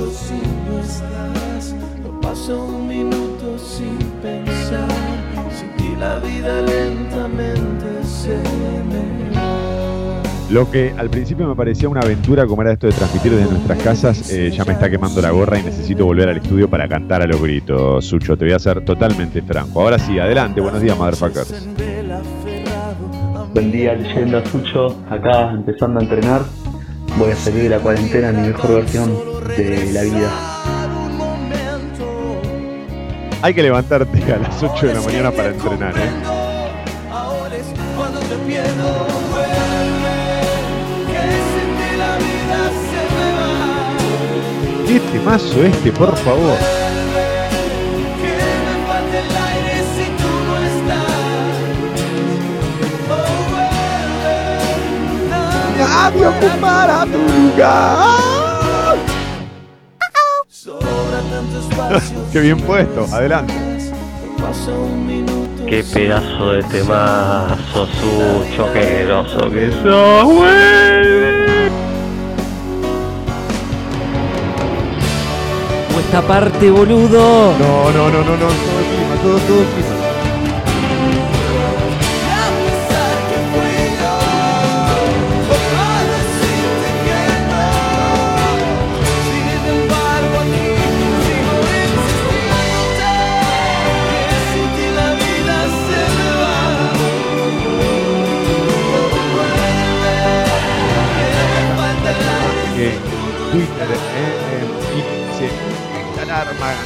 Espacio 0.00 0.10
si 0.10 0.34
no 0.66 0.78
estás. 0.80 1.74
No 2.02 2.20
paso 2.20 2.64
un 2.64 2.88
minuto 2.88 3.58
sin 3.58 3.96
pensar. 4.22 4.88
Sin 5.56 5.70
ti 5.76 5.96
la 5.98 6.18
vida 6.18 6.62
lentamente 6.62 8.04
se 8.04 8.36
me 8.36 9.36
va. 9.36 10.22
Lo 10.50 10.68
que 10.68 10.92
al 10.96 11.08
principio 11.10 11.46
me 11.46 11.54
parecía 11.54 11.88
una 11.88 12.00
aventura 12.00 12.44
como 12.46 12.62
era 12.62 12.72
esto 12.72 12.88
de 12.88 12.92
transmitir 12.92 13.32
desde 13.32 13.50
nuestras 13.52 13.78
casas, 13.82 14.32
eh, 14.32 14.50
ya 14.50 14.64
me 14.64 14.72
está 14.72 14.90
quemando 14.90 15.22
la 15.22 15.30
gorra 15.30 15.60
y 15.60 15.62
necesito 15.62 16.04
volver 16.04 16.28
al 16.28 16.38
estudio 16.38 16.68
para 16.68 16.88
cantar 16.88 17.22
a 17.22 17.26
los 17.26 17.40
gritos. 17.40 18.04
Sucho, 18.04 18.36
te 18.36 18.46
voy 18.46 18.54
a 18.54 18.58
ser 18.58 18.84
totalmente 18.84 19.42
franco. 19.42 19.80
Ahora 19.80 19.98
sí, 19.98 20.18
adelante, 20.18 20.60
buenos 20.60 20.80
días, 20.80 20.98
motherfuckers. 20.98 21.68
Buen 23.54 23.70
día, 23.70 23.94
leyenda 23.94 24.44
Sucho, 24.44 24.96
acá 25.08 25.52
empezando 25.52 26.00
a 26.00 26.02
entrenar. 26.02 26.42
Voy 27.16 27.30
a 27.30 27.36
salir 27.36 27.64
de 27.64 27.68
la 27.68 27.78
cuarentena 27.78 28.30
en 28.30 28.42
mi 28.42 28.48
mejor 28.48 28.74
versión 28.74 29.29
de 29.56 29.92
la 29.92 30.02
vida. 30.02 30.30
Hay 33.42 33.54
que 33.54 33.62
levantarte 33.62 34.32
a 34.32 34.38
las 34.38 34.62
8 34.62 34.86
de 34.86 34.94
la 34.94 35.00
mañana 35.00 35.30
para 35.30 35.48
entrenar, 35.48 35.96
¿eh? 35.96 36.10
¿Qué 44.86 45.00
temazo 45.12 45.62
este, 45.64 45.92
por 45.92 46.16
favor? 46.16 46.58
Que 48.20 48.32
me 48.66 48.74
falte 48.86 49.18
el 49.18 49.36
aire 49.36 49.76
si 49.94 50.06
tú 50.20 50.30
no 50.46 50.54
estás. 50.66 51.12
Oh, 53.08 53.30
vuelve. 53.52 54.58
Nadie 55.78 56.26
ocupará 56.26 56.98
tu 57.06 57.18
lugar. 57.18 58.29
Qué 62.32 62.40
bien 62.40 62.58
puesto, 62.60 63.06
adelante. 63.12 63.54
Qué 65.66 65.84
pedazo 65.84 66.52
de 66.52 66.62
temazo, 66.64 67.86
sucho, 67.86 68.72
qué 68.72 69.04
groso 69.06 69.50
que 69.50 69.70
sos, 69.70 70.24
güey. 70.24 71.70
O 75.94 76.00
esta 76.00 76.22
parte, 76.22 76.70
boludo. 76.70 77.52
No, 77.58 77.90
no, 77.92 78.10
no, 78.10 78.18
no, 78.24 78.36
no, 78.36 78.36
todo 78.36 78.82
clima, 78.90 79.14
todo, 79.22 79.38
todo 79.38 79.64
clima. 79.74 79.89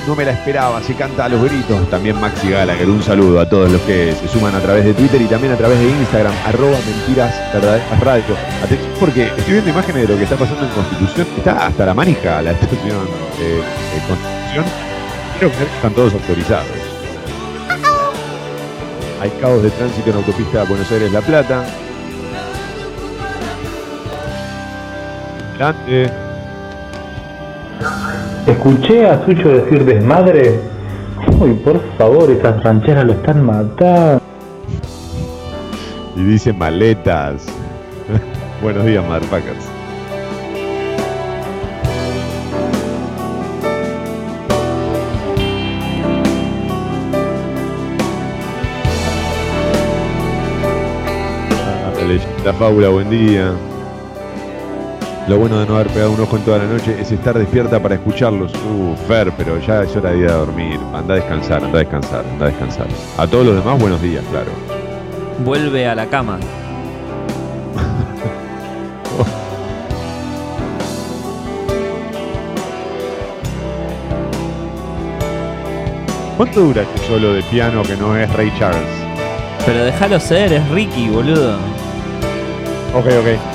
No 0.07 0.15
me 0.15 0.25
la 0.25 0.33
esperaba, 0.33 0.83
se 0.83 0.95
canta 0.95 1.25
a 1.25 1.29
los 1.29 1.43
gritos. 1.43 1.89
También 1.89 2.21
Maxi 2.21 2.51
Gallagher, 2.51 2.89
un 2.89 3.03
saludo 3.03 3.41
a 3.41 3.49
todos 3.49 3.71
los 3.71 3.81
que 3.83 4.15
se 4.15 4.29
suman 4.29 4.55
a 4.55 4.61
través 4.61 4.85
de 4.85 4.95
Twitter 4.95 5.21
y 5.21 5.27
también 5.27 5.53
a 5.53 5.57
través 5.57 5.79
de 5.79 5.89
Instagram, 5.89 6.33
arroba 6.47 6.77
mentiras 6.87 7.35
radio. 8.01 8.37
Porque 9.01 9.25
estoy 9.25 9.53
viendo 9.53 9.71
imágenes 9.71 10.03
de 10.03 10.09
lo 10.09 10.19
que 10.19 10.25
está 10.25 10.37
pasando 10.37 10.65
en 10.65 10.71
Constitución. 10.71 11.27
Está 11.37 11.67
hasta 11.67 11.87
la 11.87 11.95
manija 11.95 12.43
la 12.43 12.53
estación 12.53 13.07
de, 13.39 13.49
de 13.49 14.07
Constitución. 14.07 14.65
Creo 15.39 15.51
que 15.51 15.65
están 15.65 15.93
todos 15.95 16.13
autorizados. 16.13 16.67
Hay 19.21 19.31
caos 19.41 19.63
de 19.63 19.71
tránsito 19.71 20.11
en 20.11 20.17
autopista 20.17 20.65
Buenos 20.65 20.91
Aires-La 20.91 21.21
Plata. 21.23 21.65
Adelante. 25.55 26.24
Escuché 28.47 29.07
a 29.07 29.25
Sucho 29.25 29.49
decir 29.49 29.87
desmadre. 29.87 30.61
Uy, 31.41 31.55
por 31.65 31.81
favor, 31.97 32.31
esas 32.31 32.63
rancheras 32.63 33.07
lo 33.07 33.15
están 33.15 33.43
matando. 33.43 34.21
Y 36.15 36.23
dice 36.25 36.53
maletas. 36.53 37.47
Buenos 38.63 38.85
días, 38.85 39.03
motherfuckers. 39.03 39.65
Ah, 51.51 51.93
Leyenda 52.07 52.53
Paula, 52.59 52.91
buen 52.91 53.09
día. 53.09 53.55
Lo 55.27 55.39
bueno 55.39 55.59
de 55.59 55.67
no 55.67 55.77
haber 55.77 55.87
pegado 55.87 56.13
un 56.13 56.21
ojo 56.21 56.37
en 56.37 56.45
toda 56.45 56.59
la 56.59 56.67
noche 56.67 57.01
es 57.01 57.11
estar 57.11 57.39
despierta 57.39 57.81
para 57.81 57.95
escucharlos. 57.95 58.53
Uh, 58.53 58.95
Fer, 59.09 59.33
pero 59.39 59.59
ya 59.59 59.83
es 59.83 59.97
hora 59.97 60.11
de 60.11 60.19
ir 60.19 60.29
a 60.29 60.35
dormir. 60.35 60.79
Anda 60.93 61.15
a 61.15 61.17
descansar, 61.17 61.65
anda 61.65 61.79
a 61.79 61.81
descansar, 61.81 62.27
anda 62.31 62.45
a 62.45 62.49
descansar. 62.51 62.87
A 63.17 63.27
todos 63.27 63.47
los 63.47 63.57
demás, 63.57 63.81
buenos 63.81 64.03
días, 64.03 64.23
claro. 64.31 64.51
Vuelve 65.43 65.89
a 65.89 65.95
la 65.95 66.05
cama. 66.07 66.39
¿Cuánto 76.37 76.61
dura 76.61 76.83
este 76.83 76.99
solo 77.07 77.33
de 77.33 77.43
piano 77.45 77.83
que 77.83 77.97
no 77.97 78.15
es 78.15 78.31
Ray 78.35 78.53
Charles? 78.59 78.83
Pero 79.65 79.85
déjalo 79.85 80.21
ser, 80.21 80.53
es 80.53 80.69
Ricky, 80.69 81.09
boludo. 81.09 81.57
Ok, 82.93 83.07
ok. 83.07 83.54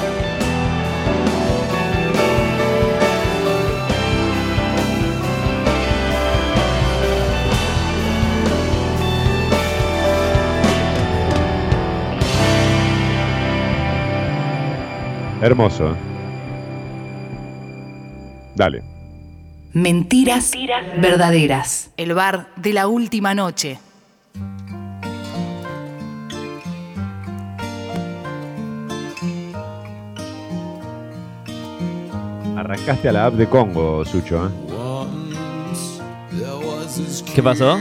Hermoso. 15.41 15.95
Dale. 18.55 18.83
Mentiras 19.71 20.51
verdaderas. 20.97 21.91
El 21.95 22.13
bar 22.13 22.49
de 22.57 22.73
la 22.73 22.87
última 22.87 23.33
noche. 23.33 23.79
Arrancaste 32.57 33.07
a 33.07 33.11
la 33.13 33.25
app 33.27 33.35
de 33.35 33.47
Congo, 33.47 34.03
Sucho, 34.03 34.45
¿eh? 34.45 34.49
¿Qué 37.33 37.41
pasó? 37.41 37.79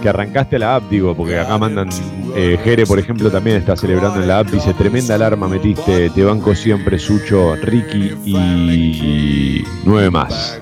Que 0.00 0.08
arrancaste 0.08 0.56
a 0.56 0.58
la 0.60 0.76
app, 0.76 0.84
digo, 0.88 1.16
porque 1.16 1.38
acá 1.40 1.58
mandan. 1.58 1.88
Eh, 2.34 2.58
Jere, 2.62 2.86
por 2.86 2.98
ejemplo, 2.98 3.30
también 3.30 3.56
está 3.56 3.76
celebrando 3.76 4.20
en 4.20 4.28
la 4.28 4.40
app. 4.40 4.48
Dice: 4.48 4.74
Tremenda 4.74 5.14
alarma 5.14 5.48
metiste, 5.48 6.10
te 6.10 6.24
banco 6.24 6.54
siempre, 6.54 6.98
Sucho, 6.98 7.56
Ricky 7.56 8.14
y. 8.24 9.64
nueve 9.84 10.10
más. 10.10 10.60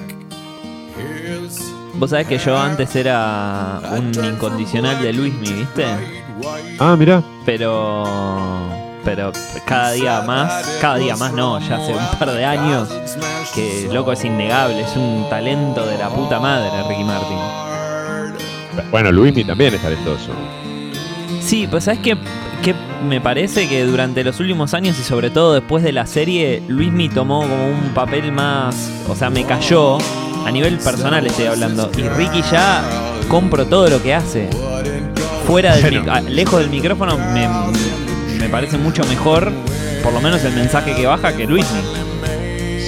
Vos 1.94 2.10
sabés 2.10 2.26
que 2.26 2.38
yo 2.38 2.58
antes 2.58 2.94
era 2.94 3.80
un 3.92 4.12
incondicional 4.24 5.00
de 5.00 5.12
Luismi, 5.12 5.52
¿viste? 5.52 5.84
Ah, 6.78 6.94
mirá. 6.98 7.22
Pero. 7.44 8.04
Pero 9.04 9.30
cada 9.64 9.92
día 9.92 10.22
más, 10.22 10.78
cada 10.80 10.96
día 10.96 11.16
más 11.16 11.32
no, 11.32 11.60
ya 11.60 11.76
hace 11.76 11.92
un 11.92 12.18
par 12.18 12.32
de 12.32 12.44
años 12.44 12.88
que 13.54 13.88
loco 13.92 14.10
es 14.12 14.24
innegable, 14.24 14.80
es 14.80 14.96
un 14.96 15.28
talento 15.30 15.86
de 15.86 15.96
la 15.96 16.08
puta 16.08 16.40
madre 16.40 16.70
Ricky 16.88 17.04
Martin. 17.04 17.38
Bueno, 18.90 19.12
Luismi 19.12 19.44
también 19.44 19.74
es 19.74 19.80
talentoso. 19.80 20.32
Sí, 21.46 21.68
pues 21.70 21.84
sabes 21.84 22.00
que, 22.00 22.16
me 23.08 23.20
parece 23.20 23.68
que 23.68 23.84
durante 23.84 24.24
los 24.24 24.40
últimos 24.40 24.74
años 24.74 24.98
y 24.98 25.04
sobre 25.04 25.30
todo 25.30 25.54
después 25.54 25.84
de 25.84 25.92
la 25.92 26.04
serie, 26.04 26.60
Luismi 26.66 27.08
tomó 27.08 27.42
como 27.42 27.68
un 27.68 27.94
papel 27.94 28.32
más, 28.32 28.90
o 29.08 29.14
sea, 29.14 29.30
me 29.30 29.44
cayó 29.44 29.98
a 30.44 30.50
nivel 30.50 30.76
personal 30.78 31.24
estoy 31.24 31.46
hablando 31.46 31.88
y 31.96 32.02
Ricky 32.02 32.42
ya 32.50 32.82
compro 33.28 33.64
todo 33.64 33.88
lo 33.88 34.02
que 34.02 34.12
hace. 34.12 34.50
Fuera 35.46 35.76
del 35.76 36.00
Bueno. 36.00 36.28
lejos 36.30 36.58
del 36.58 36.70
micrófono 36.70 37.16
me, 37.16 37.48
me 38.40 38.48
parece 38.48 38.76
mucho 38.76 39.04
mejor, 39.04 39.52
por 40.02 40.12
lo 40.12 40.20
menos 40.20 40.42
el 40.42 40.52
mensaje 40.52 40.96
que 40.96 41.06
baja 41.06 41.36
que 41.36 41.46
Luismi. 41.46 42.05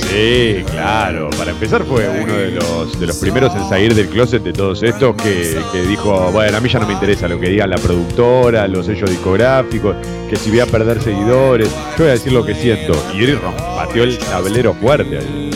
Sí, 0.08 0.64
claro. 0.70 1.28
Para 1.36 1.50
empezar 1.50 1.84
fue 1.84 2.08
uno 2.08 2.32
de 2.32 2.52
los, 2.52 2.98
de 2.98 3.06
los 3.06 3.16
primeros 3.18 3.54
en 3.54 3.68
salir 3.68 3.94
del 3.94 4.08
closet 4.08 4.42
de 4.42 4.52
todos 4.52 4.82
estos 4.82 5.14
que, 5.16 5.60
que 5.70 5.82
dijo, 5.82 6.30
bueno, 6.32 6.56
a 6.56 6.60
mí 6.60 6.68
ya 6.68 6.78
no 6.78 6.86
me 6.86 6.94
interesa 6.94 7.28
lo 7.28 7.38
que 7.38 7.50
diga 7.50 7.66
la 7.66 7.76
productora, 7.76 8.66
los 8.68 8.86
sellos 8.86 9.10
discográficos, 9.10 9.96
que 10.30 10.36
si 10.36 10.50
voy 10.50 10.60
a 10.60 10.66
perder 10.66 11.02
seguidores, 11.02 11.68
yo 11.68 12.04
voy 12.04 12.08
a 12.08 12.12
decir 12.12 12.32
lo 12.32 12.44
que 12.44 12.54
siento. 12.54 12.94
Y 13.14 13.24
él 13.24 13.38
pateó 13.76 14.04
el 14.04 14.18
tablero 14.18 14.72
fuerte 14.74 15.18
ahí. 15.18 15.50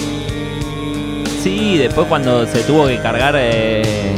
Sí, 1.43 1.79
después 1.79 2.07
cuando 2.07 2.47
se 2.47 2.63
tuvo 2.63 2.87
que 2.87 2.99
cargar, 2.99 3.35
eh, 3.39 4.15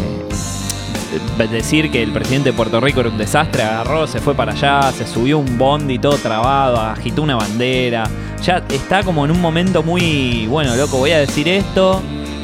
decir 1.50 1.90
que 1.90 2.02
el 2.02 2.12
presidente 2.12 2.50
de 2.50 2.56
Puerto 2.56 2.80
Rico 2.80 3.00
era 3.00 3.08
un 3.08 3.18
desastre, 3.18 3.62
agarró, 3.62 4.06
se 4.06 4.20
fue 4.20 4.34
para 4.34 4.52
allá, 4.52 4.92
se 4.92 5.06
subió 5.06 5.38
un 5.38 5.56
bondi 5.56 5.98
todo 5.98 6.18
trabado, 6.18 6.80
agitó 6.80 7.22
una 7.22 7.36
bandera. 7.36 8.04
Ya 8.44 8.62
está 8.68 9.02
como 9.02 9.24
en 9.24 9.30
un 9.30 9.40
momento 9.40 9.82
muy, 9.82 10.46
bueno, 10.48 10.76
loco, 10.76 10.98
voy 10.98 11.12
a 11.12 11.18
decir 11.18 11.48
esto. 11.48 12.02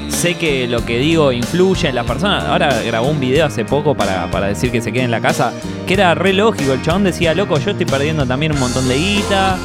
Sé 0.09 0.35
que 0.35 0.67
lo 0.67 0.85
que 0.85 0.99
digo 0.99 1.31
influye 1.31 1.89
en 1.89 1.95
las 1.95 2.07
personas. 2.07 2.45
Ahora 2.45 2.81
grabó 2.83 3.09
un 3.09 3.21
video 3.21 3.45
hace 3.45 3.67
poco 3.67 3.95
para, 3.95 4.31
para 4.31 4.47
decir 4.47 4.71
que 4.71 4.81
se 4.81 4.93
quede 4.93 5.05
en 5.05 5.11
la 5.11 5.21
casa, 5.21 5.53
que 5.87 5.95
era 5.95 6.15
re 6.15 6.33
lógico. 6.33 6.73
El 6.73 6.81
chabón 6.81 7.05
decía, 7.05 7.35
loco, 7.35 7.59
yo 7.59 7.73
estoy 7.73 7.85
perdiendo 7.85 8.25
también 8.25 8.53
un 8.53 8.61
montón 8.61 8.89
de 8.89 8.97
guita. 8.97 9.59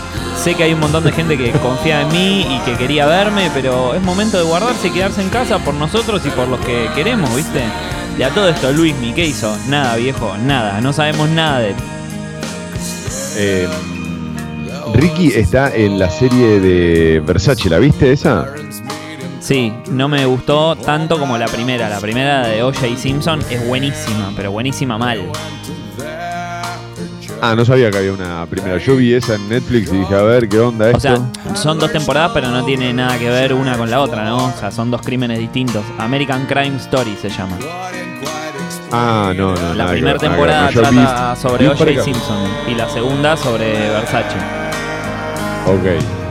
Sé 0.44 0.56
que 0.56 0.64
hay 0.64 0.74
un 0.74 0.82
montón 0.82 1.06
de 1.06 1.14
gente 1.14 1.38
que 1.38 1.52
confía 1.52 2.02
en 2.02 2.10
mí 2.10 2.42
y 2.42 2.60
que 2.66 2.76
quería 2.76 3.06
verme, 3.06 3.50
pero 3.54 3.96
es 3.96 4.02
momento 4.02 4.38
de 4.38 4.44
guardarse 4.44 4.90
y 4.90 4.92
quedarse 4.92 5.22
en 5.22 5.30
casa 5.30 5.60
por 5.60 5.74
nosotros 5.74 6.22
y 6.26 6.30
por 6.32 6.50
los 6.50 6.60
que 6.60 6.90
queremos, 6.96 7.34
¿viste? 7.34 7.62
Y 8.20 8.24
a 8.24 8.30
todo 8.30 8.50
esto, 8.50 8.74
Luismi, 8.74 9.14
¿qué 9.14 9.26
hizo? 9.26 9.58
Nada, 9.70 9.96
viejo, 9.96 10.36
nada. 10.46 10.82
No 10.82 10.92
sabemos 10.92 11.30
nada 11.30 11.60
de 11.60 11.70
él. 11.70 11.76
Eh, 13.38 13.68
Ricky 14.94 15.28
está 15.28 15.76
en 15.76 15.98
la 16.00 16.10
serie 16.10 16.60
de 16.60 17.20
Versace, 17.20 17.70
¿la 17.70 17.80
viste 17.80 18.12
esa? 18.12 18.48
Sí, 19.40 19.74
no 19.92 20.08
me 20.08 20.26
gustó 20.26 20.76
tanto 20.76 21.20
como 21.20 21.38
la 21.38 21.48
primera. 21.48 21.90
La 21.90 22.00
primera 22.00 22.48
de 22.48 22.64
O.J. 22.64 22.96
Simpson 22.98 23.42
es 23.50 23.66
buenísima, 23.68 24.32
pero 24.36 24.52
buenísima 24.52 24.98
mal. 24.98 25.22
Ah, 27.42 27.54
no 27.56 27.64
sabía 27.66 27.92
que 27.92 27.98
había 27.98 28.14
una 28.14 28.46
primera. 28.48 28.78
Yo 28.78 28.96
vi 28.96 29.14
esa 29.14 29.36
en 29.36 29.48
Netflix 29.50 29.92
y 29.92 29.98
dije, 29.98 30.16
a 30.16 30.22
ver, 30.24 30.50
¿qué 30.50 30.60
onda 30.60 30.90
esto? 30.90 30.98
O 30.98 31.02
sea, 31.02 31.56
son 31.56 31.78
dos 31.78 31.92
temporadas, 31.92 32.32
pero 32.34 32.50
no 32.50 32.64
tiene 32.66 32.92
nada 32.94 33.20
que 33.20 33.30
ver 33.30 33.54
una 33.54 33.78
con 33.78 33.90
la 33.92 34.02
otra, 34.02 34.24
¿no? 34.24 34.48
O 34.48 34.54
sea, 34.60 34.72
son 34.72 34.90
dos 34.90 35.02
crímenes 35.02 35.38
distintos. 35.38 35.84
American 36.00 36.46
Crime 36.48 36.78
Story 36.78 37.16
se 37.22 37.30
llama. 37.30 37.58
ah, 38.92 39.34
no, 39.36 39.54
no. 39.54 39.74
La 39.76 39.88
primera 39.88 40.18
temporada 40.18 40.70
ver. 40.70 40.74
Trata 40.74 41.36
sobre 41.36 41.68
vi 41.68 41.76
par 41.76 41.88
O.J. 41.90 42.04
Simpson 42.04 42.38
y 42.68 42.74
la 42.74 42.90
segunda 42.90 43.38
sobre 43.38 43.90
Versace. 43.90 44.65
Ok, 45.66 45.86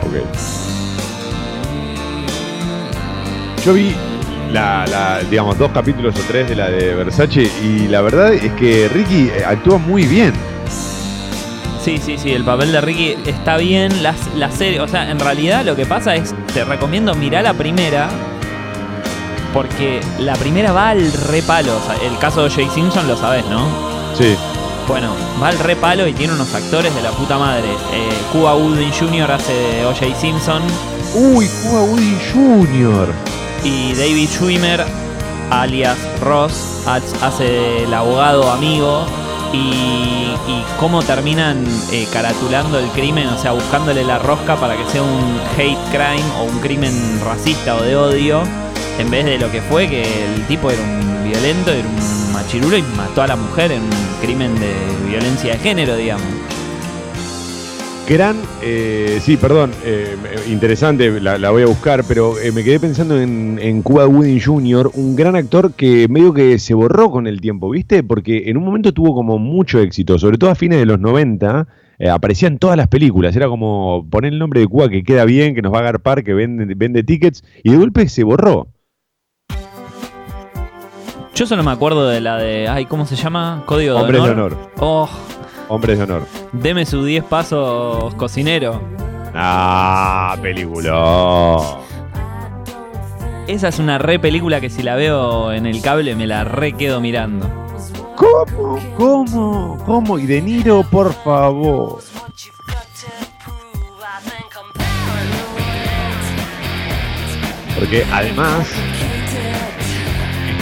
ok. 0.07 0.15
Yo 3.65 3.73
vi 3.73 3.95
la, 4.53 4.87
la, 4.87 5.21
digamos, 5.29 5.59
dos 5.59 5.73
capítulos 5.73 6.15
o 6.17 6.21
tres 6.29 6.49
de 6.49 6.55
la 6.55 6.71
de 6.71 6.95
Versace 6.95 7.51
y 7.63 7.89
la 7.89 8.01
verdad 8.03 8.33
es 8.33 8.53
que 8.53 8.89
Ricky 8.89 9.31
eh, 9.35 9.45
actúa 9.45 9.79
muy 9.79 10.05
bien. 10.05 10.33
Sí, 11.83 11.99
sí, 11.99 12.17
sí, 12.17 12.33
el 12.33 12.45
papel 12.45 12.73
de 12.73 12.81
Ricky 12.81 13.17
está 13.27 13.57
bien. 13.57 14.03
La, 14.03 14.15
la 14.37 14.51
serie, 14.51 14.81
o 14.81 14.89
sea, 14.89 15.11
en 15.11 15.19
realidad 15.19 15.65
lo 15.65 15.77
que 15.77 15.85
pasa 15.85 16.15
es, 16.15 16.35
te 16.55 16.65
recomiendo 16.65 17.15
mirar 17.15 17.45
la 17.45 17.55
primera. 17.55 18.09
Porque 19.53 20.01
la 20.19 20.35
primera 20.35 20.73
va 20.73 20.91
al 20.91 21.13
repalo. 21.13 21.77
O 21.77 21.81
sea, 21.81 21.97
el 22.09 22.19
caso 22.19 22.41
de 22.41 22.47
O.J. 22.49 22.73
Simpson 22.75 23.07
lo 23.07 23.17
sabes, 23.17 23.45
¿no? 23.47 23.69
Sí. 24.17 24.37
Bueno, 24.87 25.15
va 25.43 25.49
al 25.49 25.59
repalo 25.59 26.07
y 26.07 26.13
tiene 26.13 26.35
unos 26.35 26.55
actores 26.55 26.95
de 26.95 27.03
la 27.03 27.11
puta 27.11 27.39
madre. 27.39 27.69
Eh, 27.93 28.09
Cuba 28.33 28.53
Gooding 28.55 28.93
Jr. 28.93 29.33
hace 29.33 29.53
de 29.53 29.87
O.J. 29.87 30.15
Simpson 30.21 30.63
Uy, 31.15 31.49
Cuba 31.63 31.83
Woody 31.83 32.19
Jr. 32.33 33.09
y 33.63 33.93
David 33.95 34.29
Schwimmer 34.29 34.85
alias 35.51 35.97
Ross, 36.21 36.83
hace 36.87 37.85
el 37.85 37.95
abogado 37.95 38.51
amigo 38.51 39.07
y, 39.53 39.57
y 40.49 40.65
cómo 40.81 41.03
terminan 41.03 41.65
eh, 41.93 42.09
caratulando 42.13 42.81
el 42.81 42.89
crimen, 42.89 43.29
o 43.29 43.39
sea, 43.39 43.53
buscándole 43.53 44.03
la 44.03 44.19
rosca 44.19 44.57
para 44.57 44.77
que 44.77 44.85
sea 44.91 45.03
un 45.03 45.41
hate 45.57 45.79
crime 45.91 46.25
o 46.41 46.45
un 46.45 46.59
crimen 46.59 46.93
racista 47.25 47.77
o 47.77 47.83
de 47.83 47.95
odio, 47.95 48.43
en 48.99 49.09
vez 49.11 49.25
de 49.25 49.39
lo 49.39 49.53
que 49.53 49.63
fue 49.63 49.89
que 49.89 50.03
el 50.03 50.45
tipo 50.47 50.71
era 50.71 50.83
un 50.83 51.31
violento, 51.31 51.71
era 51.71 51.87
un 51.89 52.24
y 52.57 52.97
mató 52.97 53.21
a 53.23 53.27
la 53.27 53.35
mujer 53.35 53.73
en 53.73 53.83
un 53.83 53.91
crimen 54.23 54.55
de 54.61 54.73
violencia 55.09 55.55
de 55.55 55.59
género, 55.59 55.97
digamos. 55.97 56.25
Gran, 58.09 58.37
eh, 58.63 59.19
sí, 59.21 59.37
perdón, 59.37 59.73
eh, 59.85 60.15
interesante, 60.49 61.21
la, 61.21 61.51
voy 61.51 61.65
a 61.65 61.67
buscar, 61.67 62.05
pero 62.07 62.39
eh, 62.39 62.53
me 62.53 62.63
quedé 62.63 62.79
pensando 62.79 63.21
en, 63.21 63.83
Cuba 63.83 64.05
Gooding 64.05 64.41
Jr., 64.41 64.93
un 64.95 65.17
gran 65.17 65.35
actor 65.35 65.73
que 65.73 66.07
medio 66.09 66.33
que 66.33 66.61
se 66.61 66.75
borró 66.75 67.11
con 67.11 67.27
el 67.27 67.41
tiempo, 67.41 67.71
¿viste? 67.71 68.05
Porque 68.05 68.49
en 68.51 68.57
un 68.57 68.65
momento 68.65 68.93
tuvo 68.93 69.15
como 69.15 69.39
mucho 69.39 69.81
éxito, 69.81 70.19
sobre 70.19 70.39
todo 70.39 70.51
a 70.51 70.55
fines 70.55 70.79
de 70.79 70.87
los 70.87 71.01
90, 71.01 71.67
eh, 71.99 72.09
aparecía 72.09 72.47
en 72.47 72.59
todas 72.59 72.77
las 72.77 72.87
películas, 72.87 73.35
era 73.35 73.49
como 73.49 74.07
poner 74.09 74.33
el 74.33 74.39
nombre 74.39 74.61
de 74.61 74.69
Cuba 74.69 74.89
que 74.89 75.03
queda 75.03 75.25
bien, 75.25 75.57
que 75.57 75.63
nos 75.63 75.73
va 75.73 75.79
a 75.79 75.81
agarpar, 75.81 76.23
que 76.23 76.35
vende 76.35 77.03
tickets, 77.03 77.43
y 77.65 77.73
de 77.73 77.79
golpe 77.79 78.09
se 78.09 78.23
borró. 78.23 78.69
Yo 81.35 81.47
solo 81.47 81.63
me 81.65 81.73
acuerdo 81.73 82.09
de 82.09 82.21
la 82.21 82.37
de, 82.37 82.69
ay, 82.69 82.87
¿cómo 82.87 83.07
se 83.07 83.17
llama? 83.17 83.63
Código 83.67 83.95
de 83.97 84.01
Hombres 84.01 84.23
de 84.23 84.31
honor. 84.31 84.53
honor. 84.53 84.71
Oh, 84.79 85.09
Hombres 85.69 85.99
de 85.99 86.05
honor. 86.05 86.27
deme 86.53 86.87
sus 86.87 87.05
10 87.05 87.25
pasos, 87.25 88.15
cocinero. 88.15 88.81
Ah, 89.35 90.37
película. 90.41 91.57
Esa 93.49 93.69
es 93.69 93.79
una 93.81 93.99
re 93.99 94.19
película 94.21 94.61
que 94.61 94.71
si 94.71 94.83
la 94.85 94.95
veo 94.95 95.53
en 95.53 95.67
el 95.67 95.83
cable 95.83 96.15
me 96.15 96.27
la 96.29 96.45
re 96.45 96.73
quedo 96.75 97.01
mirando. 97.01 97.51
¿Cómo? 98.17 98.79
¿Cómo? 98.97 99.79
¿Cómo? 99.85 100.19
Y 100.21 100.27
De 100.27 100.41
Niro, 100.41 100.85
por 100.85 101.13
favor. 101.13 101.99
Porque 107.79 108.05
además 108.13 108.69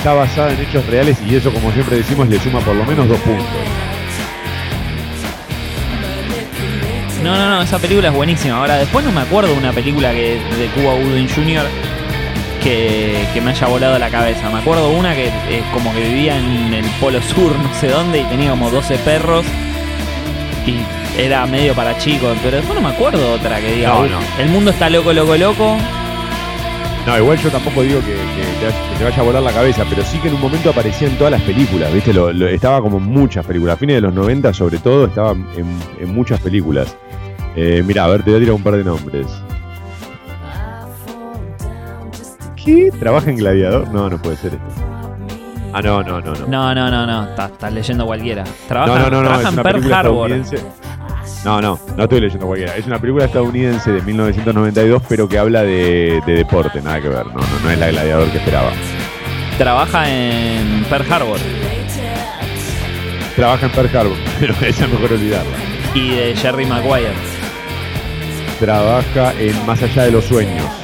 está 0.03 0.15
basada 0.15 0.51
en 0.53 0.61
hechos 0.61 0.85
reales 0.87 1.17
y 1.25 1.37
eso, 1.37 1.53
como 1.53 1.71
siempre 1.71 1.99
decimos, 1.99 2.29
le 2.29 2.37
suma 2.41 2.59
por 2.59 2.75
lo 2.75 2.85
menos 2.85 3.07
dos 3.09 3.19
puntos. 3.21 3.47
No, 7.23 7.37
no, 7.37 7.51
no, 7.51 7.63
esa 7.63 7.79
película 7.79 8.09
es 8.09 8.15
buenísima. 8.15 8.57
Ahora, 8.57 8.79
después 8.79 9.05
no 9.05 9.13
me 9.13 9.21
acuerdo 9.21 9.53
de 9.53 9.59
una 9.59 9.73
película 9.73 10.11
que 10.11 10.41
de 10.59 10.67
Cuba 10.75 10.95
Gooding 10.95 11.29
Jr. 11.29 11.65
Que, 12.65 13.29
que 13.33 13.41
me 13.41 13.53
haya 13.53 13.69
volado 13.69 13.97
la 14.01 14.11
cabeza. 14.11 14.51
Me 14.51 14.59
acuerdo 14.59 14.91
una 14.91 15.15
que 15.15 15.27
es 15.27 15.63
como 15.73 15.95
que 15.95 16.01
vivía 16.01 16.37
en 16.37 16.75
el 16.75 16.85
Polo 17.01 17.23
Sur, 17.23 17.55
no 17.63 17.73
sé 17.81 17.87
dónde, 17.89 18.23
y 18.23 18.25
tenía 18.25 18.51
como 18.51 18.71
12 18.71 18.97
perros. 18.99 19.45
Y 20.67 20.79
era 21.21 21.47
medio 21.47 21.75
para 21.75 21.97
chicos, 21.99 22.37
pero 22.43 22.57
después 22.57 22.75
no 22.75 22.89
me 22.89 22.93
acuerdo 22.93 23.35
otra 23.35 23.61
que 23.61 23.71
diga, 23.73 23.91
No, 23.91 24.01
"Uy, 24.01 24.09
no. 24.09 24.19
el 24.43 24.49
mundo 24.49 24.73
está 24.73 24.91
loco, 24.91 25.13
loco, 25.13 25.37
loco. 25.37 25.77
No, 27.07 27.19
igual 27.19 27.37
yo 27.39 27.51
tampoco 27.51 27.83
digo 27.83 28.01
que, 28.01 28.15
te, 28.99 29.05
vaya- 29.05 29.19
a 29.19 29.23
volar 29.23 29.43
la 29.43 29.53
cabeza, 29.53 29.85
pero 29.91 30.05
sí 30.05 30.19
que 30.19 30.29
en 30.29 30.35
un 30.35 30.41
momento 30.41 30.71
aparecía 30.71 31.09
en 31.09 31.17
todas 31.19 31.33
las 31.33 31.43
películas, 31.43 31.93
¿viste? 31.93 32.13
Lo- 32.15 32.31
estaba 32.47 32.81
como 32.81 32.99
en 32.99 33.05
muchas 33.05 33.45
películas. 33.45 33.75
A 33.75 33.79
fines 33.79 33.97
de 33.97 34.01
los 34.03 34.15
90, 34.15 34.55
sobre 34.55 34.79
todo, 34.79 35.07
estaba 35.07 35.33
en, 35.33 36.15
muchas 36.15 36.41
películas. 36.41 36.97
Eh, 37.57 37.83
mira, 37.85 38.05
a 38.05 38.09
ver, 38.09 38.23
te 38.23 38.31
voy 38.31 38.37
a 38.37 38.41
tirar 38.41 38.55
un 38.55 38.63
par 38.63 38.77
de 38.77 38.85
nombres. 38.85 39.27
¿Qué? 42.65 42.93
¿Trabaja 42.99 43.31
en 43.31 43.37
Gladiador? 43.39 43.89
No, 43.93 44.09
no 44.09 44.23
puede 44.23 44.37
ser 44.37 44.53
esto. 44.55 45.02
Ah, 45.73 45.81
no, 45.81 46.03
no, 46.03 46.21
no, 46.21 46.35
no. 46.35 46.47
No, 46.47 46.75
no, 46.75 46.91
no, 46.91 47.07
no, 47.07 47.25
estás 47.31 47.53
estás 47.53 47.73
leyendo 47.73 48.05
cualquiera. 48.05 48.45
Trabaja, 48.69 48.99
no, 48.99 49.11
no, 49.11 49.23
no, 49.23 49.29
trabaja 49.29 49.49
en 49.49 49.57
Pearl 49.57 49.93
Harbor. 49.93 50.31
No, 51.45 51.61
no, 51.61 51.81
no 51.97 52.03
estoy 52.03 52.21
leyendo 52.21 52.47
cualquiera. 52.47 52.77
Es 52.77 52.87
una 52.87 52.99
película 52.99 53.25
estadounidense 53.25 53.91
de 53.91 54.03
1992, 54.03 55.03
pero 55.09 55.29
que 55.29 55.39
habla 55.39 55.63
de, 55.63 56.23
de 56.27 56.35
deporte, 56.35 56.83
nada 56.83 57.01
que 57.01 57.09
ver. 57.09 57.27
No, 57.27 57.35
no, 57.35 57.61
no 57.65 57.71
es 57.71 57.79
la 57.79 57.91
gladiador 57.91 58.29
que 58.31 58.39
esperaba. 58.39 58.71
Trabaja 59.59 60.11
en 60.11 60.85
Pearl 60.85 61.13
Harbor. 61.13 61.39
Trabaja 63.37 63.67
en 63.67 63.73
Pearl 63.73 63.97
Harbor, 63.97 64.17
pero 64.41 64.55
esa 64.61 64.85
es 64.85 64.91
mejor 64.91 65.13
olvidarla. 65.13 65.57
Y 65.95 66.11
de 66.15 66.37
Jerry 66.37 66.67
Maguire. 66.67 67.13
Trabaja 68.61 69.33
en 69.39 69.67
Más 69.67 69.83
allá 69.83 70.05
de 70.05 70.13
los 70.13 70.25
sueños. 70.25 70.82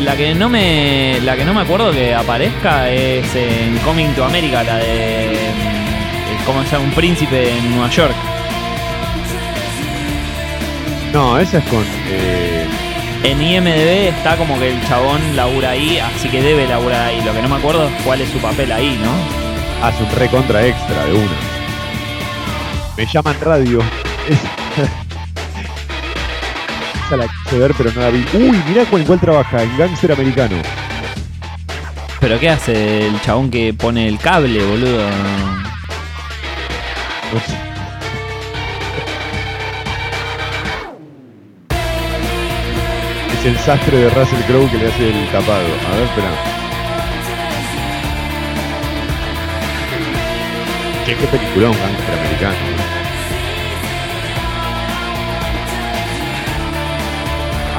La 0.00 0.16
que 0.16 0.34
no 0.34 0.48
me. 0.48 1.20
La 1.22 1.36
que 1.36 1.44
no 1.44 1.52
me 1.54 1.60
acuerdo 1.60 1.92
que 1.92 2.14
aparezca 2.14 2.88
es 2.88 3.34
en 3.34 3.76
Coming 3.78 4.12
to 4.14 4.24
America, 4.24 4.62
la 4.62 4.76
de. 4.76 5.34
eh, 5.34 5.38
¿Cómo 6.46 6.62
se 6.64 6.70
llama? 6.70 6.84
Un 6.84 6.90
príncipe 6.92 7.50
en 7.58 7.70
Nueva 7.70 7.90
York. 7.90 8.14
No, 11.12 11.38
esa 11.38 11.58
es 11.58 11.64
con. 11.64 11.84
eh, 12.08 12.66
En 13.24 13.42
IMDB 13.42 14.08
está 14.16 14.36
como 14.36 14.58
que 14.58 14.70
el 14.70 14.88
chabón 14.88 15.20
labura 15.36 15.70
ahí, 15.70 15.98
así 15.98 16.28
que 16.28 16.40
debe 16.42 16.66
laburar 16.66 17.08
ahí. 17.08 17.20
Lo 17.24 17.34
que 17.34 17.42
no 17.42 17.48
me 17.48 17.56
acuerdo 17.56 17.86
es 17.86 18.02
cuál 18.02 18.20
es 18.22 18.30
su 18.30 18.38
papel 18.38 18.72
ahí, 18.72 18.98
¿no? 19.02 19.40
hace 19.86 20.02
un 20.02 20.10
recontra 20.10 20.66
extra 20.66 21.06
de 21.06 21.14
una. 21.14 21.36
Me 22.98 23.06
llaman 23.06 23.34
radio. 23.40 23.80
Es- 24.28 25.09
La 27.16 27.26
quise 27.26 27.58
ver, 27.58 27.74
pero 27.76 27.90
no 27.92 28.02
la 28.02 28.10
vi. 28.10 28.24
Uy, 28.34 28.62
mirá 28.68 28.84
con 28.84 29.02
cuál 29.04 29.18
trabaja, 29.18 29.64
en 29.64 29.76
Gangster 29.76 30.12
Americano. 30.12 30.56
Pero 32.20 32.38
¿qué 32.38 32.50
hace 32.50 33.08
el 33.08 33.20
chabón 33.22 33.50
que 33.50 33.74
pone 33.74 34.06
el 34.06 34.16
cable, 34.18 34.64
boludo? 34.64 35.08
Es 43.34 43.46
el 43.46 43.58
sastre 43.58 43.96
de 43.96 44.10
Russell 44.10 44.40
Crowe 44.46 44.70
que 44.70 44.78
le 44.78 44.88
hace 44.88 45.08
el 45.08 45.28
tapado. 45.30 45.64
A 45.64 45.96
ver, 45.96 46.04
espera. 46.04 46.30
Qué, 51.06 51.16
qué 51.16 51.26
peliculón, 51.26 51.72
Gangster 51.72 52.18
Americano. 52.18 53.09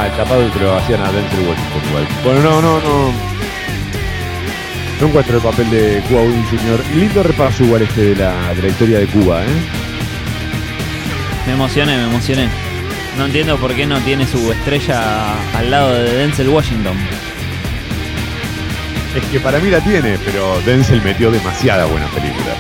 Ah, 0.02 0.10
tapado 0.18 0.52
que 0.52 0.60
lo 0.60 0.76
hacían 0.76 1.00
a 1.00 1.12
Denzel 1.12 1.48
Washington 1.48 1.82
igual. 1.90 2.08
Bueno, 2.24 2.42
no, 2.42 2.60
no, 2.60 2.80
no. 2.80 3.14
No 5.00 5.08
encuentro 5.08 5.38
el 5.38 5.44
papel 5.44 5.70
de 5.70 6.02
Cuba 6.10 6.22
Gooding 6.22 6.46
Jr. 6.46 6.84
Lindo 6.96 7.22
repaso 7.22 7.64
igual 7.64 7.84
este 7.84 8.02
de 8.02 8.16
la, 8.16 8.52
de 8.56 8.64
la 8.64 8.68
historia 8.68 8.98
de 8.98 9.06
Cuba, 9.06 9.44
¿eh? 9.44 9.48
Me 11.46 11.54
emocioné, 11.54 11.98
me 11.98 12.06
emocioné. 12.06 12.50
No 13.16 13.28
entiendo 13.28 13.58
por 13.58 13.76
qué 13.76 13.86
no 13.86 14.00
tiene 14.00 14.26
su 14.26 14.52
estrella 14.52 15.36
al 15.56 15.70
lado 15.70 15.94
de 15.94 16.14
Denzel 16.16 16.50
Washington. 16.50 16.98
Es 19.16 19.24
que 19.26 19.40
para 19.40 19.60
mí 19.60 19.70
la 19.70 19.82
tiene, 19.82 20.18
pero 20.26 20.60
Denzel 20.62 21.04
metió 21.04 21.30
demasiadas 21.30 21.88
buenas 21.92 22.10
películas. 22.10 22.58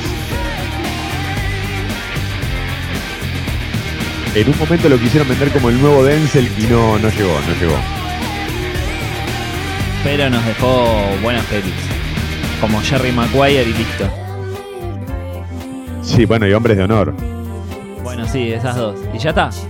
En 4.33 4.47
un 4.47 4.57
momento 4.57 4.87
lo 4.87 4.97
quisieron 4.97 5.27
vender 5.27 5.51
como 5.51 5.67
el 5.69 5.81
nuevo 5.81 6.05
Denzel 6.05 6.47
y 6.57 6.61
no, 6.67 6.97
no 6.99 7.09
llegó, 7.09 7.37
no 7.41 7.53
llegó. 7.59 7.75
Pero 10.05 10.29
nos 10.29 10.45
dejó 10.45 10.87
buenas 11.21 11.45
pelis. 11.47 11.73
Como 12.61 12.79
Jerry 12.81 13.11
Maguire 13.11 13.63
y 13.63 13.73
listo. 13.73 14.09
Sí, 16.01 16.23
bueno, 16.25 16.47
y 16.47 16.53
Hombres 16.53 16.77
de 16.77 16.83
Honor. 16.83 17.13
Bueno, 18.03 18.25
sí, 18.25 18.53
esas 18.53 18.77
dos. 18.77 18.97
Y 19.13 19.17
ya 19.17 19.31
está. 19.31 19.51
Sí. 19.51 19.65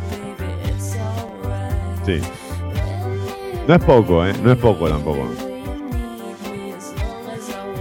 No 3.67 3.73
es 3.73 3.83
poco, 3.83 4.23
¿eh? 4.25 4.33
No 4.43 4.51
es 4.51 4.59
poco 4.59 4.87
tampoco. 4.87 5.27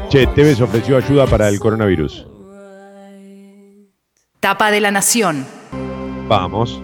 Che, 0.08 0.26
Tevez 0.28 0.62
ofreció 0.62 0.96
ayuda 0.96 1.26
para 1.26 1.46
el 1.48 1.60
coronavirus. 1.60 2.26
Tapa 4.40 4.70
de 4.70 4.80
la 4.80 4.90
Nación. 4.90 5.59
Vamos. 6.30 6.80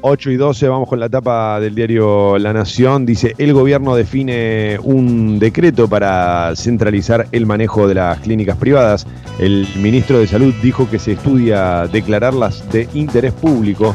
8 0.00 0.30
y 0.32 0.36
12, 0.36 0.66
vamos 0.66 0.88
con 0.88 0.98
la 0.98 1.08
tapa 1.08 1.60
del 1.60 1.76
diario 1.76 2.38
La 2.38 2.52
Nación. 2.52 3.06
Dice, 3.06 3.34
el 3.38 3.52
gobierno 3.52 3.94
define 3.94 4.78
un 4.82 5.38
decreto 5.38 5.86
para 5.88 6.50
centralizar 6.56 7.28
el 7.30 7.46
manejo 7.46 7.86
de 7.86 7.94
las 7.94 8.18
clínicas 8.18 8.56
privadas. 8.56 9.06
El 9.38 9.68
ministro 9.76 10.18
de 10.18 10.26
Salud 10.26 10.52
dijo 10.60 10.90
que 10.90 10.98
se 10.98 11.12
estudia 11.12 11.86
declararlas 11.86 12.68
de 12.72 12.88
interés 12.94 13.32
público. 13.32 13.94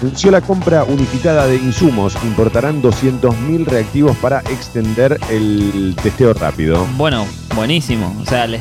Anunció 0.00 0.30
la 0.30 0.40
compra 0.40 0.84
unificada 0.84 1.46
de 1.46 1.56
insumos. 1.56 2.16
Importarán 2.24 2.80
200.000 2.80 3.66
reactivos 3.66 4.16
para 4.18 4.40
extender 4.40 5.18
el 5.30 5.94
testeo 6.02 6.32
rápido. 6.32 6.86
Bueno, 6.96 7.26
buenísimo. 7.54 8.16
O 8.22 8.24
sea, 8.24 8.46
le- 8.46 8.60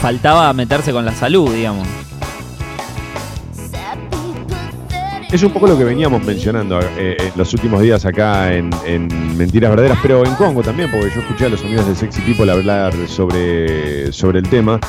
faltaba 0.00 0.52
meterse 0.52 0.92
con 0.92 1.04
la 1.04 1.14
salud, 1.14 1.52
digamos. 1.52 1.88
Es 5.32 5.44
un 5.44 5.52
poco 5.52 5.68
lo 5.68 5.78
que 5.78 5.84
veníamos 5.84 6.24
mencionando 6.24 6.80
eh, 6.98 7.16
en 7.20 7.32
los 7.36 7.54
últimos 7.54 7.80
días 7.80 8.04
acá 8.04 8.52
en, 8.52 8.68
en 8.84 9.36
Mentiras 9.36 9.70
Verdaderas, 9.70 9.98
pero 10.02 10.26
en 10.26 10.34
Congo 10.34 10.60
también, 10.60 10.90
porque 10.90 11.08
yo 11.14 11.20
escuché 11.20 11.46
a 11.46 11.48
los 11.50 11.62
amigos 11.62 11.86
de 11.86 11.94
Sexy 11.94 12.20
People 12.22 12.50
hablar 12.50 12.92
sobre, 13.06 14.12
sobre 14.12 14.40
el 14.40 14.48
tema. 14.48 14.80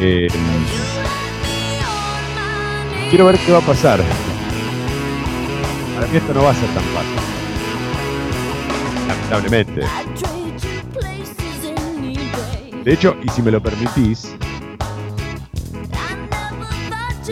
Eh, 0.00 0.28
quiero 3.10 3.26
ver 3.26 3.36
qué 3.44 3.52
va 3.52 3.58
a 3.58 3.60
pasar. 3.60 4.00
Para 5.94 6.06
mí 6.06 6.16
esto 6.16 6.32
no 6.32 6.44
va 6.44 6.50
a 6.50 6.54
ser 6.54 6.68
tan 6.70 6.84
fácil. 6.84 7.16
Lamentablemente. 9.06 9.82
De 12.84 12.92
hecho, 12.94 13.16
y 13.22 13.28
si 13.28 13.42
me 13.42 13.50
lo 13.50 13.62
permitís, 13.62 14.34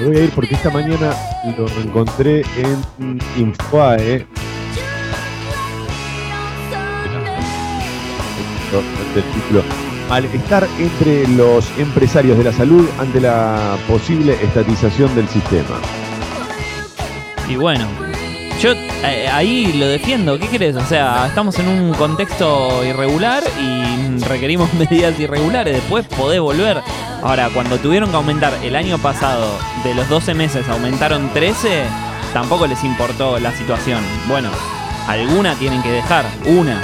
me 0.00 0.06
voy 0.06 0.16
a 0.16 0.24
ir 0.24 0.30
porque 0.30 0.54
esta 0.54 0.70
mañana 0.70 1.12
lo 1.56 1.68
encontré 1.82 2.42
en 2.56 3.18
Infoae. 3.36 4.26
Del 9.14 9.24
título. 9.32 9.62
Malestar 10.08 10.66
entre 10.78 11.26
los 11.28 11.66
empresarios 11.78 12.36
de 12.38 12.44
la 12.44 12.52
salud 12.52 12.88
ante 12.98 13.20
la 13.20 13.76
posible 13.88 14.34
estatización 14.42 15.14
del 15.14 15.28
sistema. 15.28 15.80
Y 17.48 17.56
bueno, 17.56 17.86
yo 18.60 18.72
eh, 18.72 19.28
ahí 19.32 19.72
lo 19.72 19.86
defiendo. 19.86 20.38
¿Qué 20.38 20.48
querés? 20.48 20.76
O 20.76 20.84
sea, 20.84 21.26
estamos 21.28 21.58
en 21.58 21.68
un 21.68 21.94
contexto 21.94 22.84
irregular 22.84 23.42
y 23.58 24.22
requerimos 24.24 24.72
medidas 24.90 25.18
irregulares. 25.18 25.74
Después 25.74 26.06
podés 26.06 26.40
volver. 26.40 26.82
Ahora, 27.28 27.50
cuando 27.52 27.76
tuvieron 27.76 28.08
que 28.08 28.16
aumentar 28.16 28.54
el 28.62 28.74
año 28.74 28.96
pasado, 28.96 29.58
de 29.84 29.94
los 29.94 30.08
12 30.08 30.32
meses 30.32 30.66
aumentaron 30.66 31.28
13, 31.34 31.84
tampoco 32.32 32.66
les 32.66 32.82
importó 32.84 33.38
la 33.38 33.52
situación. 33.52 34.02
Bueno, 34.28 34.48
alguna 35.06 35.54
tienen 35.56 35.82
que 35.82 35.92
dejar, 35.92 36.24
una. 36.46 36.80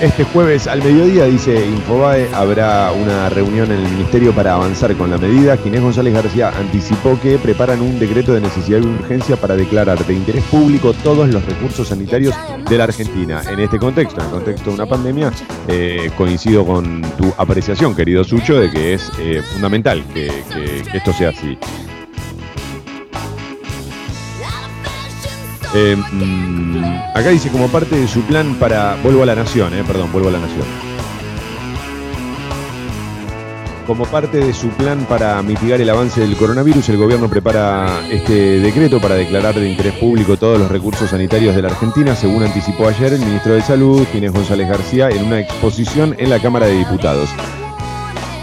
Este 0.00 0.24
jueves 0.24 0.66
al 0.66 0.82
mediodía, 0.82 1.24
dice 1.24 1.66
Infobae, 1.66 2.28
habrá 2.34 2.92
una 2.92 3.30
reunión 3.30 3.72
en 3.72 3.78
el 3.78 3.92
Ministerio 3.92 4.34
para 4.34 4.52
avanzar 4.52 4.94
con 4.94 5.08
la 5.08 5.16
medida. 5.16 5.56
Ginés 5.56 5.80
González 5.80 6.12
García 6.12 6.50
anticipó 6.50 7.18
que 7.18 7.38
preparan 7.38 7.80
un 7.80 7.98
decreto 7.98 8.34
de 8.34 8.42
necesidad 8.42 8.78
y 8.82 8.86
urgencia 8.86 9.36
para 9.36 9.56
declarar 9.56 9.98
de 10.04 10.12
interés 10.12 10.44
público 10.44 10.92
todos 11.02 11.30
los 11.30 11.42
recursos 11.46 11.88
sanitarios 11.88 12.34
de 12.68 12.76
la 12.76 12.84
Argentina. 12.84 13.40
En 13.50 13.58
este 13.58 13.78
contexto, 13.78 14.20
en 14.20 14.26
el 14.26 14.32
contexto 14.32 14.68
de 14.68 14.74
una 14.74 14.86
pandemia, 14.86 15.32
eh, 15.66 16.10
coincido 16.14 16.66
con 16.66 17.00
tu 17.16 17.32
apreciación, 17.38 17.96
querido 17.96 18.22
Sucho, 18.22 18.60
de 18.60 18.70
que 18.70 18.92
es 18.92 19.10
eh, 19.18 19.40
fundamental 19.54 20.04
que, 20.12 20.26
esto 20.92 21.14
sea 21.14 21.30
así. 21.30 21.56
Eh, 25.74 25.96
mm, 25.96 26.84
acá 27.14 27.30
dice 27.30 27.50
como 27.50 27.68
parte 27.68 27.96
de 27.96 28.08
su 28.08 28.22
plan 28.22 28.54
para... 28.54 28.96
Vuelvo 29.02 29.22
a 29.22 29.26
la 29.26 29.34
nación, 29.34 29.74
eh, 29.74 29.84
perdón, 29.86 30.10
vuelvo 30.12 30.28
a 30.28 30.32
la 30.32 30.38
nación. 30.38 30.64
Como 33.86 34.04
parte 34.04 34.38
de 34.38 34.52
su 34.52 34.68
plan 34.70 35.06
para 35.08 35.40
mitigar 35.42 35.80
el 35.80 35.88
avance 35.88 36.20
del 36.20 36.36
coronavirus, 36.36 36.88
el 36.88 36.96
gobierno 36.96 37.28
prepara 37.28 38.00
este 38.10 38.58
decreto 38.58 39.00
para 39.00 39.14
declarar 39.14 39.54
de 39.54 39.70
interés 39.70 39.94
público 39.94 40.36
todos 40.36 40.58
los 40.58 40.68
recursos 40.68 41.10
sanitarios 41.10 41.54
de 41.54 41.62
la 41.62 41.68
Argentina, 41.68 42.16
según 42.16 42.42
anticipó 42.42 42.88
ayer 42.88 43.12
el 43.12 43.20
ministro 43.20 43.54
de 43.54 43.62
Salud, 43.62 44.04
Ginés 44.10 44.32
González 44.32 44.68
García, 44.68 45.08
en 45.10 45.24
una 45.24 45.38
exposición 45.38 46.16
en 46.18 46.30
la 46.30 46.40
Cámara 46.40 46.66
de 46.66 46.78
Diputados. 46.78 47.30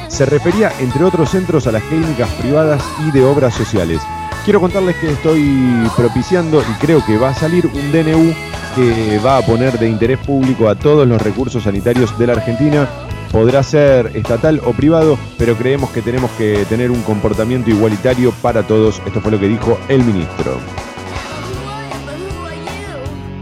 Se 0.07 0.25
refería, 0.25 0.71
entre 0.79 1.03
otros 1.03 1.31
centros, 1.31 1.67
a 1.67 1.73
las 1.73 1.83
clínicas 1.83 2.29
privadas 2.35 2.81
y 3.05 3.11
de 3.11 3.25
obras 3.25 3.53
sociales. 3.53 3.99
Quiero 4.43 4.59
contarles 4.59 4.97
que 4.97 5.09
estoy 5.09 5.89
propiciando 5.95 6.61
y 6.61 6.73
creo 6.73 7.03
que 7.05 7.17
va 7.17 7.29
a 7.29 7.33
salir 7.33 7.65
un 7.65 7.91
DNU 7.93 8.33
que 8.75 9.17
va 9.19 9.37
a 9.37 9.41
poner 9.41 9.79
de 9.79 9.87
interés 9.87 10.19
público 10.19 10.67
a 10.67 10.75
todos 10.75 11.07
los 11.07 11.21
recursos 11.21 11.63
sanitarios 11.63 12.17
de 12.19 12.27
la 12.27 12.33
Argentina. 12.33 12.89
Podrá 13.31 13.63
ser 13.63 14.11
estatal 14.15 14.59
o 14.65 14.73
privado, 14.73 15.17
pero 15.37 15.55
creemos 15.55 15.91
que 15.91 16.01
tenemos 16.01 16.29
que 16.31 16.65
tener 16.67 16.91
un 16.91 17.01
comportamiento 17.03 17.69
igualitario 17.69 18.33
para 18.41 18.63
todos. 18.63 19.01
Esto 19.05 19.21
fue 19.21 19.31
lo 19.31 19.39
que 19.39 19.47
dijo 19.47 19.79
el 19.87 20.03
ministro. 20.03 20.59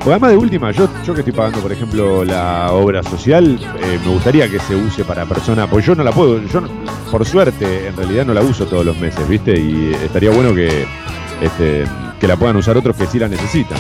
Porque 0.03 0.13
además 0.13 0.31
de 0.31 0.37
última, 0.37 0.71
yo, 0.71 0.89
yo 1.05 1.13
que 1.13 1.19
estoy 1.19 1.31
pagando, 1.31 1.59
por 1.59 1.71
ejemplo, 1.71 2.25
la 2.25 2.71
obra 2.71 3.03
social, 3.03 3.59
eh, 3.83 3.99
me 4.03 4.11
gustaría 4.11 4.49
que 4.49 4.57
se 4.57 4.75
use 4.75 5.05
para 5.05 5.27
personas, 5.27 5.67
porque 5.69 5.85
yo 5.85 5.93
no 5.93 6.03
la 6.03 6.11
puedo, 6.11 6.41
yo 6.41 6.63
por 7.11 7.23
suerte 7.23 7.87
en 7.87 7.95
realidad 7.95 8.25
no 8.25 8.33
la 8.33 8.41
uso 8.41 8.65
todos 8.65 8.83
los 8.83 8.97
meses, 8.97 9.27
¿viste? 9.29 9.59
Y 9.59 9.93
estaría 10.03 10.31
bueno 10.31 10.55
que, 10.55 10.87
este, 11.39 11.83
que 12.19 12.27
la 12.27 12.35
puedan 12.35 12.55
usar 12.55 12.77
otros 12.77 12.95
que 12.95 13.05
sí 13.05 13.19
la 13.19 13.27
necesitan. 13.27 13.77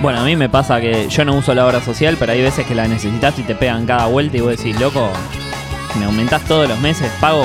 Bueno, 0.00 0.20
a 0.20 0.24
mí 0.24 0.36
me 0.36 0.48
pasa 0.48 0.80
que 0.80 1.08
yo 1.08 1.24
no 1.24 1.34
uso 1.34 1.52
la 1.52 1.66
obra 1.66 1.80
social, 1.80 2.16
pero 2.16 2.30
hay 2.30 2.42
veces 2.42 2.64
que 2.64 2.76
la 2.76 2.86
necesitas 2.86 3.36
y 3.40 3.42
te 3.42 3.56
pegan 3.56 3.86
cada 3.86 4.06
vuelta 4.06 4.36
y 4.36 4.42
vos 4.42 4.56
decís, 4.56 4.78
loco, 4.78 5.10
me 5.98 6.04
aumentás 6.04 6.44
todos 6.44 6.68
los 6.68 6.78
meses, 6.78 7.10
pago 7.20 7.44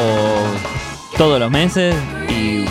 todos 1.17 1.39
los 1.39 1.49
meses 1.49 1.95
y 2.30 2.65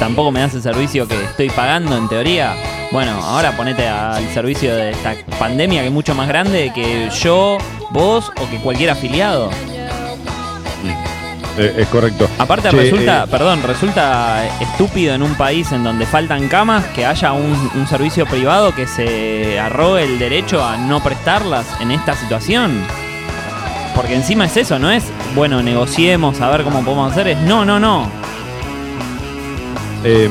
tampoco 0.00 0.32
me 0.32 0.40
das 0.40 0.54
el 0.54 0.62
servicio 0.62 1.06
que 1.06 1.22
estoy 1.22 1.50
pagando 1.50 1.96
en 1.96 2.08
teoría. 2.08 2.56
Bueno, 2.90 3.12
ahora 3.22 3.52
ponete 3.52 3.86
al 3.86 4.26
servicio 4.30 4.74
de 4.74 4.90
esta 4.90 5.14
pandemia 5.38 5.82
que 5.82 5.88
es 5.88 5.92
mucho 5.92 6.14
más 6.14 6.26
grande 6.26 6.72
que 6.74 7.08
yo, 7.10 7.58
vos 7.90 8.32
o 8.40 8.50
que 8.50 8.56
cualquier 8.56 8.90
afiliado. 8.90 9.50
Eh, 11.58 11.74
es 11.78 11.88
correcto. 11.88 12.28
Aparte 12.38 12.70
Che, 12.70 12.76
resulta, 12.76 13.24
eh, 13.24 13.26
perdón, 13.30 13.62
resulta 13.62 14.46
estúpido 14.60 15.14
en 15.14 15.22
un 15.22 15.34
país 15.34 15.70
en 15.72 15.84
donde 15.84 16.06
faltan 16.06 16.48
camas 16.48 16.84
que 16.94 17.04
haya 17.04 17.32
un, 17.32 17.70
un 17.74 17.86
servicio 17.86 18.24
privado 18.24 18.74
que 18.74 18.86
se 18.86 19.60
arrogue 19.60 20.04
el 20.04 20.18
derecho 20.18 20.64
a 20.64 20.78
no 20.78 21.02
prestarlas 21.02 21.66
en 21.80 21.90
esta 21.90 22.16
situación. 22.16 22.82
Porque 23.94 24.14
encima 24.14 24.46
es 24.46 24.56
eso, 24.56 24.78
no 24.78 24.90
es, 24.90 25.04
bueno, 25.34 25.62
negociemos 25.62 26.40
a 26.40 26.48
ver 26.48 26.62
cómo 26.62 26.82
podemos 26.82 27.12
hacer, 27.12 27.28
es 27.28 27.38
no, 27.38 27.66
no, 27.66 27.78
no. 27.78 28.19
Eh, 30.04 30.28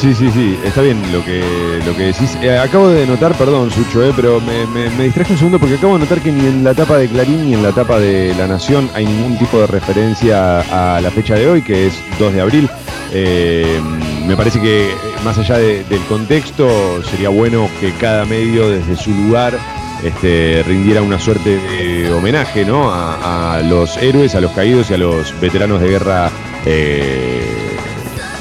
sí, 0.00 0.14
sí, 0.14 0.30
sí, 0.32 0.58
está 0.64 0.82
bien 0.82 1.00
lo 1.12 1.24
que, 1.24 1.42
lo 1.86 1.96
que 1.96 2.04
decís. 2.06 2.36
Eh, 2.42 2.58
acabo 2.58 2.88
de 2.88 3.06
notar, 3.06 3.34
perdón, 3.34 3.70
Sucho, 3.70 4.04
eh, 4.04 4.12
pero 4.16 4.40
me, 4.40 4.66
me, 4.66 4.90
me 4.90 5.04
distraje 5.04 5.32
un 5.32 5.38
segundo 5.38 5.58
porque 5.58 5.76
acabo 5.76 5.94
de 5.94 6.00
notar 6.00 6.20
que 6.20 6.32
ni 6.32 6.46
en 6.46 6.64
la 6.64 6.74
tapa 6.74 6.98
de 6.98 7.08
Clarín 7.08 7.44
ni 7.46 7.54
en 7.54 7.62
la 7.62 7.72
tapa 7.72 7.98
de 7.98 8.34
La 8.36 8.46
Nación 8.46 8.90
hay 8.94 9.06
ningún 9.06 9.38
tipo 9.38 9.58
de 9.60 9.66
referencia 9.66 10.60
a 10.96 11.00
la 11.00 11.10
fecha 11.10 11.34
de 11.34 11.48
hoy, 11.48 11.62
que 11.62 11.86
es 11.86 11.94
2 12.18 12.32
de 12.34 12.40
abril. 12.40 12.68
Eh, 13.12 13.80
me 14.26 14.36
parece 14.36 14.60
que 14.60 14.90
eh, 14.90 14.94
más 15.24 15.38
allá 15.38 15.58
de- 15.58 15.84
del 15.84 16.00
contexto, 16.02 17.02
sería 17.04 17.28
bueno 17.30 17.68
que 17.80 17.92
cada 17.92 18.24
medio 18.26 18.68
desde 18.68 18.96
su 18.96 19.10
lugar 19.14 19.58
este, 20.04 20.62
rindiera 20.66 21.02
una 21.02 21.18
suerte 21.18 21.56
de 21.56 22.12
homenaje 22.12 22.64
¿no? 22.64 22.92
a, 22.92 23.54
a 23.56 23.62
los 23.62 23.96
héroes, 23.96 24.34
a 24.34 24.40
los 24.40 24.52
caídos 24.52 24.90
y 24.90 24.94
a 24.94 24.98
los 24.98 25.38
veteranos 25.40 25.80
de 25.80 25.88
guerra 25.88 26.30
eh, 26.66 27.67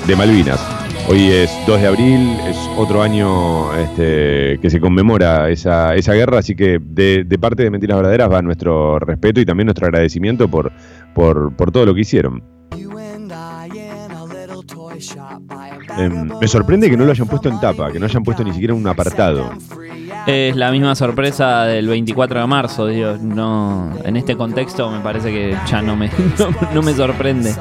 de 0.07 0.15
Malvinas. 0.15 0.59
Hoy 1.09 1.27
es 1.27 1.51
2 1.67 1.81
de 1.81 1.87
abril, 1.87 2.37
es 2.47 2.57
otro 2.77 3.01
año 3.01 3.73
este, 3.75 4.57
que 4.61 4.69
se 4.69 4.79
conmemora 4.79 5.49
esa, 5.49 5.95
esa 5.95 6.13
guerra, 6.13 6.39
así 6.39 6.55
que 6.55 6.79
de, 6.81 7.25
de 7.25 7.37
parte 7.37 7.63
de 7.63 7.69
Mentiras 7.69 7.97
Verdaderas 7.97 8.31
va 8.31 8.41
nuestro 8.41 8.99
respeto 8.99 9.41
y 9.41 9.45
también 9.45 9.65
nuestro 9.65 9.85
agradecimiento 9.85 10.47
por, 10.47 10.71
por, 11.13 11.53
por 11.55 11.71
todo 11.71 11.85
lo 11.85 11.93
que 11.93 12.01
hicieron. 12.01 12.41
Em, 15.97 16.29
me 16.39 16.47
sorprende 16.47 16.89
que 16.89 16.95
no 16.95 17.03
lo 17.03 17.11
hayan 17.11 17.27
puesto 17.27 17.49
en 17.49 17.59
tapa, 17.59 17.91
que 17.91 17.99
no 17.99 18.05
hayan 18.05 18.23
puesto 18.23 18.43
ni 18.43 18.53
siquiera 18.53 18.73
un 18.73 18.87
apartado. 18.87 19.51
Es 20.25 20.55
la 20.55 20.71
misma 20.71 20.95
sorpresa 20.95 21.63
del 21.63 21.87
24 21.87 22.39
de 22.41 22.47
marzo, 22.47 22.87
digo, 22.87 23.17
no, 23.21 23.91
en 24.05 24.15
este 24.15 24.37
contexto 24.37 24.89
me 24.89 25.01
parece 25.01 25.31
que 25.31 25.57
ya 25.69 25.81
no 25.81 25.97
me, 25.97 26.09
no, 26.39 26.49
no 26.73 26.81
me 26.81 26.93
sorprende. 26.93 27.53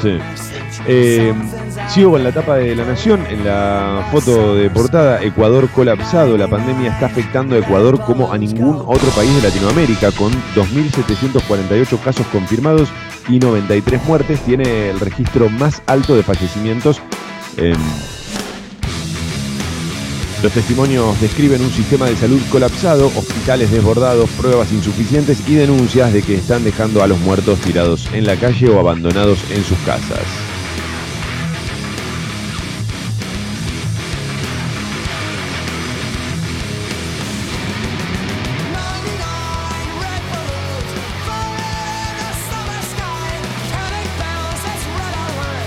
Sí. 0.00 0.18
Eh, 0.86 1.32
sigo 1.88 2.12
con 2.12 2.24
la 2.24 2.32
tapa 2.32 2.56
de 2.56 2.74
La 2.74 2.84
Nación. 2.84 3.24
En 3.28 3.44
la 3.44 4.06
foto 4.10 4.54
de 4.54 4.68
portada, 4.70 5.22
Ecuador 5.22 5.68
colapsado. 5.70 6.36
La 6.36 6.48
pandemia 6.48 6.92
está 6.92 7.06
afectando 7.06 7.54
a 7.54 7.58
Ecuador 7.58 8.00
como 8.04 8.32
a 8.32 8.38
ningún 8.38 8.82
otro 8.86 9.08
país 9.10 9.34
de 9.36 9.48
Latinoamérica, 9.48 10.10
con 10.12 10.32
2.748 10.54 12.00
casos 12.00 12.26
confirmados 12.28 12.88
y 13.28 13.38
93 13.38 14.04
muertes. 14.04 14.40
Tiene 14.40 14.90
el 14.90 15.00
registro 15.00 15.48
más 15.48 15.82
alto 15.86 16.14
de 16.16 16.22
fallecimientos. 16.22 17.00
Los 20.42 20.52
testimonios 20.52 21.18
describen 21.22 21.62
un 21.62 21.70
sistema 21.70 22.04
de 22.04 22.16
salud 22.16 22.38
colapsado, 22.52 23.06
hospitales 23.06 23.70
desbordados, 23.70 24.28
pruebas 24.30 24.70
insuficientes 24.72 25.48
y 25.48 25.54
denuncias 25.54 26.12
de 26.12 26.20
que 26.20 26.34
están 26.34 26.64
dejando 26.64 27.02
a 27.02 27.06
los 27.06 27.18
muertos 27.20 27.58
tirados 27.60 28.10
en 28.12 28.26
la 28.26 28.36
calle 28.36 28.68
o 28.68 28.78
abandonados 28.78 29.38
en 29.50 29.64
sus 29.64 29.78
casas. 29.86 30.20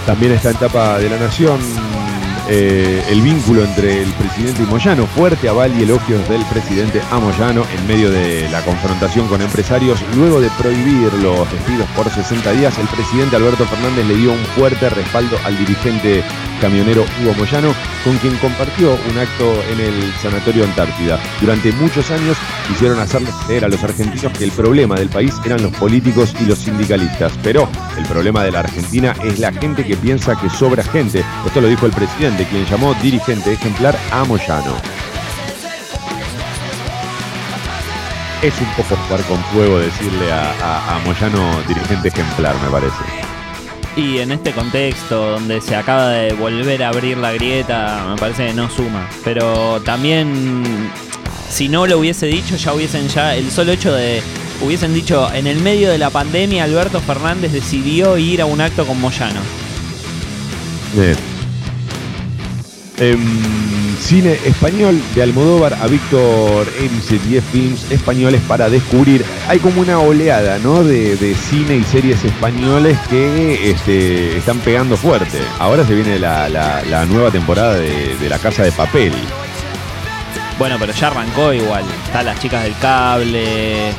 También 0.08 0.32
está 0.32 0.52
en 0.52 0.56
tapa 0.56 1.00
de 1.00 1.10
la 1.10 1.18
Nación 1.18 1.60
eh, 2.50 3.04
el 3.10 3.22
vínculo 3.22 3.64
entre 3.64 4.02
el 4.04 4.12
presidente 4.14 4.64
y 4.64 4.66
Moyano. 4.66 5.06
Fuerte 5.08 5.50
aval 5.50 5.78
y 5.78 5.84
elogios 5.84 6.28
del 6.30 6.44
presidente 6.46 7.02
a 7.12 7.20
Moyano 7.20 7.66
en 7.78 7.88
medio 7.88 8.10
de 8.10 8.48
la 8.50 8.62
confrontación 8.62 9.28
con 9.28 9.42
empresarios. 9.42 10.00
Luego 10.16 10.40
de 10.40 10.50
prohibir 10.52 11.12
los 11.22 11.52
despidos 11.52 11.88
por 11.96 12.10
60 12.10 12.52
días, 12.54 12.78
el 12.78 12.88
presidente 12.88 13.36
Alberto 13.36 13.66
Fernández 13.66 14.06
le 14.06 14.16
dio 14.16 14.32
un 14.32 14.46
fuerte 14.56 14.90
respaldo 14.90 15.38
al 15.44 15.58
dirigente 15.58 16.24
camionero 16.62 17.06
Hugo 17.22 17.34
Moyano, 17.38 17.74
con 18.04 18.18
quien 18.18 18.36
compartió 18.38 18.98
un 19.10 19.18
acto 19.18 19.64
en 19.72 19.80
el 19.80 20.14
Sanatorio 20.22 20.64
Antártida. 20.64 21.20
Durante 21.42 21.72
muchos 21.74 22.10
años 22.12 22.38
quisieron 22.68 23.00
hacerles 23.00 23.34
creer 23.46 23.66
a 23.66 23.70
los 23.70 23.84
argentinos 23.84 24.32
que 24.38 24.44
el 24.44 24.52
problema 24.52 24.96
del 24.96 25.10
país 25.10 25.34
eran 25.46 25.62
los 25.62 25.72
políticos 25.74 26.34
y 26.40 26.46
los 26.46 26.60
sindicalistas, 26.60 27.34
pero 27.44 27.70
el 27.98 28.06
problema 28.06 28.44
de 28.44 28.52
la 28.52 28.60
Argentina 28.60 29.16
es 29.24 29.40
la 29.40 29.52
gente 29.52 29.86
que 29.86 29.96
piensa 29.96 30.36
que 30.40 30.50
sobra 30.50 30.84
gente. 30.84 31.24
Esto 31.46 31.62
lo 31.62 31.68
dijo 31.68 31.86
el 31.86 31.92
presidente, 31.92 32.37
quien 32.46 32.66
llamó 32.66 32.94
dirigente 32.96 33.54
ejemplar 33.54 33.98
a 34.12 34.24
Moyano. 34.26 34.76
Es 38.42 38.54
un 38.62 38.68
poco 38.76 38.96
jugar 38.96 39.22
con 39.24 39.44
fuego 39.46 39.80
decirle 39.80 40.32
a, 40.32 40.52
a- 40.62 40.96
a 40.96 41.00
Moyano 41.00 41.62
dirigente 41.68 42.10
ejemplar, 42.10 42.56
me 42.64 42.70
parece. 42.70 42.94
Y 43.96 44.20
en 44.20 44.32
este 44.32 44.52
contexto 44.52 45.32
donde 45.32 45.60
se 45.60 45.76
acaba 45.76 46.10
de 46.10 46.34
volver 46.34 46.84
a 46.84 46.90
abrir 46.90 47.18
la 47.18 47.32
grieta, 47.34 48.06
me 48.08 48.16
parece 48.16 48.48
que 48.48 48.54
no 48.54 48.70
suma. 48.70 49.10
Pero 49.24 49.82
también, 49.82 50.92
si 51.50 51.68
no 51.68 51.88
lo 51.88 51.98
hubiese 51.98 52.28
dicho, 52.28 52.58
ya 52.58 52.74
hubiesen 52.74 53.08
ya, 53.10 53.36
el 53.36 53.50
solo 53.50 53.72
hecho 53.72 53.92
de, 53.92 54.22
hubiesen 54.62 54.94
dicho, 54.94 55.34
en 55.34 55.48
el 55.48 55.60
medio 55.62 55.90
de 55.90 55.98
la 55.98 56.12
pandemia 56.12 56.66
Alberto 56.66 57.02
Fernández 57.02 57.52
decidió 57.52 58.20
ir 58.20 58.40
a 58.44 58.46
un 58.46 58.62
acto 58.62 58.86
con 58.86 59.02
Moyano. 59.02 59.40
Bien. 60.94 61.16
Em, 63.00 63.96
cine 64.00 64.40
español 64.46 65.00
de 65.14 65.22
Almodóvar 65.22 65.76
a 65.76 65.86
Víctor 65.88 66.68
Erice, 66.80 67.20
10 67.20 67.44
films 67.52 67.92
españoles 67.92 68.42
para 68.48 68.70
descubrir. 68.70 69.24
Hay 69.48 69.60
como 69.60 69.82
una 69.82 70.00
oleada 70.00 70.58
¿no? 70.60 70.84
de, 70.84 71.16
de 71.16 71.36
cine 71.36 71.76
y 71.78 71.84
series 71.84 72.24
españoles 72.24 72.98
que 73.10 73.70
este, 73.72 74.38
están 74.38 74.58
pegando 74.60 74.98
fuerte. 74.98 75.40
Ahora 75.60 75.86
se 75.86 75.94
viene 75.94 76.18
la, 76.18 76.50
la- 76.50 76.82
la 76.84 77.06
nueva 77.06 77.30
temporada 77.30 77.76
de, 77.76 78.16
de 78.18 78.30
La 78.30 78.40
Casa 78.40 78.64
de 78.64 78.72
Papel. 78.72 79.14
Bueno, 80.58 80.78
pero 80.80 80.92
ya 80.92 81.08
arrancó 81.08 81.54
igual. 81.54 81.84
Está 82.06 82.24
Las 82.24 82.40
Chicas 82.40 82.64
del 82.64 82.76
Cable, 82.80 83.90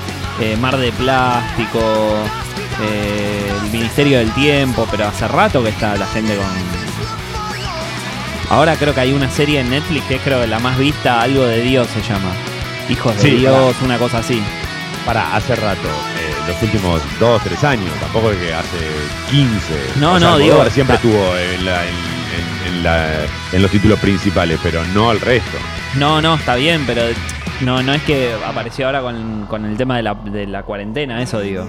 eh, 0.41 0.57
Mar 0.61 0.77
de 0.77 0.91
Plástico, 0.91 1.79
eh, 2.83 3.49
el 3.65 3.71
Ministerio 3.71 4.19
del 4.19 4.33
Tiempo, 4.33 4.89
pero 4.91 5.07
hace 5.07 5.29
rato 5.29 5.63
que 5.63 5.69
está 5.71 5.95
la 5.97 6.07
gente 6.09 6.35
con... 6.35 6.47
Ahora 8.51 8.77
creo 8.77 8.95
que 8.95 9.01
hay 9.01 9.13
una 9.13 9.31
serie 9.31 9.61
en 9.61 9.71
Netflix 9.71 10.05
que 10.07 10.15
es 10.17 10.23
creo 10.23 10.47
la 10.47 10.59
más 10.59 10.79
vista, 10.79 11.21
algo 11.21 11.45
de 11.45 11.61
Dios 11.63 11.87
se 11.89 12.01
llama. 12.03 12.33
Hijos 12.89 13.15
de 13.17 13.23
Sí, 13.23 13.31
Dios, 13.37 13.77
una 13.85 13.99
cosa 13.99 14.19
así. 14.19 14.43
Para 15.05 15.37
hace 15.37 15.55
rato, 15.57 15.89
eh, 15.89 16.35
los 16.49 16.63
últimos 16.63 17.03
2, 17.21 17.43
3 17.45 17.65
años, 17.65 17.91
tampoco 18.01 18.31
es 18.31 18.39
que 18.39 18.53
hace 18.55 18.77
15. 19.31 19.75
No, 20.01 20.15
O 20.15 20.19
sea, 20.21 20.31
no, 20.31 20.39
digo, 20.39 20.69
siempre 20.71 20.97
estuvo 20.97 21.37
en, 21.37 21.65
la- 21.65 21.83
en- 21.85 22.69
en- 22.69 22.75
en 22.77 22.83
la- 22.83 23.15
en 23.53 23.63
los 23.63 23.71
títulos 23.71 23.99
principales, 24.01 24.59
pero 24.63 24.83
no 24.95 25.11
al 25.11 25.21
resto. 25.21 25.57
No, 25.97 26.21
no, 26.21 26.35
está 26.35 26.57
bien, 26.57 26.85
pero 26.87 27.03
no, 27.61 27.83
no 27.83 27.93
es 27.95 28.03
que 28.03 28.33
apareció 28.47 28.87
ahora 28.87 29.01
con, 29.03 29.47
con 29.47 29.65
el 29.67 29.77
tema 29.77 29.97
de 29.97 30.03
la, 30.03 30.15
de 30.15 30.47
la 30.47 30.63
cuarentena, 30.63 31.23
eso 31.23 31.41
digo. 31.41 31.67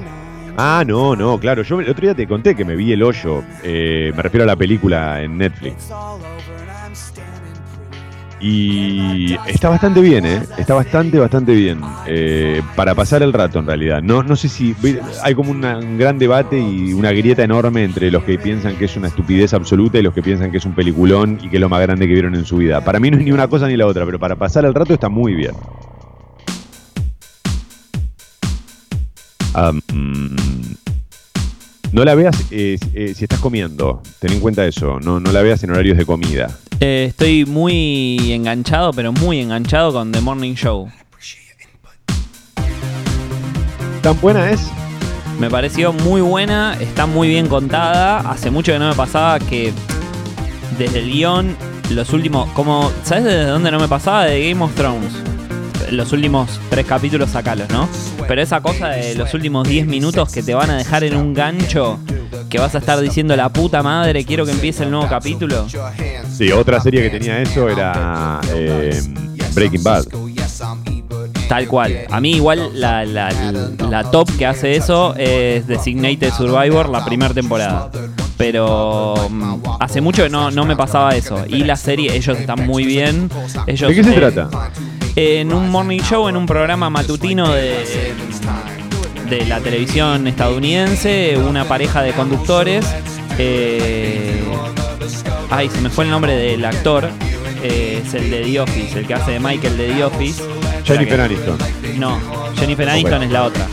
Ah, 0.57 0.83
no, 0.85 1.15
no, 1.15 1.39
claro. 1.39 1.63
Yo 1.63 1.79
el 1.79 1.89
otro 1.89 2.01
día 2.01 2.13
te 2.15 2.27
conté 2.27 2.53
que 2.55 2.65
me 2.65 2.75
vi 2.75 2.91
El 2.91 3.01
Hoyo. 3.03 3.43
eh, 3.63 4.11
me 4.13 4.21
refiero 4.21 4.43
a 4.43 4.47
la 4.47 4.57
película 4.57 5.21
en 5.21 5.37
Netflix. 5.37 5.89
Y 8.41 9.35
está 9.47 9.69
bastante 9.69 10.01
bien, 10.01 10.25
¿eh? 10.25 10.41
Está 10.57 10.73
bastante, 10.73 11.19
bastante 11.19 11.53
bien. 11.53 11.81
eh, 12.07 12.61
para 12.75 12.95
pasar 12.95 13.21
el 13.21 13.33
rato, 13.33 13.59
en 13.59 13.67
realidad. 13.67 14.01
No, 14.01 14.23
no 14.23 14.35
sé 14.35 14.47
si. 14.47 14.75
Hay 15.23 15.35
como 15.35 15.51
un 15.51 15.97
gran 15.97 16.17
debate 16.17 16.59
y 16.59 16.93
una 16.93 17.11
grieta 17.11 17.43
enorme 17.43 17.83
entre 17.83 18.09
los 18.11 18.23
que 18.23 18.37
piensan 18.37 18.75
que 18.77 18.85
es 18.85 18.95
una 18.95 19.07
estupidez 19.09 19.53
absoluta 19.53 19.97
y 19.99 20.03
los 20.03 20.13
que 20.13 20.21
piensan 20.23 20.51
que 20.51 20.57
es 20.57 20.65
un 20.65 20.73
peliculón 20.73 21.39
y 21.41 21.49
que 21.49 21.57
es 21.57 21.61
lo 21.61 21.69
más 21.69 21.81
grande 21.81 22.07
que 22.07 22.13
vieron 22.13 22.35
en 22.35 22.45
su 22.45 22.57
vida. 22.57 22.81
Para 22.81 22.99
mí 22.99 23.11
no 23.11 23.17
es 23.17 23.25
ni 23.25 23.31
una 23.31 23.47
cosa 23.47 23.67
ni 23.67 23.75
la 23.75 23.85
otra, 23.87 24.05
pero 24.05 24.19
para 24.19 24.35
pasar 24.35 24.65
el 24.65 24.73
rato 24.73 24.93
está 24.93 25.09
muy 25.09 25.33
bien. 25.35 25.51
Am, 29.53 29.81
no 31.91 32.05
la 32.05 32.15
veas 32.15 32.35
eh, 32.51 32.77
eh, 32.93 33.13
si 33.15 33.25
estás 33.25 33.39
comiendo. 33.39 34.01
Ten 34.19 34.33
en 34.33 34.39
cuenta 34.39 34.65
eso. 34.65 34.99
No, 34.99 35.19
no 35.19 35.31
la 35.31 35.41
veas 35.41 35.63
en 35.63 35.71
horarios 35.71 35.97
de 35.97 36.05
comida. 36.05 36.49
Eh, 36.79 37.07
estoy 37.09 37.45
muy 37.45 38.31
enganchado, 38.31 38.93
pero 38.93 39.11
muy 39.11 39.39
enganchado 39.39 39.91
con 39.91 40.11
The 40.11 40.21
Morning 40.21 40.53
Show. 40.53 40.89
¿Tan 44.01 44.19
buena 44.21 44.49
es? 44.51 44.61
Me 45.39 45.49
pareció 45.49 45.91
muy 45.93 46.21
buena, 46.21 46.77
está 46.79 47.05
muy 47.05 47.27
bien 47.27 47.47
contada. 47.47 48.19
Hace 48.19 48.49
mucho 48.49 48.71
que 48.71 48.79
no 48.79 48.89
me 48.89 48.95
pasaba 48.95 49.39
que 49.39 49.73
desde 50.77 50.99
el 50.99 51.11
guion, 51.11 51.55
los 51.91 52.13
últimos. 52.13 52.49
como 52.51 52.91
¿Sabes 53.03 53.25
desde 53.25 53.45
dónde 53.45 53.71
no 53.71 53.79
me 53.79 53.87
pasaba? 53.87 54.25
De 54.25 54.49
Game 54.49 54.63
of 54.63 54.73
Thrones. 54.75 55.28
Los 55.91 56.11
últimos 56.11 56.59
tres 56.69 56.85
capítulos 56.85 57.29
sacalos, 57.31 57.69
¿no? 57.69 57.87
Pero 58.27 58.41
esa 58.41 58.61
cosa 58.61 58.89
de 58.89 59.15
los 59.15 59.33
últimos 59.33 59.67
10 59.67 59.87
minutos 59.87 60.31
que 60.31 60.43
te 60.43 60.53
van 60.53 60.69
a 60.69 60.77
dejar 60.77 61.03
en 61.03 61.15
un 61.15 61.33
gancho, 61.33 61.99
que 62.49 62.59
vas 62.59 62.75
a 62.75 62.79
estar 62.79 62.99
diciendo 62.99 63.35
la 63.35 63.49
puta 63.49 63.81
madre, 63.83 64.23
quiero 64.25 64.45
que 64.45 64.51
empiece 64.51 64.83
el 64.83 64.91
nuevo 64.91 65.07
capítulo. 65.07 65.65
Sí, 66.37 66.51
otra 66.51 66.79
serie 66.79 67.01
que 67.01 67.09
tenía 67.09 67.41
eso 67.41 67.67
era 67.69 68.39
eh, 68.53 69.01
Breaking 69.53 69.83
Bad. 69.83 70.05
Tal 71.47 71.67
cual. 71.67 72.01
A 72.11 72.19
mí 72.21 72.33
igual 72.35 72.69
la, 72.79 73.03
la- 73.05 73.31
la 73.89 74.03
top 74.11 74.29
que 74.37 74.45
hace 74.45 74.75
eso 74.75 75.15
es 75.17 75.65
Designated 75.67 76.31
Survivor, 76.31 76.89
la 76.89 77.03
primera 77.03 77.33
temporada. 77.33 77.89
Pero 78.37 79.15
mm, 79.29 79.53
hace 79.79 79.99
mucho 79.99 80.23
que 80.23 80.29
no, 80.29 80.51
no 80.51 80.63
me 80.65 80.75
pasaba 80.75 81.15
eso. 81.15 81.43
Y 81.47 81.63
la 81.63 81.75
serie, 81.75 82.15
ellos 82.15 82.37
están 82.39 82.65
muy 82.67 82.85
bien. 82.85 83.29
Ellos, 83.67 83.89
¿De 83.89 83.95
qué 83.95 84.03
se 84.03 84.11
eh, 84.11 84.13
trata? 84.13 84.49
En 85.21 85.51
un 85.53 85.69
morning 85.69 85.99
show, 85.99 86.29
en 86.29 86.37
un 86.37 86.45
programa 86.45 86.89
matutino 86.89 87.51
de, 87.51 88.13
de 89.29 89.45
la 89.47 89.59
televisión 89.59 90.25
estadounidense, 90.27 91.35
una 91.37 91.65
pareja 91.65 92.01
de 92.01 92.13
conductores. 92.13 92.85
eh, 93.37 94.41
ay, 95.49 95.69
se 95.69 95.81
me 95.81 95.89
fue 95.89 96.05
el 96.05 96.09
nombre 96.11 96.37
del 96.37 96.63
actor. 96.63 97.09
eh, 97.61 98.01
es 98.01 98.13
el 98.13 98.31
de 98.31 98.43
The 98.43 98.59
Office, 98.61 98.97
el 98.97 99.05
que 99.07 99.13
hace 99.13 99.31
de 99.31 99.39
Michael 99.41 99.77
de 99.77 99.89
The 99.89 100.03
Office. 100.05 100.41
Jennifer 100.85 101.19
Aniston. 101.19 101.57
No, 101.97 102.17
Jennifer 102.57 102.87
Aniston 102.89 103.23
es 103.23 103.31
la 103.31 103.43
otra. 103.43 103.67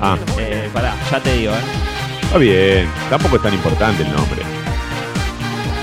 Ah, 0.00 0.16
Eh, 0.38 0.68
pará, 0.72 0.94
ya 1.10 1.18
te 1.18 1.36
digo, 1.38 1.52
¿eh? 1.54 2.22
está 2.22 2.38
bien. 2.38 2.88
Tampoco 3.10 3.34
es 3.36 3.42
tan 3.42 3.52
importante 3.52 4.04
el 4.04 4.12
nombre. 4.12 4.42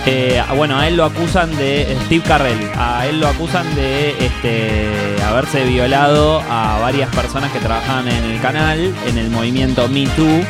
Eh, 0.05 0.41
bueno, 0.55 0.79
a 0.79 0.87
él 0.87 0.97
lo 0.97 1.05
acusan 1.05 1.55
de 1.57 1.95
Steve 2.05 2.23
Carrell. 2.27 2.71
A 2.75 3.05
él 3.07 3.19
lo 3.19 3.27
acusan 3.27 3.73
de 3.75 4.15
este, 4.25 5.21
haberse 5.23 5.63
violado 5.65 6.41
a 6.49 6.79
varias 6.79 7.13
personas 7.15 7.51
que 7.51 7.59
trabajaban 7.59 8.07
en 8.07 8.23
el 8.23 8.41
canal, 8.41 8.93
en 9.07 9.17
el 9.17 9.29
movimiento 9.29 9.87
Me 9.87 10.05
Too. 10.07 10.43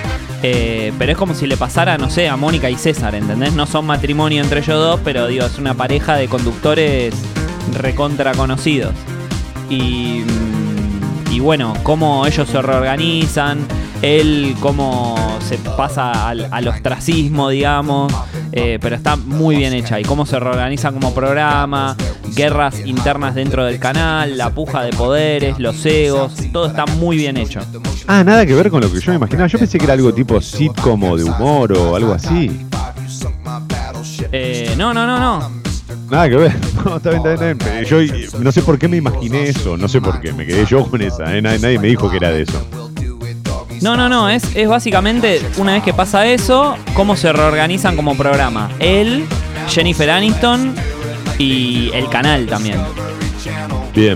Eh, 0.43 0.91
pero 0.97 1.11
es 1.11 1.17
como 1.17 1.35
si 1.35 1.45
le 1.45 1.57
pasara, 1.57 1.97
no 1.97 2.09
sé, 2.09 2.27
a 2.27 2.35
Mónica 2.35 2.69
y 2.69 2.75
César, 2.75 3.13
¿entendés? 3.13 3.53
No 3.53 3.67
son 3.67 3.85
matrimonio 3.85 4.41
entre 4.41 4.61
ellos 4.61 4.79
dos, 4.79 4.99
pero 5.03 5.27
digo, 5.27 5.45
es 5.45 5.59
una 5.59 5.75
pareja 5.75 6.15
de 6.15 6.27
conductores 6.27 7.13
recontra 7.73 8.31
conocidos. 8.33 8.93
Y, 9.69 10.23
mm, 10.25 11.31
y 11.31 11.39
bueno, 11.39 11.73
cómo 11.83 12.25
ellos 12.25 12.49
se 12.49 12.61
reorganizan, 12.61 13.67
él 14.01 14.55
cómo 14.59 15.15
se 15.47 15.57
pasa 15.57 16.29
al, 16.29 16.47
al 16.51 16.67
ostracismo, 16.67 17.49
digamos, 17.49 18.11
eh, 18.51 18.79
pero 18.81 18.95
está 18.95 19.15
muy 19.15 19.55
bien 19.55 19.73
hecha. 19.73 19.99
Y 19.99 20.03
cómo 20.03 20.25
se 20.25 20.39
reorganizan 20.39 20.93
como 20.93 21.13
programa, 21.13 21.95
guerras 22.35 22.79
internas 22.85 23.35
dentro 23.35 23.65
del 23.65 23.79
canal, 23.79 24.37
la 24.37 24.49
puja 24.49 24.83
de 24.83 24.91
poderes, 24.91 25.59
los 25.59 25.85
egos, 25.85 26.33
todo 26.51 26.67
está 26.67 26.85
muy 26.85 27.17
bien 27.17 27.37
hecho. 27.37 27.59
Ah, 28.07 28.23
nada 28.23 28.45
que 28.45 28.55
ver 28.55 28.69
con 28.69 28.81
lo 28.81 28.91
que 28.91 28.99
yo 28.99 29.11
me 29.11 29.17
imaginaba. 29.17 29.47
Yo 29.47 29.59
pensé 29.59 29.77
que 29.77 29.85
era 29.85 29.93
algo 29.93 30.13
tipo 30.13 30.41
sitcom 30.41 31.03
o 31.03 31.17
de 31.17 31.23
humor 31.23 31.71
o 31.73 31.95
algo 31.95 32.13
así. 32.13 32.51
Eh, 34.31 34.73
no, 34.77 34.93
no, 34.93 35.05
no, 35.05 35.19
no. 35.19 35.61
Nada 36.09 36.29
que 36.29 36.35
ver. 36.35 36.51
No, 36.83 36.97
está 36.97 37.11
bien, 37.11 37.21
está 37.27 37.45
bien, 37.45 37.57
está 37.59 37.71
bien. 37.73 37.85
Yo 37.85 38.39
no 38.39 38.51
sé 38.51 38.63
por 38.63 38.79
qué 38.79 38.87
me 38.87 38.97
imaginé 38.97 39.43
eso. 39.43 39.77
No 39.77 39.87
sé 39.87 40.01
por 40.01 40.19
qué. 40.19 40.33
Me 40.33 40.47
quedé 40.47 40.65
yo 40.65 40.83
con 40.85 40.99
esa. 40.99 41.37
¿eh? 41.37 41.43
Nadie, 41.43 41.59
nadie 41.59 41.77
me 41.77 41.87
dijo 41.89 42.09
que 42.09 42.17
era 42.17 42.31
de 42.31 42.41
eso. 42.41 42.90
No, 43.81 43.97
no, 43.97 44.07
no, 44.09 44.29
es, 44.29 44.43
es 44.55 44.67
básicamente 44.67 45.41
una 45.57 45.73
vez 45.73 45.83
que 45.83 45.93
pasa 45.93 46.25
eso, 46.27 46.75
cómo 46.93 47.15
se 47.15 47.33
reorganizan 47.33 47.95
como 47.95 48.15
programa. 48.15 48.69
Él, 48.79 49.25
Jennifer 49.69 50.09
Aniston 50.11 50.75
y 51.39 51.89
el 51.93 52.07
canal 52.09 52.45
también. 52.45 52.79
Bien. 53.95 54.15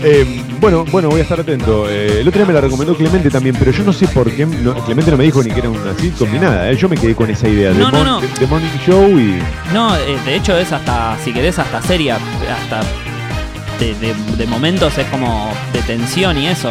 Eh, 0.00 0.44
bueno, 0.60 0.84
bueno, 0.92 1.08
voy 1.08 1.18
a 1.18 1.22
estar 1.24 1.40
atento. 1.40 1.90
Eh, 1.90 2.20
el 2.20 2.28
otro 2.28 2.38
día 2.38 2.46
me 2.46 2.52
la 2.54 2.60
recomendó 2.60 2.94
Clemente 2.96 3.30
también, 3.30 3.56
pero 3.58 3.72
yo 3.72 3.82
no 3.82 3.92
sé 3.92 4.06
por 4.06 4.30
qué. 4.30 4.46
no- 4.46 4.74
Clemente 4.84 5.10
no 5.10 5.16
me 5.16 5.24
dijo 5.24 5.42
ni 5.42 5.50
que 5.50 5.58
era 5.58 5.70
una 5.70 5.92
sitcom 5.98 6.30
ni 6.32 6.38
nada. 6.38 6.70
eh. 6.70 6.76
Yo 6.76 6.88
me 6.88 6.96
quedé 6.96 7.16
con 7.16 7.28
esa 7.30 7.48
idea 7.48 7.70
de, 7.72 7.80
No, 7.80 7.90
no, 7.90 8.04
no. 8.04 8.20
de- 8.20 8.28
de 8.28 8.46
Morning 8.46 8.68
Show 8.86 9.08
y. 9.18 9.40
No, 9.74 9.96
eh, 9.96 10.16
de 10.24 10.36
hecho 10.36 10.56
es 10.56 10.70
hasta, 10.72 11.16
si 11.24 11.32
querés, 11.32 11.58
hasta 11.58 11.82
seria, 11.82 12.16
hasta 12.62 12.80
de, 13.80 13.92
de- 13.96 14.14
de 14.36 14.46
momentos 14.46 14.96
es 14.98 15.06
como 15.06 15.50
de 15.72 15.82
tensión 15.82 16.38
y 16.38 16.46
eso. 16.46 16.70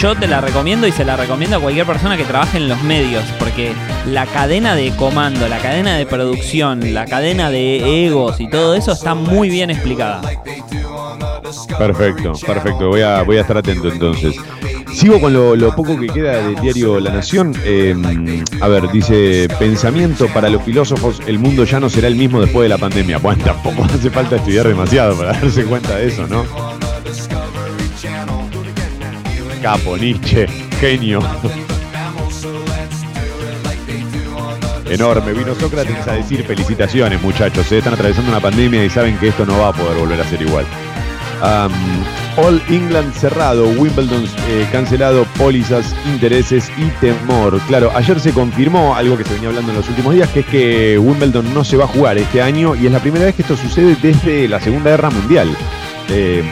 Yo 0.00 0.14
te 0.14 0.26
la 0.26 0.42
recomiendo 0.42 0.86
y 0.86 0.92
se 0.92 1.06
la 1.06 1.16
recomiendo 1.16 1.56
a 1.56 1.60
cualquier 1.60 1.86
persona 1.86 2.18
que 2.18 2.24
trabaje 2.24 2.58
en 2.58 2.68
los 2.68 2.82
medios, 2.82 3.24
porque 3.38 3.72
la 4.06 4.26
cadena 4.26 4.74
de 4.74 4.90
comando, 4.94 5.48
la 5.48 5.58
cadena 5.58 5.96
de 5.96 6.04
producción, 6.04 6.92
la 6.92 7.06
cadena 7.06 7.50
de 7.50 8.04
egos 8.04 8.38
y 8.38 8.46
todo 8.46 8.74
eso 8.74 8.92
está 8.92 9.14
muy 9.14 9.48
bien 9.48 9.70
explicada. 9.70 10.20
Perfecto, 11.78 12.32
perfecto. 12.46 12.88
Voy 12.88 13.00
a, 13.00 13.22
voy 13.22 13.38
a 13.38 13.40
estar 13.40 13.56
atento 13.56 13.88
entonces. 13.88 14.36
Sigo 14.92 15.18
con 15.18 15.32
lo, 15.32 15.56
lo 15.56 15.74
poco 15.74 15.98
que 15.98 16.08
queda 16.08 16.46
del 16.46 16.56
diario 16.56 17.00
La 17.00 17.10
Nación. 17.10 17.54
Eh, 17.64 17.94
a 18.60 18.68
ver, 18.68 18.90
dice, 18.90 19.48
pensamiento 19.58 20.26
para 20.28 20.50
los 20.50 20.62
filósofos, 20.62 21.20
el 21.26 21.38
mundo 21.38 21.64
ya 21.64 21.80
no 21.80 21.88
será 21.88 22.08
el 22.08 22.16
mismo 22.16 22.42
después 22.42 22.64
de 22.64 22.68
la 22.68 22.78
pandemia. 22.78 23.16
Bueno, 23.16 23.42
tampoco 23.46 23.84
hace 23.84 24.10
falta 24.10 24.36
estudiar 24.36 24.68
demasiado 24.68 25.16
para 25.16 25.32
darse 25.32 25.64
cuenta 25.64 25.96
de 25.96 26.08
eso, 26.08 26.26
¿no? 26.26 26.44
Capo, 29.66 29.98
Nietzsche, 29.98 30.46
genio. 30.78 31.18
Enorme, 34.88 35.32
vino 35.32 35.56
Sócrates 35.56 36.06
a 36.06 36.12
decir 36.12 36.44
felicitaciones 36.44 37.20
muchachos, 37.20 37.72
eh, 37.72 37.78
están 37.78 37.94
atravesando 37.94 38.30
una 38.30 38.38
pandemia 38.38 38.84
y 38.84 38.88
saben 38.88 39.18
que 39.18 39.26
esto 39.26 39.44
no 39.44 39.58
va 39.58 39.70
a 39.70 39.72
poder 39.72 39.98
volver 39.98 40.20
a 40.20 40.24
ser 40.24 40.40
igual. 40.40 40.64
All 42.36 42.62
England 42.68 43.12
cerrado, 43.14 43.66
Wimbledon 43.70 44.24
eh, 44.50 44.68
cancelado, 44.70 45.24
pólizas, 45.36 45.96
intereses 46.12 46.70
y 46.78 46.84
temor. 47.00 47.60
Claro, 47.66 47.90
ayer 47.96 48.20
se 48.20 48.30
confirmó 48.30 48.94
algo 48.94 49.18
que 49.18 49.24
se 49.24 49.34
venía 49.34 49.48
hablando 49.48 49.72
en 49.72 49.78
los 49.78 49.88
últimos 49.88 50.14
días, 50.14 50.28
que 50.30 50.40
es 50.40 50.46
que 50.46 50.96
Wimbledon 50.96 51.52
no 51.52 51.64
se 51.64 51.76
va 51.76 51.86
a 51.86 51.88
jugar 51.88 52.18
este 52.18 52.40
año 52.40 52.76
y 52.76 52.86
es 52.86 52.92
la 52.92 53.00
primera 53.00 53.24
vez 53.24 53.34
que 53.34 53.42
esto 53.42 53.56
sucede 53.56 53.96
desde 54.00 54.46
la 54.46 54.60
Segunda 54.60 54.90
Guerra 54.90 55.10
Mundial. 55.10 55.48
Eh, 56.08 56.44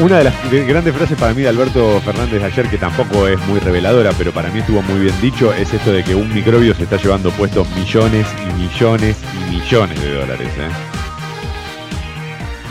una 0.00 0.18
de 0.18 0.24
las 0.24 0.50
de- 0.50 0.64
grandes 0.64 0.94
frases 0.94 1.18
para 1.18 1.34
mí 1.34 1.42
de 1.42 1.48
Alberto 1.48 2.00
Fernández 2.04 2.42
ayer, 2.42 2.68
que 2.68 2.78
tampoco 2.78 3.26
es 3.26 3.38
muy 3.46 3.58
reveladora, 3.58 4.12
pero 4.16 4.32
para 4.32 4.48
mí 4.50 4.60
estuvo 4.60 4.80
muy 4.82 5.00
bien 5.00 5.14
dicho, 5.20 5.52
es 5.52 5.72
esto 5.74 5.92
de 5.92 6.04
que 6.04 6.14
un 6.14 6.32
microbio 6.32 6.74
se 6.74 6.84
está 6.84 6.96
llevando 6.96 7.30
puestos 7.32 7.68
millones 7.70 8.26
y 8.48 8.52
millones 8.62 9.16
y 9.34 9.54
millones 9.56 10.00
de 10.00 10.14
dólares. 10.14 10.48
¿eh? 10.58 10.68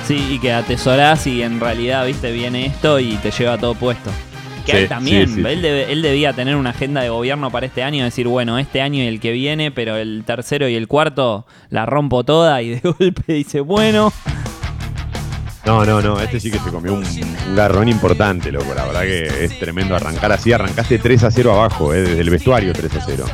Sí, 0.05 0.25
y 0.35 0.39
que 0.39 0.53
atesorás 0.53 1.27
y 1.27 1.41
en 1.41 1.59
realidad, 1.59 2.05
viste, 2.05 2.31
viene 2.31 2.67
esto 2.67 2.97
y 2.99 3.15
te 3.17 3.29
lleva 3.31 3.57
todo 3.57 3.75
puesto. 3.75 4.09
Que 4.65 4.71
Sí, 4.73 4.77
él 4.79 4.87
también, 4.89 5.27
sí, 5.27 5.35
sí, 5.35 5.39
él, 5.45 5.61
debe- 5.61 5.91
él 5.91 6.01
debía 6.01 6.33
tener 6.33 6.55
una 6.55 6.69
agenda 6.71 7.01
de 7.01 7.09
gobierno 7.09 7.51
para 7.51 7.65
este 7.65 7.83
año, 7.83 8.03
decir, 8.05 8.27
bueno, 8.27 8.57
este 8.59 8.81
año 8.81 9.01
y 9.03 9.07
el 9.07 9.19
que 9.19 9.31
viene, 9.33 9.71
pero 9.71 9.95
el 9.97 10.23
tercero 10.25 10.67
y 10.69 10.75
el 10.75 10.87
cuarto 10.87 11.45
la 11.69 11.85
rompo 11.85 12.23
toda 12.23 12.61
y 12.61 12.69
de 12.69 12.79
golpe 12.99 13.33
dice, 13.33 13.59
bueno, 13.61 14.11
No, 15.67 15.85
no, 15.85 16.01
no, 16.01 16.17
este 16.21 16.39
sí 16.39 16.49
que 16.49 16.59
se 16.59 16.69
comió 16.69 16.93
un, 16.93 17.03
garrón 17.53 17.89
importante, 17.89 18.53
loco. 18.53 18.73
La 18.73 18.85
verdad 18.85 19.01
que 19.01 19.43
es 19.43 19.59
tremendo 19.59 19.97
arrancar 19.97 20.31
así. 20.31 20.53
Arrancaste 20.53 20.97
3 20.97 21.25
a 21.25 21.29
0 21.29 21.51
abajo, 21.51 21.93
eh, 21.93 22.03
desde 22.03 22.21
el 22.21 22.29
vestuario 22.29 22.71
3 22.71 22.95
a 22.95 23.01
0. 23.05 23.25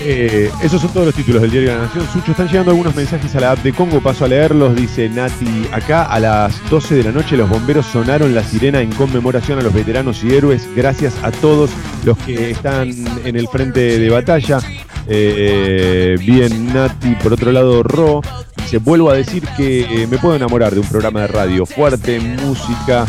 Eh, 0.00 0.50
esos 0.64 0.82
son 0.82 0.92
todos 0.92 1.06
los 1.06 1.14
títulos 1.14 1.42
del 1.42 1.52
diario 1.52 1.70
de 1.70 1.76
la 1.76 1.82
Nación. 1.82 2.08
Sucho, 2.12 2.32
están 2.32 2.48
llegando 2.48 2.72
algunos 2.72 2.96
mensajes 2.96 3.32
a 3.36 3.40
la 3.40 3.52
app 3.52 3.60
de 3.60 3.72
Congo. 3.72 4.00
Paso 4.00 4.24
a 4.24 4.28
leerlos. 4.28 4.74
Dice 4.74 5.08
Nati, 5.08 5.68
acá 5.70 6.02
a 6.02 6.18
las 6.18 6.68
12 6.70 6.96
de 6.96 7.04
la 7.04 7.12
noche 7.12 7.36
los 7.36 7.48
bomberos 7.48 7.86
sonaron 7.86 8.34
la 8.34 8.42
sirena 8.42 8.80
en 8.80 8.90
conmemoración 8.90 9.60
a 9.60 9.62
los 9.62 9.72
veteranos 9.72 10.24
y 10.24 10.34
héroes. 10.34 10.66
Gracias 10.74 11.14
a 11.22 11.30
todos 11.30 11.70
los 12.04 12.18
que 12.18 12.50
están 12.50 12.90
en 13.24 13.36
el 13.36 13.46
frente 13.46 13.96
de 14.00 14.10
batalla. 14.10 14.58
Eh, 15.06 16.16
bien, 16.18 16.74
Nati. 16.74 17.14
Por 17.22 17.32
otro 17.32 17.52
lado, 17.52 17.84
Ro. 17.84 18.22
Dice, 18.70 18.84
vuelvo 18.84 19.10
a 19.10 19.14
decir 19.14 19.42
que 19.56 19.80
eh, 19.80 20.06
me 20.06 20.16
puedo 20.16 20.36
enamorar 20.36 20.72
de 20.72 20.78
un 20.78 20.86
programa 20.86 21.22
de 21.22 21.26
radio 21.26 21.66
fuerte, 21.66 22.20
música, 22.20 23.04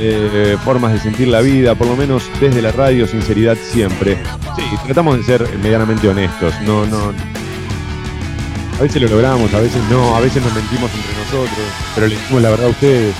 eh, 0.00 0.56
formas 0.64 0.94
de 0.94 0.98
sentir 0.98 1.28
la 1.28 1.42
vida, 1.42 1.74
por 1.74 1.86
lo 1.88 1.94
menos 1.94 2.22
desde 2.40 2.62
la 2.62 2.72
radio, 2.72 3.06
sinceridad 3.06 3.54
siempre. 3.70 4.16
Sí, 4.56 4.62
tratamos 4.86 5.18
de 5.18 5.24
ser 5.24 5.46
medianamente 5.58 6.08
honestos, 6.08 6.54
no, 6.62 6.86
no. 6.86 7.12
A 8.78 8.82
veces 8.82 9.02
lo 9.02 9.08
logramos, 9.08 9.52
a 9.52 9.60
veces 9.60 9.82
no, 9.90 10.16
a 10.16 10.20
veces 10.20 10.42
nos 10.42 10.54
mentimos 10.54 10.90
entre 10.94 11.12
nosotros, 11.18 11.66
pero 11.94 12.06
le 12.06 12.14
decimos 12.14 12.40
la 12.40 12.48
verdad 12.48 12.66
a 12.68 12.70
ustedes. 12.70 13.14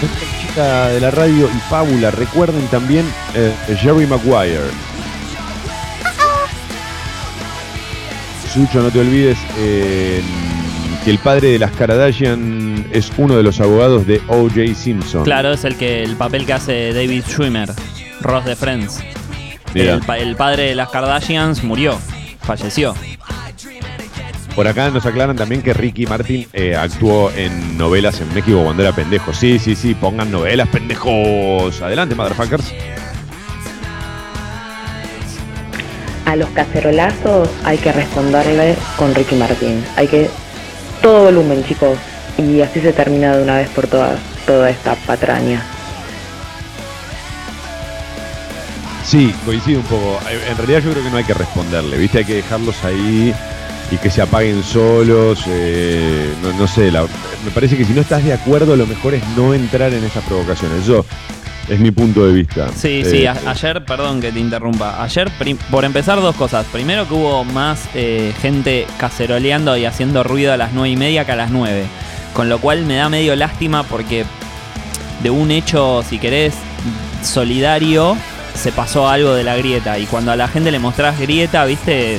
Nuestra 0.00 0.40
chica 0.40 0.88
de 0.88 1.00
la 1.00 1.12
radio 1.12 1.48
y 1.48 1.60
Fábula, 1.70 2.10
recuerden 2.10 2.66
también 2.72 3.06
eh, 3.36 3.54
Jerry 3.80 4.04
Maguire. 4.04 4.91
Sucho, 8.52 8.82
no 8.82 8.90
te 8.90 9.00
olvides 9.00 9.38
eh, 9.58 10.20
que 11.04 11.10
el 11.10 11.18
padre 11.18 11.52
de 11.52 11.58
las 11.58 11.70
Kardashian 11.72 12.84
es 12.92 13.10
uno 13.16 13.34
de 13.34 13.42
los 13.42 13.58
abogados 13.60 14.06
de 14.06 14.20
O.J. 14.28 14.74
Simpson. 14.74 15.24
claro, 15.24 15.52
es 15.52 15.64
el 15.64 15.76
que 15.76 16.02
el 16.02 16.16
papel 16.16 16.44
que 16.44 16.52
hace 16.52 16.92
David 16.92 17.24
Schwimmer, 17.26 17.70
Ross 18.20 18.44
de 18.44 18.54
Friends. 18.54 19.00
El 19.74 20.36
padre 20.36 20.64
de 20.64 20.74
las 20.74 20.90
Kardashians 20.90 21.64
murió, 21.64 21.98
falleció. 22.42 22.94
Por 24.54 24.68
acá 24.68 24.90
nos 24.90 25.06
aclaran 25.06 25.34
también 25.34 25.62
que 25.62 25.72
Ricky 25.72 26.04
Martin 26.04 26.46
eh, 26.52 26.76
actuó 26.76 27.30
en 27.34 27.78
novelas 27.78 28.20
en 28.20 28.34
México 28.34 28.62
cuando 28.62 28.82
era 28.82 28.92
pendejo. 28.92 29.32
Sí, 29.32 29.58
sí, 29.58 29.74
sí, 29.74 29.94
pongan 29.94 30.30
novelas, 30.30 30.68
pendejos. 30.68 31.80
Adelante, 31.80 32.14
motherfuckers. 32.14 32.70
A 36.32 36.36
los 36.36 36.48
cacerolazos 36.48 37.46
hay 37.62 37.76
que 37.76 37.92
responderle 37.92 38.74
con 38.96 39.14
Ricky 39.14 39.34
Martín. 39.34 39.84
Hay 39.96 40.08
que 40.08 40.30
todo 41.02 41.24
volumen, 41.24 41.62
chicos. 41.62 41.98
Y 42.38 42.62
así 42.62 42.80
se 42.80 42.94
termina 42.94 43.36
de 43.36 43.42
una 43.42 43.56
vez 43.56 43.68
por 43.68 43.86
todas 43.86 44.18
toda 44.46 44.70
esta 44.70 44.94
patraña. 45.06 45.62
Sí, 49.04 49.34
coincido 49.44 49.80
un 49.80 49.84
poco. 49.86 50.18
Eh, 50.30 50.40
En 50.52 50.56
realidad 50.56 50.80
yo 50.82 50.92
creo 50.92 51.04
que 51.04 51.10
no 51.10 51.18
hay 51.18 51.24
que 51.24 51.34
responderle, 51.34 51.98
¿viste? 51.98 52.18
Hay 52.20 52.24
que 52.24 52.36
dejarlos 52.36 52.82
ahí 52.82 53.34
y 53.90 53.96
que 53.98 54.10
se 54.10 54.22
apaguen 54.22 54.62
solos. 54.62 55.40
eh, 55.48 56.32
no, 56.42 56.54
no 56.54 56.66
sé, 56.66 56.90
la- 56.90 57.02
me 57.44 57.50
parece 57.52 57.76
que 57.76 57.84
si 57.84 57.92
no 57.92 58.00
estás 58.00 58.24
de 58.24 58.32
acuerdo, 58.32 58.74
lo 58.74 58.86
mejor 58.86 59.12
es 59.12 59.22
no 59.36 59.52
entrar 59.52 59.92
en 59.92 60.02
esas 60.02 60.24
provocaciones. 60.24 60.86
Yo, 60.86 61.04
es 61.68 61.78
mi 61.80 61.90
punto 61.90 62.26
de 62.26 62.32
vista. 62.32 62.68
Sí, 62.74 63.02
Eh, 63.04 63.10
sí, 63.10 63.26
a- 63.26 63.36
ayer, 63.46 63.84
perdón 63.84 64.20
que 64.20 64.32
te 64.32 64.40
interrumpa. 64.40 65.02
Ayer, 65.02 65.30
por 65.70 65.84
empezar, 65.84 66.20
dos 66.20 66.34
cosas. 66.36 66.66
Primero 66.72 67.06
que 67.08 67.14
hubo 67.14 67.44
más 67.44 67.80
eh, 67.94 68.32
gente 68.42 68.86
caceroleando 68.98 69.76
y 69.76 69.84
haciendo 69.84 70.22
ruido 70.24 70.52
a 70.52 70.56
las 70.56 70.72
nueve 70.72 70.90
y 70.90 70.96
media 70.96 71.24
que 71.24 71.32
a 71.32 71.36
las 71.36 71.50
9. 71.50 71.84
Con 72.34 72.48
lo 72.48 72.58
cual 72.60 72.84
me 72.86 72.96
da 72.96 73.08
medio 73.08 73.36
lástima 73.36 73.82
porque 73.84 74.24
de 75.22 75.30
un 75.30 75.50
hecho, 75.50 76.02
si 76.08 76.18
querés, 76.18 76.54
solidario, 77.22 78.16
se 78.54 78.72
pasó 78.72 79.08
algo 79.08 79.34
de 79.34 79.44
la 79.44 79.56
grieta. 79.56 79.98
Y 79.98 80.06
cuando 80.06 80.32
a 80.32 80.36
la 80.36 80.48
gente 80.48 80.70
le 80.70 80.78
mostrás 80.78 81.18
grieta, 81.18 81.64
viste, 81.64 82.18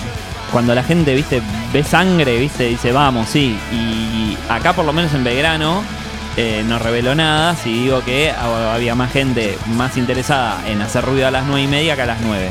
cuando 0.52 0.74
la 0.74 0.84
gente, 0.84 1.14
viste, 1.16 1.42
ve 1.74 1.84
sangre, 1.84 2.38
viste, 2.40 2.66
dice, 2.70 2.92
vamos, 2.92 3.28
sí. 3.30 3.58
Y 3.72 4.38
acá 4.50 4.74
por 4.74 4.86
lo 4.86 4.94
menos 4.94 5.14
en 5.14 5.24
Belgrano 5.24 5.84
eh, 6.38 6.64
no 6.66 6.80
reveló 6.80 7.14
nada, 7.16 7.56
si 7.56 7.72
digo 7.84 8.04
que 8.04 8.32
ha- 8.32 8.74
había 8.74 8.96
más 8.96 9.12
gente 9.12 9.58
más 9.68 9.98
interesada 9.98 10.68
en 10.68 10.82
hacer 10.82 11.06
ruido 11.06 11.28
a 11.28 11.32
las 11.32 11.46
nueve 11.46 11.62
y 11.64 11.68
media 11.68 11.96
que 11.96 12.02
a 12.02 12.06
las 12.08 12.22
9. 12.22 12.50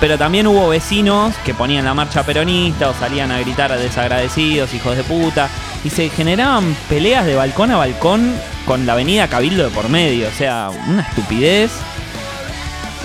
Pero 0.00 0.18
también 0.18 0.48
hubo 0.48 0.68
vecinos 0.68 1.32
que 1.44 1.54
ponían 1.54 1.84
la 1.84 1.94
marcha 1.94 2.24
peronista 2.24 2.88
o 2.88 2.94
salían 2.94 3.30
a 3.30 3.38
gritar 3.38 3.70
a 3.70 3.76
desagradecidos, 3.76 4.74
hijos 4.74 4.96
de 4.96 5.04
puta. 5.04 5.48
Y 5.84 5.90
se 5.90 6.08
generaban 6.08 6.76
peleas 6.88 7.24
de 7.24 7.36
balcón 7.36 7.70
a 7.70 7.76
balcón 7.76 8.32
con 8.64 8.84
la 8.84 8.94
avenida 8.94 9.28
Cabildo 9.28 9.62
de 9.64 9.70
por 9.70 9.88
medio. 9.88 10.26
O 10.26 10.32
sea, 10.32 10.70
una 10.88 11.02
estupidez. 11.02 11.70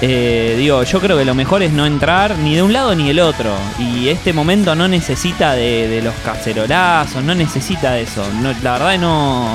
Eh, 0.01 0.55
digo, 0.57 0.83
yo 0.83 0.99
creo 0.99 1.17
que 1.17 1.25
lo 1.25 1.33
mejor 1.33 1.63
es 1.63 1.71
no 1.71 1.85
entrar 1.85 2.35
ni 2.37 2.55
de 2.55 2.61
un 2.63 2.71
lado 2.73 2.93
ni 2.95 3.07
del 3.07 3.19
otro. 3.19 3.51
Y 3.79 4.09
este 4.09 4.33
momento 4.33 4.73
no 4.75 4.87
necesita 4.87 5.53
de, 5.53 6.01
los 6.03 6.13
cacerolazos, 6.23 7.23
no 7.23 7.33
necesita 7.35 7.93
de 7.93 8.03
eso. 8.03 8.23
No, 8.41 8.53
la 8.63 8.73
verdad 8.73 8.97
no. 8.99 9.49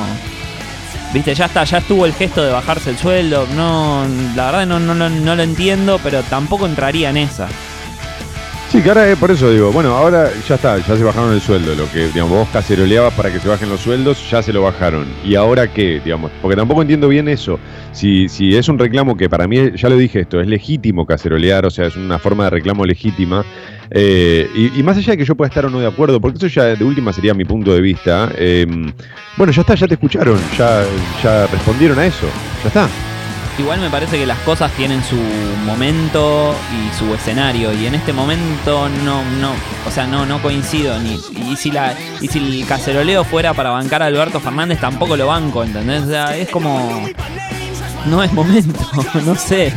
Viste, 1.12 1.34
ya 1.34 1.44
está, 1.46 1.64
ya 1.64 1.78
estuvo 1.78 2.06
el 2.06 2.14
gesto 2.14 2.42
de 2.42 2.50
bajarse 2.52 2.90
el 2.90 2.96
sueldo. 2.98 3.46
No, 3.54 4.06
la 4.34 4.46
verdad 4.46 4.66
no, 4.66 4.80
no, 4.80 4.94
lo- 4.94 5.10
no 5.10 5.36
lo 5.36 5.42
entiendo, 5.42 6.00
pero 6.02 6.22
tampoco 6.22 6.66
entraría 6.66 7.10
en 7.10 7.18
esa. 7.18 7.48
Sí, 8.70 8.80
que 8.80 8.88
ahora 8.88 9.10
eh, 9.10 9.16
por 9.16 9.30
eso 9.30 9.50
digo, 9.50 9.70
bueno, 9.70 9.94
ahora 9.94 10.30
ya 10.48 10.54
está, 10.54 10.78
ya 10.78 10.96
se 10.96 11.04
bajaron 11.04 11.34
el 11.34 11.42
sueldo. 11.42 11.74
Lo 11.74 11.90
que, 11.92 12.06
digamos, 12.06 12.30
vos 12.38 12.48
caceroleabas 12.50 13.12
para 13.12 13.30
que 13.30 13.38
se 13.38 13.46
bajen 13.46 13.68
los 13.68 13.80
sueldos, 13.80 14.30
ya 14.30 14.42
se 14.42 14.50
lo 14.54 14.62
bajaron. 14.62 15.06
¿Y 15.22 15.34
ahora 15.34 15.70
qué? 15.70 16.00
Digamos, 16.02 16.30
porque 16.40 16.56
tampoco 16.56 16.80
entiendo 16.80 17.08
bien 17.08 17.28
eso. 17.28 17.60
Si, 17.92 18.30
si 18.30 18.56
es 18.56 18.70
un 18.70 18.78
reclamo 18.78 19.14
que 19.14 19.28
para 19.28 19.46
mí, 19.46 19.72
ya 19.76 19.90
lo 19.90 19.98
dije 19.98 20.20
esto, 20.20 20.40
es 20.40 20.46
legítimo 20.46 21.04
cacerolear, 21.04 21.66
o 21.66 21.70
sea, 21.70 21.88
es 21.88 21.96
una 21.96 22.18
forma 22.18 22.44
de 22.44 22.50
reclamo 22.50 22.86
legítima. 22.86 23.44
Eh, 23.94 24.70
y, 24.74 24.82
más 24.82 24.96
allá 24.96 25.12
de 25.12 25.18
que 25.18 25.24
yo 25.24 25.34
pueda 25.34 25.48
estar 25.48 25.66
o 25.66 25.70
no 25.70 25.78
de 25.78 25.86
acuerdo, 25.86 26.18
porque 26.20 26.38
eso 26.38 26.46
ya 26.46 26.74
de 26.74 26.84
última 26.84 27.12
sería 27.12 27.34
mi 27.34 27.44
punto 27.44 27.74
de 27.74 27.80
vista, 27.82 28.30
eh, 28.36 28.66
bueno, 29.36 29.52
ya 29.52 29.60
está, 29.60 29.74
ya 29.74 29.86
te 29.86 29.94
escucharon, 29.94 30.38
ya, 30.56 30.82
ya 31.22 31.46
respondieron 31.46 31.98
a 31.98 32.06
eso, 32.06 32.26
ya 32.62 32.68
está. 32.68 32.88
Igual 33.58 33.80
me 33.80 33.90
parece 33.90 34.18
que 34.18 34.24
las 34.24 34.38
cosas 34.40 34.72
tienen 34.72 35.04
su 35.04 35.18
momento 35.66 36.54
y 36.72 36.98
su 36.98 37.12
escenario 37.14 37.70
y 37.74 37.84
en 37.84 37.94
este 37.94 38.14
momento 38.14 38.88
no 39.04 39.22
no, 39.40 39.52
o 39.86 39.90
sea, 39.90 40.06
no 40.06 40.24
no 40.24 40.40
coincido 40.40 40.98
ni 40.98 41.20
y 41.50 41.56
si 41.56 41.70
la 41.70 41.94
y 42.22 42.28
si 42.28 42.38
el 42.38 42.66
caceroleo 42.66 43.24
fuera 43.24 43.52
para 43.52 43.68
bancar 43.68 44.02
a 44.02 44.06
Alberto 44.06 44.40
Fernández 44.40 44.80
tampoco 44.80 45.18
lo 45.18 45.26
banco, 45.26 45.62
¿entendés? 45.64 46.04
O 46.04 46.08
sea, 46.08 46.34
es 46.34 46.48
como 46.48 47.06
no 48.06 48.22
es 48.22 48.32
momento, 48.32 48.80
no 49.26 49.34
sé. 49.34 49.70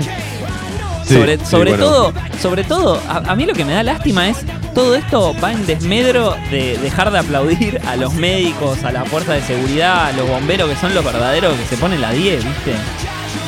Sí, 1.06 1.14
sobre 1.14 1.38
sí, 1.38 1.46
sobre 1.46 1.70
bueno. 1.72 1.86
todo, 1.86 2.14
sobre 2.42 2.64
todo, 2.64 3.02
a, 3.08 3.18
a 3.18 3.36
mí 3.36 3.46
lo 3.46 3.54
que 3.54 3.64
me 3.64 3.74
da 3.74 3.84
lástima 3.84 4.28
es 4.28 4.38
todo 4.74 4.96
esto 4.96 5.36
va 5.44 5.52
en 5.52 5.66
desmedro 5.68 6.36
de 6.50 6.78
dejar 6.80 7.12
de 7.12 7.20
aplaudir 7.20 7.80
a 7.88 7.96
los 7.96 8.14
médicos, 8.16 8.84
a 8.84 8.92
la 8.92 9.06
fuerza 9.06 9.34
de 9.34 9.42
seguridad, 9.44 10.08
a 10.08 10.12
los 10.14 10.28
bomberos 10.28 10.68
que 10.70 10.76
son 10.76 10.96
los 10.96 11.06
verdaderos 11.06 11.54
que 11.58 11.66
se 11.66 11.78
ponen 11.78 12.02
la 12.02 12.12
10, 12.12 12.44
¿viste? 12.44 12.74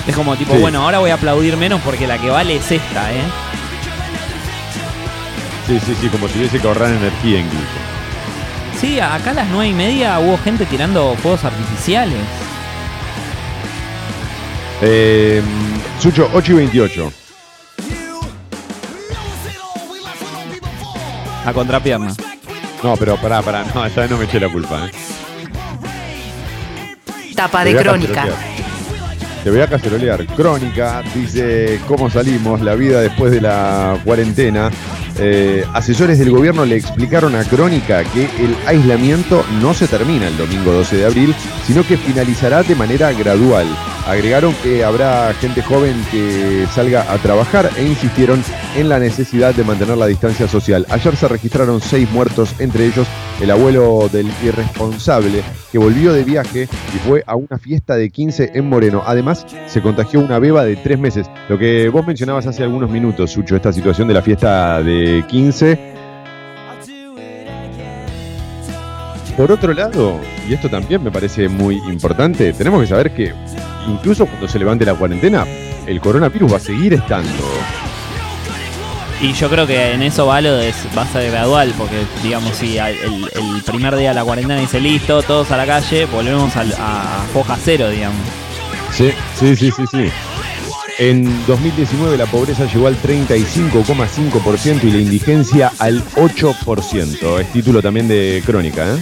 Es 0.07 0.15
como 0.15 0.35
tipo, 0.37 0.53
Sí. 0.53 0.59
bueno, 0.59 0.83
ahora 0.83 0.99
voy 0.99 1.09
a 1.09 1.15
aplaudir 1.15 1.57
menos 1.57 1.81
porque 1.83 2.05
la 2.07 2.17
que 2.19 2.29
vale 2.29 2.55
es 2.57 2.71
esta, 2.71 3.11
¿eh? 3.11 3.21
Sí, 5.67 5.79
sí, 5.85 5.95
sí, 5.99 6.07
como 6.09 6.27
si 6.29 6.37
hubiese 6.37 6.59
que 6.59 6.67
ahorrar 6.67 6.89
energía 6.91 7.39
incluso. 7.39 7.65
Sí, 8.79 8.99
acá 8.99 9.31
a 9.31 9.33
las 9.33 9.47
nueve 9.49 9.67
y 9.69 9.73
media 9.73 10.19
hubo 10.19 10.37
gente 10.37 10.65
tirando 10.67 11.15
fuegos 11.15 11.43
artificiales. 11.43 12.19
Eh, 14.81 15.41
Sucho, 15.99 16.29
8 16.33 16.51
y 16.53 16.55
28. 16.55 17.11
A 21.47 21.53
contrapierna. 21.53 22.13
No, 22.83 22.97
pero 22.97 23.15
pará, 23.15 23.41
pará, 23.41 23.63
no, 23.73 23.85
esta 23.85 24.01
vez 24.01 24.11
no 24.11 24.17
me 24.17 24.25
eché 24.25 24.37
la 24.37 24.49
culpa, 24.49 24.85
¿eh. 24.85 24.91
Tapa 27.33 27.63
de 27.63 27.73
crónica. 27.73 28.25
Te 29.45 29.49
voy 29.49 29.61
a 29.61 29.67
cacerolear. 29.67 30.25
Crónica 30.25 31.01
dice 31.15 31.79
cómo 31.87 32.09
salimos, 32.09 32.59
la 32.59 32.75
vida 32.75 32.99
después 32.99 33.31
de 33.31 33.39
la 33.39 33.97
cuarentena. 34.03 34.69
Eh, 35.19 35.63
asesores 35.73 36.19
del 36.19 36.31
gobierno 36.31 36.65
le 36.65 36.75
explicaron 36.75 37.33
a 37.33 37.45
Crónica 37.45 38.03
que 38.03 38.25
el 38.25 38.53
aislamiento 38.65 39.45
no 39.61 39.73
se 39.73 39.87
termina 39.87 40.27
el 40.27 40.35
domingo 40.35 40.73
12 40.73 40.97
de 40.97 41.05
abril, 41.05 41.33
sino 41.65 41.87
que 41.87 41.95
finalizará 41.95 42.61
de 42.61 42.75
manera 42.75 43.13
gradual. 43.13 43.67
Agregaron 44.07 44.53
que 44.63 44.85
habrá 44.85 45.33
gente 45.33 45.61
joven 45.61 45.93
que 46.09 46.65
salga 46.71 47.11
a 47.11 47.17
trabajar 47.17 47.69
e 47.75 47.83
insistieron 47.83 48.41
en 48.77 48.87
la 48.87 48.99
necesidad 48.99 49.53
de 49.53 49.65
mantener 49.65 49.97
la 49.97 50.07
distancia 50.07 50.47
social. 50.47 50.85
Ayer 50.89 51.15
se 51.17 51.27
registraron 51.27 51.81
seis 51.81 52.09
muertos, 52.11 52.55
entre 52.59 52.85
ellos 52.85 53.05
el 53.41 53.51
abuelo 53.51 54.07
del 54.09 54.31
irresponsable 54.43 55.43
que 55.73 55.77
volvió 55.77 56.13
de 56.13 56.23
viaje 56.23 56.69
y 56.95 56.97
fue 56.99 57.21
a 57.27 57.35
una 57.35 57.59
fiesta 57.59 57.97
de 57.97 58.09
15 58.09 58.51
en 58.53 58.69
Moreno. 58.69 59.03
Además, 59.05 59.45
se 59.67 59.81
contagió 59.81 60.21
una 60.21 60.39
beba 60.39 60.63
de 60.63 60.77
tres 60.77 60.97
meses. 60.97 61.29
Lo 61.49 61.57
que 61.57 61.89
vos 61.89 62.07
mencionabas 62.07 62.47
hace 62.47 62.63
algunos 62.63 62.89
minutos, 62.89 63.31
Sucho, 63.31 63.57
esta 63.57 63.73
situación 63.73 64.07
de 64.07 64.13
la 64.13 64.21
fiesta 64.21 64.81
de 64.81 65.25
15. 65.27 65.97
Por 69.35 69.51
otro 69.51 69.73
lado, 69.73 70.19
y 70.49 70.53
esto 70.53 70.69
también 70.69 71.03
me 71.03 71.11
parece 71.11 71.47
muy 71.47 71.75
importante, 71.91 72.53
tenemos 72.53 72.81
que 72.81 72.87
saber 72.87 73.13
que 73.13 73.33
incluso 73.87 74.25
cuando 74.25 74.47
se 74.47 74.59
levante 74.59 74.85
la 74.85 74.93
cuarentena, 74.93 75.45
el 75.85 75.99
coronavirus 76.01 76.53
va 76.53 76.57
a 76.57 76.59
seguir 76.61 76.93
estando. 76.93 77.31
Y 79.19 79.33
yo 79.33 79.49
creo 79.49 79.65
que 79.65 79.93
en 79.93 80.03
eso 80.03 80.27
va 80.27 80.39
lo 80.41 80.55
de, 80.57 80.71
va 80.95 81.01
a 81.01 81.07
ser 81.07 81.31
gradual, 81.31 81.73
porque 81.75 81.95
digamos, 82.21 82.55
si 82.55 82.77
el, 82.77 82.95
el 83.33 83.63
primer 83.65 83.95
día 83.95 84.09
de 84.09 84.15
la 84.15 84.23
cuarentena 84.23 84.59
dice 84.59 84.79
listo, 84.79 85.23
todos 85.23 85.49
a 85.51 85.57
la 85.57 85.65
calle, 85.65 86.05
volvemos 86.05 86.55
al- 86.55 86.75
a, 86.77 87.25
foja 87.33 87.57
cero, 87.63 87.89
digamos. 87.89 88.19
Sí, 88.93 89.11
sí, 89.39 89.55
sí, 89.55 89.71
sí, 89.75 89.83
sí. 89.91 90.09
En 90.99 91.45
2019 91.47 92.15
la 92.17 92.25
pobreza 92.27 92.65
llegó 92.65 92.87
al 92.87 92.95
35,5% 93.01 94.83
y 94.83 94.91
la 94.91 94.97
indigencia 94.99 95.71
al 95.79 96.03
8%. 96.15 97.39
Es 97.39 97.51
título 97.53 97.81
también 97.81 98.07
de 98.07 98.41
Crónica, 98.45 98.95
¿eh? 98.95 98.97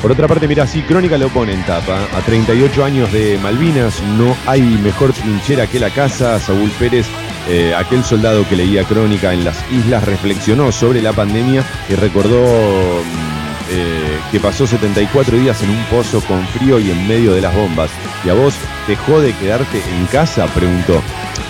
Por 0.00 0.12
otra 0.12 0.28
parte, 0.28 0.46
mira, 0.46 0.66
sí, 0.66 0.82
Crónica 0.82 1.18
lo 1.18 1.28
pone 1.28 1.52
en 1.52 1.64
tapa. 1.64 1.98
A 2.16 2.20
38 2.20 2.84
años 2.84 3.12
de 3.12 3.36
Malvinas 3.42 4.00
no 4.16 4.36
hay 4.46 4.62
mejor 4.62 5.12
trinchera 5.12 5.66
que 5.66 5.80
la 5.80 5.90
casa. 5.90 6.38
Saúl 6.38 6.70
Pérez, 6.78 7.06
eh, 7.48 7.74
aquel 7.76 8.04
soldado 8.04 8.48
que 8.48 8.54
leía 8.54 8.84
Crónica 8.84 9.32
en 9.32 9.44
las 9.44 9.58
islas, 9.72 10.04
reflexionó 10.04 10.70
sobre 10.70 11.02
la 11.02 11.12
pandemia 11.12 11.64
y 11.88 11.94
recordó 11.94 12.38
mm, 12.38 13.70
eh, 13.70 14.18
que 14.30 14.38
pasó 14.38 14.68
74 14.68 15.36
días 15.36 15.60
en 15.64 15.70
un 15.70 15.84
pozo 15.86 16.20
con 16.20 16.46
frío 16.48 16.78
y 16.78 16.92
en 16.92 17.08
medio 17.08 17.32
de 17.32 17.40
las 17.40 17.54
bombas. 17.54 17.90
¿Y 18.24 18.28
a 18.28 18.34
vos 18.34 18.54
dejó 18.86 19.20
de 19.20 19.34
quedarte 19.34 19.82
en 19.98 20.06
casa? 20.06 20.46
Preguntó. 20.46 21.02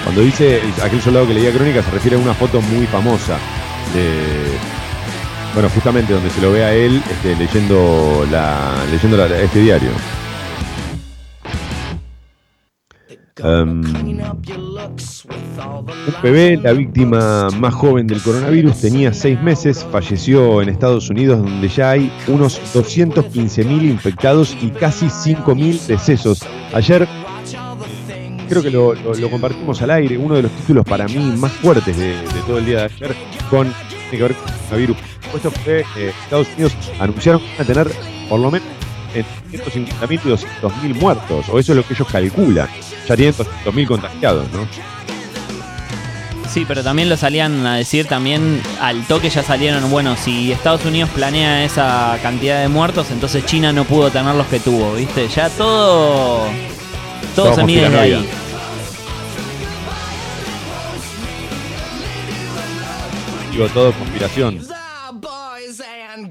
Cuando 0.05 0.22
dice 0.22 0.62
aquel 0.82 1.03
soldado 1.03 1.26
que 1.26 1.34
leía 1.34 1.53
Crónica 1.53 1.82
se 1.82 1.90
refiere 1.90 2.16
a 2.16 2.20
una 2.20 2.32
foto 2.32 2.62
muy 2.62 2.86
famosa 2.86 3.38
de 3.92 4.78
bueno, 5.55 5.68
justamente 5.70 6.12
donde 6.12 6.30
se 6.30 6.40
lo 6.40 6.53
ve 6.53 6.64
a 6.64 6.74
él 6.74 7.03
este, 7.11 7.36
leyendo, 7.36 8.26
la, 8.30 8.74
leyendo 8.90 9.24
este 9.24 9.61
diario. 9.61 9.90
Um, 13.42 13.82
un 15.80 16.22
bebé, 16.22 16.57
la 16.57 16.72
víctima 16.72 17.49
más 17.59 17.74
joven 17.74 18.07
del 18.07 18.20
coronavirus, 18.20 18.80
tenía 18.80 19.12
seis 19.12 19.40
meses, 19.40 19.86
falleció 19.90 20.61
en 20.61 20.68
Estados 20.68 21.09
Unidos, 21.09 21.38
donde 21.38 21.68
ya 21.68 21.90
hay 21.90 22.12
unos 22.26 22.61
215.000 22.74 23.82
infectados 23.82 24.57
y 24.61 24.70
casi 24.70 25.07
5.000 25.07 25.86
decesos. 25.86 26.44
Ayer, 26.72 27.07
creo 28.49 28.62
que 28.62 28.70
lo, 28.70 28.94
compartimos 29.30 29.80
al 29.82 29.90
aire, 29.90 30.18
uno 30.18 30.34
de 30.34 30.42
los 30.42 30.53
títulos 30.53 30.84
para 30.84 31.07
mí 31.07 31.34
más 31.36 31.53
fuertes 31.53 31.96
de, 31.96 32.14
todo 32.46 32.59
el 32.59 32.66
día 32.66 32.78
de 32.78 32.84
ayer, 32.84 33.16
con, 33.51 33.72
tiene 34.11 34.28
que 34.28 34.34
con 34.34 34.49
el 34.49 34.57
coronavirus. 34.61 34.96
Esto 35.35 35.51
fue, 35.51 35.85
eh, 35.97 36.12
Estados 36.24 36.49
Unidos 36.55 36.72
anunciaron 36.99 37.41
que 37.41 37.49
van 37.49 37.61
a 37.61 37.64
tener 37.64 37.97
por 38.29 38.41
lo 38.41 38.51
menos 38.51 38.68
entre 39.14 39.72
150.000 39.72 40.20
y 40.24 40.29
200.000 40.29 40.95
muertos, 40.95 41.49
o 41.49 41.59
eso 41.59 41.72
es 41.72 41.76
lo 41.76 41.87
que 41.87 41.95
ellos 41.95 42.09
calculan. 42.09 42.68
Ya 43.09 43.16
tienen 43.16 43.35
200.000 43.35 43.87
contagiados, 43.87 44.51
¿no? 44.53 44.66
Sí, 46.49 46.64
pero 46.66 46.83
también 46.83 47.11
lo 47.11 47.16
salían 47.16 47.66
a 47.66 47.76
decir 47.76 48.07
también 48.07 48.62
al 48.81 49.07
toque 49.07 49.29
ya 49.29 49.43
salieron, 49.43 49.91
bueno, 49.91 50.16
si 50.16 50.51
Estados 50.51 50.85
Unidos 50.87 51.11
planea 51.11 51.64
esa 51.64 52.18
cantidad 52.22 52.62
de 52.62 52.68
muertos, 52.68 53.11
entonces 53.11 53.45
China 53.45 53.72
no 53.72 53.85
pudo 53.85 54.11
tener 54.11 54.35
los 54.35 54.47
que 54.47 54.59
tuvo, 54.59 54.95
¿viste? 54.95 55.29
Ya 55.29 55.51
todo 55.51 56.47
todo 57.37 57.55
se 57.55 57.64
mide 57.64 57.91
de 57.91 57.99
ahí. 57.99 58.29
Digo, 63.53 63.68
todo 63.68 63.93
conspiración. 63.93 64.78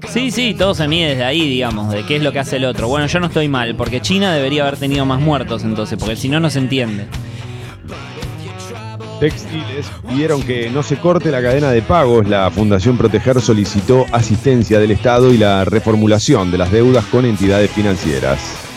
Sí, 0.08 0.30
sí, 0.30 0.54
todo 0.54 0.74
se 0.74 0.88
mide 0.88 1.10
desde 1.10 1.24
ahí, 1.24 1.48
digamos, 1.48 1.92
de 1.92 2.04
qué 2.04 2.16
es 2.16 2.22
lo 2.22 2.32
que 2.32 2.38
hace 2.38 2.56
el 2.56 2.64
otro. 2.64 2.88
Bueno, 2.88 3.06
yo 3.06 3.20
no 3.20 3.26
estoy 3.26 3.48
mal, 3.48 3.74
porque 3.74 4.00
China 4.00 4.34
debería 4.34 4.62
haber 4.62 4.78
tenido 4.78 5.04
más 5.04 5.20
muertos 5.20 5.64
entonces, 5.64 5.98
porque 5.98 6.16
si 6.16 6.28
no, 6.28 6.40
no 6.40 6.50
se 6.50 6.58
entiende. 6.58 7.06
Textiles 9.20 9.90
pidieron 10.08 10.42
que 10.42 10.70
no 10.70 10.82
se 10.82 10.96
corte 10.96 11.30
la 11.30 11.42
cadena 11.42 11.72
de 11.72 11.82
pagos. 11.82 12.28
La 12.28 12.50
Fundación 12.50 12.96
Proteger 12.96 13.40
solicitó 13.40 14.06
asistencia 14.12 14.78
del 14.78 14.92
Estado 14.92 15.32
y 15.32 15.38
la 15.38 15.64
reformulación 15.64 16.52
de 16.52 16.58
las 16.58 16.70
deudas 16.70 17.04
con 17.06 17.24
entidades 17.24 17.70
financieras. 17.70 18.67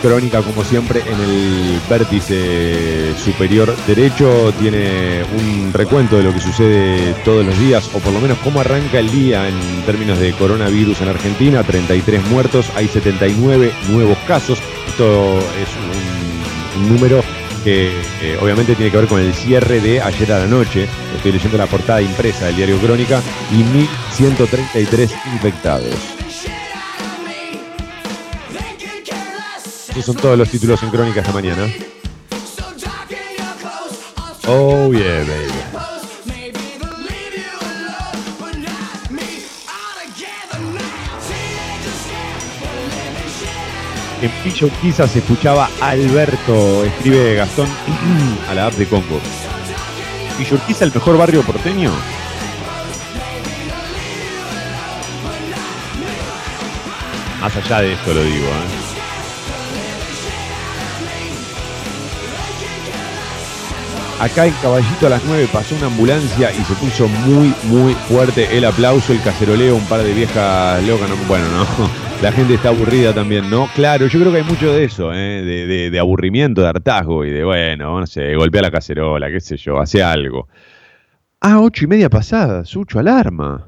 Crónica, 0.00 0.42
como 0.42 0.64
siempre, 0.64 1.00
en 1.00 1.20
el 1.20 1.80
vértice 1.88 3.14
superior 3.22 3.74
derecho 3.86 4.52
tiene 4.58 5.22
un 5.24 5.72
recuento 5.72 6.16
de 6.16 6.22
lo 6.22 6.32
que 6.32 6.40
sucede 6.40 7.14
todos 7.24 7.44
los 7.44 7.58
días, 7.58 7.88
o 7.92 7.98
por 7.98 8.12
lo 8.12 8.20
menos 8.20 8.38
cómo 8.38 8.60
arranca 8.60 8.98
el 8.98 9.10
día 9.10 9.48
en 9.48 9.54
términos 9.84 10.18
de 10.18 10.32
coronavirus 10.32 11.00
en 11.02 11.08
Argentina. 11.08 11.62
33 11.62 12.26
muertos, 12.28 12.70
hay 12.74 12.88
79 12.88 13.72
nuevos 13.90 14.18
casos. 14.26 14.58
Esto 14.88 15.38
es 15.38 15.68
un, 16.78 16.88
número 16.88 17.22
que 17.62 17.88
eh, 18.22 18.38
obviamente 18.40 18.74
tiene 18.74 18.90
que 18.90 18.96
ver 18.96 19.06
con 19.06 19.20
el 19.20 19.34
cierre 19.34 19.80
de 19.80 20.00
ayer 20.00 20.32
a 20.32 20.38
la 20.38 20.46
noche. 20.46 20.88
Estoy 21.16 21.32
leyendo 21.32 21.58
la 21.58 21.66
portada 21.66 22.00
impresa 22.00 22.46
del 22.46 22.56
diario 22.56 22.78
Crónica 22.78 23.20
y 23.52 23.62
1.133 24.18 25.10
infectados. 25.34 26.19
Esos 29.90 30.04
son 30.04 30.16
todos 30.16 30.38
los 30.38 30.48
títulos 30.48 30.82
en 30.82 30.90
Crónica 30.90 31.20
esta 31.20 31.32
mañana. 31.32 31.66
Oh 34.46 34.92
yeah, 34.92 35.20
baby. 35.20 35.50
En 44.22 44.30
Villa 44.44 44.66
Urquiza 44.66 45.08
se 45.08 45.20
escuchaba 45.20 45.70
Alberto, 45.80 46.84
escribe 46.84 47.34
Gastón 47.36 47.68
a 48.50 48.54
la 48.54 48.66
app 48.66 48.74
de 48.74 48.86
Congo. 48.86 49.18
Villa 50.38 50.54
Urquiza, 50.54 50.84
el 50.84 50.92
mejor 50.92 51.16
barrio 51.16 51.42
porteño. 51.42 51.90
Más 57.40 57.56
allá 57.56 57.80
de 57.80 57.94
esto 57.94 58.12
lo 58.12 58.22
digo, 58.22 58.46
¿eh? 58.46 58.89
Acá 64.20 64.46
en 64.46 64.52
Caballito 64.60 65.06
a 65.06 65.10
las 65.10 65.24
9 65.24 65.48
pasó 65.50 65.74
una 65.76 65.86
ambulancia 65.86 66.50
y 66.52 66.62
se 66.64 66.74
puso 66.74 67.08
muy, 67.08 67.54
muy 67.64 67.94
fuerte 67.94 68.54
el 68.54 68.66
aplauso, 68.66 69.14
el 69.14 69.22
caceroleo, 69.22 69.74
un 69.76 69.84
par 69.86 70.02
de 70.02 70.12
viejas 70.12 70.84
locas. 70.86 71.08
no- 71.08 71.16
bueno, 71.26 71.46
no, 71.48 71.66
la 72.22 72.30
gente 72.30 72.52
está 72.54 72.68
aburrida 72.68 73.14
también, 73.14 73.48
¿no? 73.48 73.66
Claro, 73.74 74.06
yo 74.08 74.20
creo 74.20 74.30
que 74.30 74.38
hay 74.38 74.44
mucho 74.44 74.70
de 74.74 74.84
eso, 74.84 75.10
¿eh? 75.14 75.42
de, 75.42 75.66
de- 75.66 75.90
de 75.90 75.98
aburrimiento, 75.98 76.60
de 76.60 76.68
hartazgo 76.68 77.24
y 77.24 77.30
de, 77.30 77.44
bueno, 77.44 77.98
no 78.00 78.06
sé, 78.06 78.34
golpea 78.36 78.60
la 78.60 78.70
cacerola, 78.70 79.30
qué 79.30 79.40
sé 79.40 79.56
yo, 79.56 79.78
hace 79.80 80.02
algo. 80.02 80.48
Ah, 81.40 81.58
ocho 81.60 81.84
y 81.86 81.88
media 81.88 82.10
pasada, 82.10 82.66
Sucho, 82.66 82.98
alarma. 82.98 83.64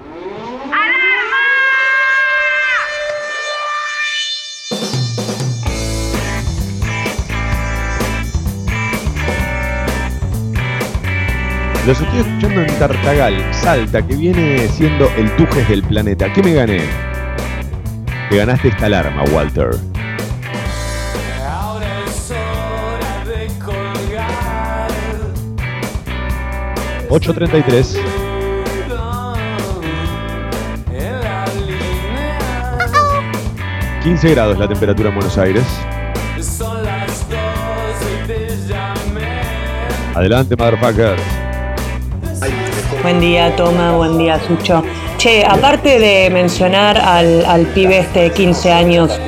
Los 11.85 11.99
estoy 11.99 12.19
escuchando 12.19 12.61
en 12.61 12.79
Tartagal, 12.79 13.53
Salta, 13.53 14.01
que 14.01 14.15
viene 14.15 14.69
siendo 14.69 15.09
el 15.17 15.29
Tujes 15.35 15.67
del 15.67 15.83
planeta. 15.83 16.31
¿Qué 16.31 16.41
me 16.41 16.53
gané? 16.53 16.79
Te 18.29 18.37
ganaste 18.37 18.69
esta 18.69 18.85
alarma, 18.85 19.21
Walter. 19.33 19.71
Ahora 21.45 21.85
es 22.07 22.31
hora 22.31 23.25
de 23.25 23.47
colgar 23.59 24.91
8.33. 27.09 27.97
en 30.93 31.19
la 31.21 31.45
línea. 31.67 32.39
15 34.03 34.31
grados 34.31 34.57
la 34.57 34.69
temperatura 34.69 35.09
en 35.09 35.15
Buenos 35.15 35.37
Aires. 35.37 35.65
Son 36.39 36.81
las 36.81 37.29
dos 37.29 37.39
y 38.23 38.25
te 38.25 38.57
llamé. 38.69 39.41
Adelante, 40.15 40.55
motherfuckers. 40.55 41.42
Buen 43.03 43.19
día, 43.19 43.53
Toma, 43.57 43.97
buen 43.97 44.17
día, 44.17 44.39
Sucho. 44.39 44.81
Che, 45.17 45.43
aparte 45.43 45.99
de 45.99 46.29
mencionar 46.29 46.97
al, 46.97 47.45
al 47.45 47.65
pibe 47.67 47.97
este 47.99 48.21
de 48.21 48.31
15 48.31 48.71
años 48.71 49.19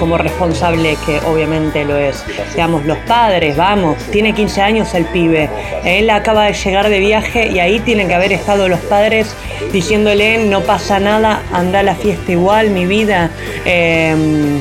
como 0.00 0.18
responsable, 0.18 0.98
que 1.06 1.20
obviamente 1.20 1.84
lo 1.84 1.96
es, 1.96 2.24
seamos 2.52 2.84
los 2.84 2.98
padres, 3.06 3.56
vamos, 3.56 3.96
tiene 4.10 4.34
15 4.34 4.60
años 4.60 4.92
el 4.92 5.04
pibe, 5.06 5.48
él 5.84 6.10
acaba 6.10 6.46
de 6.46 6.54
llegar 6.54 6.88
de 6.88 6.98
viaje 6.98 7.46
y 7.46 7.60
ahí 7.60 7.78
tienen 7.78 8.08
que 8.08 8.14
haber 8.14 8.32
estado 8.32 8.68
los 8.68 8.80
padres 8.80 9.36
diciéndole, 9.72 10.44
no 10.44 10.62
pasa 10.62 10.98
nada, 10.98 11.42
anda 11.52 11.78
a 11.78 11.82
la 11.84 11.94
fiesta 11.94 12.32
igual, 12.32 12.70
mi 12.70 12.86
vida. 12.86 13.30
Em, 13.64 14.60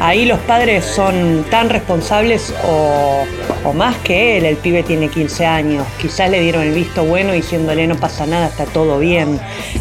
ahí 0.00 0.24
los 0.26 0.38
padres 0.40 0.84
son 0.84 1.44
tan 1.50 1.68
responsables 1.70 2.54
o, 2.64 3.24
o 3.64 3.72
más 3.72 3.96
que 3.98 4.38
él, 4.38 4.44
el 4.46 4.56
pibe 4.56 4.82
tiene 4.82 5.08
15 5.08 5.46
años, 5.46 5.86
quizás 6.00 6.30
le 6.30 6.40
dieron 6.40 6.62
el 6.62 6.72
visto 6.74 7.04
bueno 7.04 7.32
diciéndole 7.32 7.86
no 7.86 7.96
pasa 7.96 8.26
nada, 8.26 8.46
está 8.48 8.64
todo 8.66 8.98
bien. 8.98 9.38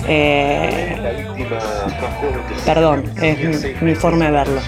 Eh, 0.08 0.98
perdón, 2.66 3.04
es 3.22 3.38
mi, 3.82 3.90
mi 3.90 3.96
forma 3.96 4.26
de 4.26 4.32
verlo. 4.32 4.62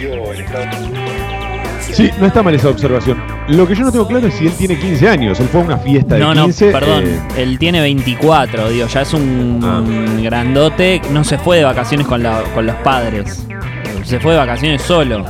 Sí, 1.91 2.09
no 2.19 2.25
está 2.25 2.41
mal 2.41 2.55
esa 2.55 2.69
observación. 2.69 3.21
Lo 3.49 3.67
que 3.67 3.75
yo 3.75 3.83
no 3.83 3.91
tengo 3.91 4.07
claro 4.07 4.27
es 4.27 4.33
si 4.33 4.47
él 4.47 4.53
tiene 4.53 4.79
15 4.79 5.07
años. 5.09 5.39
Él 5.39 5.47
fue 5.47 5.61
a 5.61 5.63
una 5.65 5.77
fiesta 5.77 6.15
de 6.15 6.21
No, 6.21 6.33
no, 6.33 6.45
15. 6.45 6.71
perdón. 6.71 7.03
eh, 7.05 7.19
Él 7.37 7.59
tiene 7.59 7.81
24, 7.81 8.69
digo, 8.69 8.87
ya 8.87 9.01
es 9.01 9.13
un 9.13 9.59
Ah. 9.63 10.21
grandote. 10.23 11.01
No 11.11 11.23
se 11.23 11.37
fue 11.37 11.57
de 11.57 11.63
vacaciones 11.65 12.07
con, 12.07 12.23
la- 12.23 12.41
con 12.55 12.65
los 12.65 12.75
padres. 12.77 13.45
Se 14.03 14.19
fue 14.19 14.33
de 14.33 14.39
vacaciones 14.39 14.81
solo. 14.81 15.25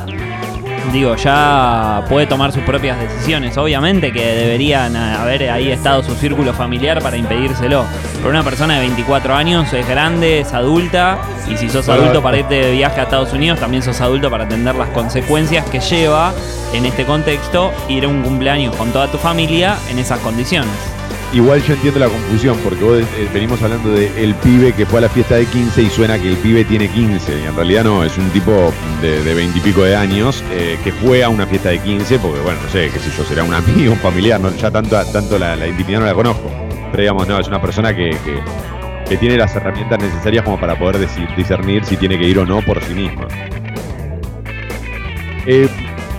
Digo, 0.92 1.16
ya 1.16 2.04
puede 2.10 2.28
tomar 2.28 2.52
sus 2.52 2.64
propias 2.64 3.00
decisiones. 3.00 3.58
Obviamente 3.58 4.12
que 4.12 4.24
deberían 4.24 4.96
haber 4.96 5.50
ahí 5.50 5.72
estado 5.72 6.04
su 6.04 6.14
círculo 6.16 6.54
familiar 6.54 7.02
para 7.02 7.18
impedírselo. 7.18 7.86
Pero 8.18 8.30
una 8.30 8.44
persona 8.44 8.76
de 8.76 8.82
24 8.82 9.34
años 9.34 9.72
es 9.74 9.88
grande, 9.88 10.42
es 10.42 10.54
adulta. 10.54 11.20
Y 11.50 11.58
si 11.58 11.70
sos 11.70 11.88
adulto 11.90 12.22
para 12.22 12.40
irte 12.40 12.56
de 12.56 12.72
viaje 12.72 13.00
a 13.00 13.04
Estados 13.04 13.34
Unidos, 13.34 13.60
también 13.60 13.82
sos 13.82 14.02
adulto 14.02 14.30
para 14.30 14.44
atender 14.46 14.76
las 14.76 14.90
consecuencias 14.90 15.66
que 15.70 15.80
lleva 15.80 16.34
en 16.74 16.86
este 16.86 17.06
contexto 17.06 17.72
ir 17.90 18.06
a 18.06 18.08
un 18.08 18.22
cumpleaños 18.22 18.76
con 18.76 18.92
toda 18.92 19.08
tu 19.08 19.18
familia 19.18 19.78
en 19.90 20.00
esas 20.00 20.20
condiciones. 20.20 20.72
Igual 21.34 21.62
yo 21.64 21.74
entiendo 21.74 22.00
la 22.00 22.08
confusión, 22.08 22.58
porque 22.64 22.84
vos 22.84 23.00
eh, 23.00 23.30
venimos 23.34 23.62
hablando 23.62 23.92
de 23.92 24.24
el 24.24 24.36
pibe 24.36 24.74
que 24.74 24.86
fue 24.86 25.00
a 25.00 25.02
la 25.04 25.10
fiesta 25.10 25.36
de 25.36 25.46
15 25.46 25.82
y 25.82 25.90
suena 25.90 26.20
que 26.20 26.30
el 26.30 26.38
pibe 26.38 26.64
tiene 26.64 26.88
15. 26.88 27.42
Y 27.42 27.46
en 27.46 27.56
realidad 27.56 27.84
no, 27.84 28.04
es 28.04 28.18
un 28.18 28.30
tipo 28.30 28.74
de, 29.02 29.24
de 29.24 29.34
20 29.34 29.58
y 29.58 29.62
pico 29.62 29.84
de 29.84 29.96
años 29.96 30.44
eh, 30.52 30.78
que 30.84 30.92
fue 30.92 31.24
a 31.24 31.30
una 31.30 31.46
fiesta 31.48 31.70
de 31.70 31.80
15, 31.80 32.20
porque 32.20 32.40
bueno, 32.42 32.60
no 32.62 32.70
sé, 32.70 32.90
qué 32.92 33.00
sé 33.00 33.12
yo, 33.18 33.24
será 33.26 33.44
un 33.44 33.54
amigo, 33.54 33.94
un 33.94 34.00
familiar, 34.00 34.40
no, 34.40 34.56
ya 34.56 34.72
tanto, 34.72 34.96
tanto 35.12 35.40
la, 35.40 35.56
la 35.56 35.68
intimidad 35.68 36.02
no 36.02 36.06
la 36.06 36.14
conozco. 36.14 36.50
Pero 36.92 37.02
digamos, 37.02 37.28
no, 37.28 37.40
es 37.40 37.48
una 37.48 37.60
persona 37.60 37.96
que, 37.96 38.12
que, 38.24 39.18
tiene 39.18 39.38
las 39.38 39.56
herramientas 39.56 40.00
necesarias 40.00 40.44
como 40.44 40.60
para 40.60 40.78
poder 40.78 41.08
discernir 41.38 41.86
si 41.86 41.98
tiene 41.98 42.18
que 42.18 42.28
ir 42.28 42.40
o 42.40 42.48
no 42.48 42.62
por 42.62 42.84
sí 42.84 42.96
misma. 42.96 43.28
Eh, 45.46 45.68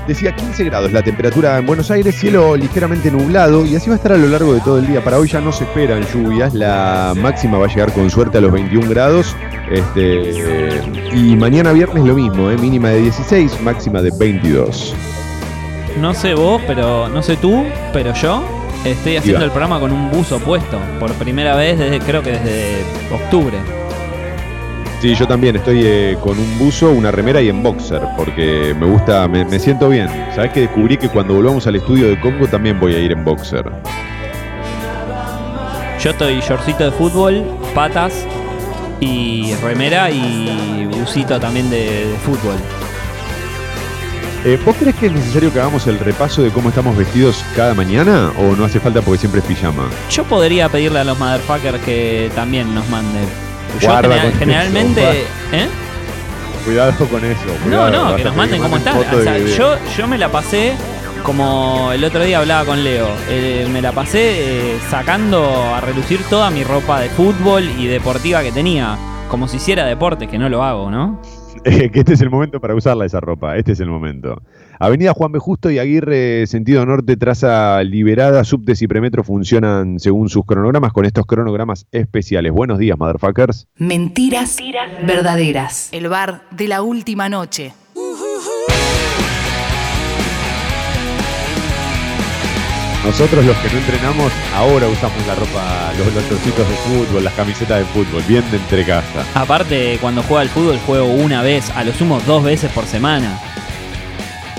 decía 0.06 0.34
15 0.34 0.64
grados 0.64 0.92
la 0.92 1.02
temperatura 1.02 1.58
en 1.58 1.66
Buenos 1.66 1.90
Aires, 1.90 2.14
cielo 2.14 2.56
ligeramente 2.56 3.10
nublado 3.10 3.64
y 3.64 3.76
así 3.76 3.88
va 3.88 3.94
a 3.94 3.96
estar 3.96 4.12
a 4.12 4.16
lo 4.16 4.28
largo 4.28 4.52
de 4.52 4.60
todo 4.60 4.78
el 4.78 4.86
día. 4.86 5.02
Para 5.02 5.18
hoy 5.18 5.28
ya 5.28 5.40
no 5.40 5.52
se 5.52 5.64
esperan 5.64 6.04
lluvias, 6.12 6.54
la 6.54 7.14
máxima 7.16 7.58
va 7.58 7.66
a 7.66 7.68
llegar 7.68 7.92
con 7.92 8.10
suerte 8.10 8.38
a 8.38 8.40
los 8.40 8.52
21 8.52 8.88
grados. 8.88 9.36
Este, 9.70 10.82
y 11.14 11.36
mañana 11.36 11.72
viernes 11.72 12.04
lo 12.04 12.14
mismo, 12.14 12.50
eh, 12.50 12.56
mínima 12.58 12.90
de 12.90 13.00
16, 13.00 13.60
máxima 13.62 14.02
de 14.02 14.10
22. 14.18 14.94
No 16.00 16.12
sé 16.12 16.34
vos, 16.34 16.60
pero 16.66 17.08
no 17.08 17.22
sé 17.22 17.36
tú, 17.36 17.64
pero 17.92 18.12
yo 18.14 18.44
estoy 18.84 19.16
haciendo 19.16 19.44
el 19.44 19.50
programa 19.50 19.80
con 19.80 19.92
un 19.92 20.10
buzo 20.10 20.38
puesto 20.38 20.78
por 21.00 21.12
primera 21.14 21.54
vez 21.54 21.78
desde 21.78 22.00
creo 22.00 22.22
que 22.22 22.32
desde 22.32 22.84
octubre. 23.12 23.83
Sí, 25.04 25.14
yo 25.14 25.28
también 25.28 25.54
estoy 25.54 25.82
eh, 25.84 26.16
con 26.18 26.38
un 26.38 26.58
buzo, 26.58 26.90
una 26.90 27.10
remera 27.10 27.42
y 27.42 27.50
en 27.50 27.62
boxer, 27.62 28.00
porque 28.16 28.74
me 28.80 28.86
gusta, 28.86 29.28
me, 29.28 29.44
me 29.44 29.58
siento 29.58 29.90
bien. 29.90 30.08
Sabes 30.34 30.52
que 30.52 30.60
descubrí 30.60 30.96
que 30.96 31.10
cuando 31.10 31.34
volvamos 31.34 31.66
al 31.66 31.76
estudio 31.76 32.08
de 32.08 32.18
Congo 32.18 32.46
también 32.46 32.80
voy 32.80 32.94
a 32.94 32.98
ir 33.00 33.12
en 33.12 33.22
boxer. 33.22 33.70
Yo 36.00 36.10
estoy 36.10 36.40
shortcito 36.40 36.84
de 36.84 36.90
fútbol, 36.90 37.44
patas 37.74 38.26
y 38.98 39.52
remera 39.56 40.10
y 40.10 40.88
busito 40.98 41.38
también 41.38 41.68
de, 41.68 42.06
de 42.06 42.16
fútbol. 42.24 42.56
Eh, 44.46 44.58
¿Vos 44.64 44.74
crees 44.80 44.96
que 44.96 45.08
es 45.08 45.12
necesario 45.12 45.52
que 45.52 45.60
hagamos 45.60 45.86
el 45.86 45.98
repaso 45.98 46.42
de 46.42 46.48
cómo 46.48 46.70
estamos 46.70 46.96
vestidos 46.96 47.44
cada 47.54 47.74
mañana 47.74 48.32
o 48.38 48.56
no 48.56 48.64
hace 48.64 48.80
falta 48.80 49.02
porque 49.02 49.18
siempre 49.18 49.42
es 49.42 49.46
pijama? 49.46 49.86
Yo 50.10 50.24
podría 50.24 50.70
pedirle 50.70 51.00
a 51.00 51.04
los 51.04 51.18
motherfuckers 51.18 51.80
que 51.84 52.30
también 52.34 52.74
nos 52.74 52.88
manden. 52.88 53.43
Guarda 53.82 54.02
general- 54.08 54.30
con 54.30 54.38
generalmente, 54.38 55.10
eso, 55.10 55.28
¿eh? 55.52 55.68
Cuidado 56.64 56.92
con 57.08 57.24
eso. 57.24 57.40
No, 57.46 57.62
cuidado, 57.64 58.10
no, 58.10 58.16
que 58.16 58.24
nos 58.24 58.36
manden 58.36 58.62
cómo 58.62 58.76
están. 58.76 58.96
O 58.98 59.22
sea, 59.22 59.38
yo, 59.38 59.74
yo 59.96 60.06
me 60.06 60.16
la 60.18 60.28
pasé 60.30 60.72
como 61.22 61.90
el 61.92 62.02
otro 62.04 62.22
día 62.24 62.38
hablaba 62.38 62.64
con 62.64 62.82
Leo. 62.84 63.08
eh, 63.28 63.66
me 63.72 63.80
la 63.82 63.92
pasé 63.92 64.74
eh, 64.74 64.78
sacando 64.90 65.74
a 65.74 65.80
relucir 65.80 66.20
toda 66.30 66.50
mi 66.50 66.64
ropa 66.64 67.00
de 67.00 67.08
fútbol 67.10 67.64
y 67.78 67.86
deportiva 67.86 68.42
que 68.42 68.52
tenía. 68.52 68.96
Como 69.28 69.48
si 69.48 69.56
hiciera 69.56 69.84
deporte, 69.84 70.26
que 70.26 70.38
no 70.38 70.48
lo 70.48 70.62
hago, 70.62 70.90
¿no? 70.90 71.20
Que 71.64 71.90
este 71.94 72.12
es 72.14 72.20
el 72.20 72.30
momento 72.30 72.60
para 72.60 72.74
usarla 72.74 73.06
esa 73.06 73.20
ropa, 73.20 73.56
este 73.56 73.72
es 73.72 73.80
el 73.80 73.88
momento. 73.88 74.42
Avenida 74.78 75.12
Juan 75.14 75.32
B. 75.32 75.38
Justo 75.38 75.70
y 75.70 75.78
Aguirre, 75.78 76.46
sentido 76.46 76.84
norte, 76.84 77.16
traza 77.16 77.82
liberada, 77.82 78.44
subtes 78.44 78.82
y 78.82 78.88
premetro 78.88 79.22
funcionan 79.22 79.98
según 79.98 80.28
sus 80.28 80.44
cronogramas 80.44 80.92
con 80.92 81.04
estos 81.04 81.26
cronogramas 81.26 81.86
especiales. 81.92 82.52
Buenos 82.52 82.78
días, 82.78 82.98
motherfuckers. 82.98 83.68
Mentiras 83.76 84.56
verdaderas. 85.06 85.88
El 85.92 86.08
bar 86.08 86.42
de 86.50 86.68
la 86.68 86.82
última 86.82 87.28
noche. 87.28 87.72
Nosotros 93.04 93.44
los 93.44 93.56
que 93.58 93.68
no 93.68 93.78
entrenamos, 93.78 94.32
ahora 94.54 94.88
usamos 94.88 95.26
la 95.26 95.34
ropa, 95.34 95.92
los, 95.98 96.14
los 96.14 96.24
trocitos 96.24 96.66
de 96.66 96.74
fútbol, 96.74 97.22
las 97.22 97.34
camisetas 97.34 97.80
de 97.80 97.84
fútbol, 97.84 98.22
bien 98.26 98.42
de 98.50 98.56
entre 98.56 98.82
casa. 98.86 99.26
Aparte, 99.34 99.98
cuando 100.00 100.22
juego 100.22 100.38
al 100.38 100.48
fútbol, 100.48 100.78
juego 100.86 101.12
una 101.12 101.42
vez, 101.42 101.68
a 101.76 101.84
lo 101.84 101.92
sumo 101.92 102.18
dos 102.26 102.42
veces 102.42 102.72
por 102.72 102.86
semana. 102.86 103.38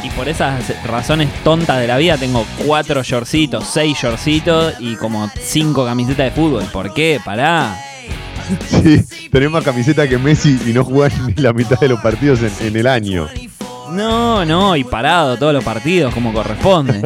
Y 0.06 0.10
por 0.12 0.30
esas 0.30 0.84
razones 0.86 1.30
tontas 1.44 1.80
de 1.80 1.88
la 1.88 1.98
vida, 1.98 2.16
tengo 2.16 2.46
cuatro 2.64 3.02
shortcitos, 3.02 3.66
seis 3.66 3.98
shortcitos 4.00 4.76
y 4.80 4.96
como 4.98 5.32
cinco 5.42 5.84
camisetas 5.84 6.26
de 6.26 6.32
fútbol. 6.32 6.64
¿Por 6.66 6.94
qué? 6.94 7.20
Pará. 7.26 7.76
Sí, 8.70 9.04
tenés 9.32 9.50
más 9.50 9.64
camiseta 9.64 10.08
que 10.08 10.20
Messi 10.20 10.60
y 10.64 10.74
no 10.74 10.84
jugás 10.84 11.20
ni 11.22 11.34
la 11.42 11.54
mitad 11.54 11.80
de 11.80 11.88
los 11.88 12.00
partidos 12.02 12.42
en, 12.42 12.68
en 12.68 12.76
el 12.76 12.86
año. 12.86 13.28
No, 13.90 14.46
no, 14.46 14.76
y 14.76 14.84
parado 14.84 15.38
todos 15.38 15.54
los 15.54 15.64
partidos 15.64 16.14
como 16.14 16.32
corresponde. 16.32 17.02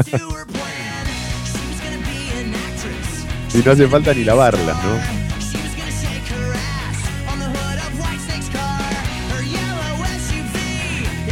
Y 3.54 3.58
no 3.60 3.72
hace 3.72 3.88
falta 3.88 4.14
ni 4.14 4.26
lavarlas, 4.26 4.76
¿no? 4.84 5.18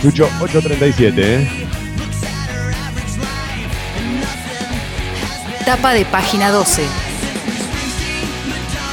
Lucho 0.03 0.29
837, 0.39 1.35
¿eh? 1.35 1.47
Tapa 5.65 5.93
de 5.93 6.05
página 6.05 6.49
12. 6.51 6.83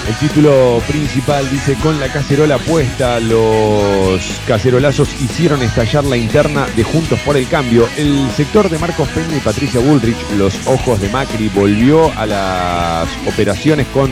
El 0.09 0.15
título 0.17 0.83
principal 0.87 1.49
dice, 1.51 1.77
con 1.77 1.99
la 1.99 2.13
cacerola 2.13 2.59
puesta, 2.59 3.19
los 3.21 4.21
cacerolazos 4.47 5.09
hicieron 5.23 5.63
estallar 5.63 6.05
la 6.05 6.17
interna 6.17 6.67
de 6.77 6.85
Juntos 6.85 7.19
por 7.21 7.39
el 7.39 7.49
Cambio. 7.49 7.89
El 7.97 8.31
sector 8.33 8.69
de 8.69 8.79
Marcos 8.79 9.09
Peña 9.09 9.37
y 9.37 9.41
Patricia 9.41 9.81
Bullrich, 9.81 10.19
los 10.37 10.67
ojos 10.67 11.01
de 11.01 11.09
Macri, 11.09 11.49
volvió 11.49 12.13
a 12.19 12.27
las 12.27 13.09
operaciones 13.27 13.87
con 13.95 14.11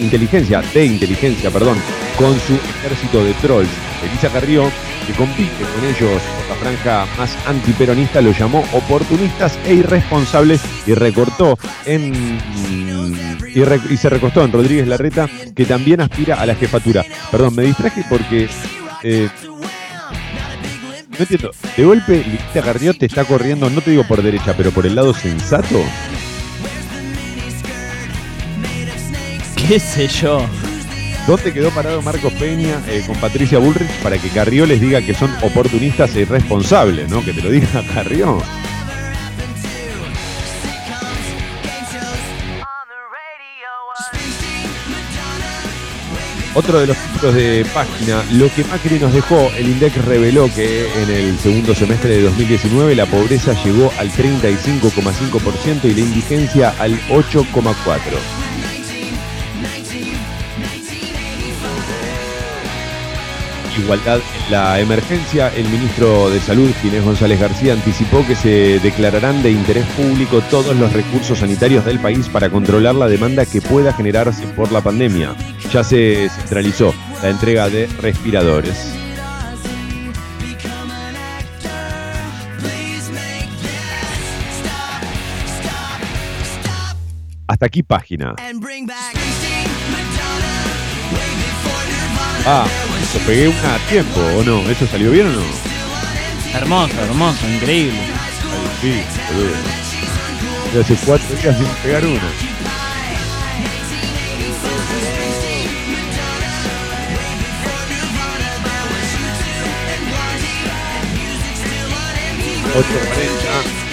inteligencia, 0.00 0.60
de 0.74 0.84
inteligencia, 0.84 1.50
perdón, 1.50 1.78
con 2.16 2.34
su 2.40 2.54
ejército 2.54 3.22
de 3.24 3.34
trolls. 3.34 3.70
Elisa 4.02 4.28
Carrió, 4.28 4.70
que 5.06 5.12
compite 5.14 5.64
con 5.74 5.84
ellos 5.84 6.22
por 6.22 6.48
la 6.48 6.54
franja 6.56 7.06
más 7.16 7.36
antiperonista, 7.46 8.20
lo 8.20 8.32
llamó 8.32 8.64
oportunistas 8.72 9.58
e 9.66 9.74
irresponsables 9.74 10.60
y 10.86 10.94
recortó 10.94 11.58
en 11.86 12.38
y, 13.54 13.96
se 13.96 14.08
recostó 14.08 14.44
en 14.44 14.52
Rodríguez 14.52 14.86
Larreta, 14.86 15.28
que 15.54 15.64
también 15.64 16.00
aspira 16.00 16.40
a 16.40 16.46
la 16.46 16.54
jefatura. 16.54 17.04
Perdón, 17.30 17.56
me 17.56 17.64
distraje 17.64 18.04
porque 18.08 18.48
eh, 19.02 19.28
no 21.10 21.18
entiendo. 21.18 21.50
De 21.76 21.84
golpe, 21.84 22.24
Lilita 22.24 22.62
Carrió 22.62 22.94
te 22.94 23.06
está 23.06 23.24
corriendo, 23.24 23.68
no 23.70 23.80
te 23.80 23.90
digo 23.90 24.04
por 24.04 24.22
derecha, 24.22 24.54
pero 24.56 24.70
por 24.70 24.86
el 24.86 24.94
lado 24.94 25.12
sensato. 25.14 25.82
¿Qué 29.68 29.78
sé 29.78 30.08
yo? 30.08 30.46
¿Dónde 31.28 31.52
quedó 31.52 31.70
parado 31.70 32.00
Marcos 32.00 32.32
Peña 32.32 32.80
eh, 32.88 33.02
con 33.06 33.14
Patricia 33.16 33.58
Bullrich 33.58 33.90
para 34.02 34.16
que 34.16 34.30
Carrió 34.30 34.64
les 34.64 34.80
diga 34.80 35.02
que 35.02 35.12
son 35.12 35.30
oportunistas 35.42 36.16
e 36.16 36.22
irresponsables, 36.22 37.10
¿no? 37.10 37.22
Que 37.22 37.34
te 37.34 37.42
lo 37.42 37.50
diga 37.50 37.68
Carrió. 37.94 38.42
Otro 46.54 46.80
de 46.80 46.86
los 46.86 46.96
títulos 46.96 47.34
de 47.34 47.66
página, 47.74 48.24
lo 48.32 48.50
que 48.54 48.64
Macri 48.64 48.98
nos 48.98 49.12
dejó, 49.12 49.50
el 49.54 49.68
INDEC 49.68 49.98
reveló 50.06 50.50
que 50.54 50.90
en 51.02 51.10
el 51.10 51.38
segundo 51.38 51.74
semestre 51.74 52.08
de 52.08 52.22
2019 52.22 52.94
la 52.94 53.04
pobreza 53.04 53.52
llegó 53.64 53.92
al 53.98 54.10
35,5% 54.10 55.84
y 55.84 55.94
la 55.94 56.00
indigencia 56.00 56.74
al 56.78 56.98
8,4%. 57.10 58.38
Igualdad 63.78 64.20
en 64.46 64.52
la 64.52 64.80
emergencia, 64.80 65.48
el 65.54 65.68
ministro 65.68 66.30
de 66.30 66.40
Salud, 66.40 66.70
Ginés 66.82 67.04
González 67.04 67.40
García, 67.40 67.72
anticipó 67.72 68.26
que 68.26 68.34
se 68.34 68.80
declararán 68.80 69.42
de 69.42 69.50
interés 69.50 69.86
público 69.96 70.40
todos 70.50 70.76
los 70.76 70.92
recursos 70.92 71.38
sanitarios 71.38 71.84
del 71.84 71.98
país 71.98 72.28
para 72.28 72.50
controlar 72.50 72.94
la 72.94 73.08
demanda 73.08 73.46
que 73.46 73.60
pueda 73.60 73.92
generarse 73.92 74.46
por 74.48 74.72
la 74.72 74.80
pandemia. 74.80 75.34
Ya 75.72 75.84
se 75.84 76.28
centralizó 76.28 76.94
la 77.22 77.30
entrega 77.30 77.68
de 77.68 77.86
respiradores. 78.00 78.94
Hasta 87.46 87.66
aquí 87.66 87.82
página. 87.82 88.34
Ah, 92.50 92.64
¿lo 93.12 93.20
pegué 93.26 93.46
una 93.46 93.74
a 93.74 93.78
tiempo 93.90 94.20
o 94.20 94.42
no? 94.42 94.60
¿Eso 94.70 94.86
salió 94.86 95.10
bien 95.10 95.26
o 95.26 95.32
no? 95.32 95.42
Hermoso, 96.54 96.98
hermoso, 96.98 97.46
increíble. 97.46 98.00
Ay, 98.00 98.80
sí, 98.80 99.02
boludo. 99.34 99.52
Ya 100.72 100.80
hace 100.80 100.96
cuatro 101.04 101.36
días 101.36 101.58
sin 101.58 101.66
pegar 101.82 102.06
una. 102.06 102.32
Otro 112.74 112.98
40. 113.12 113.87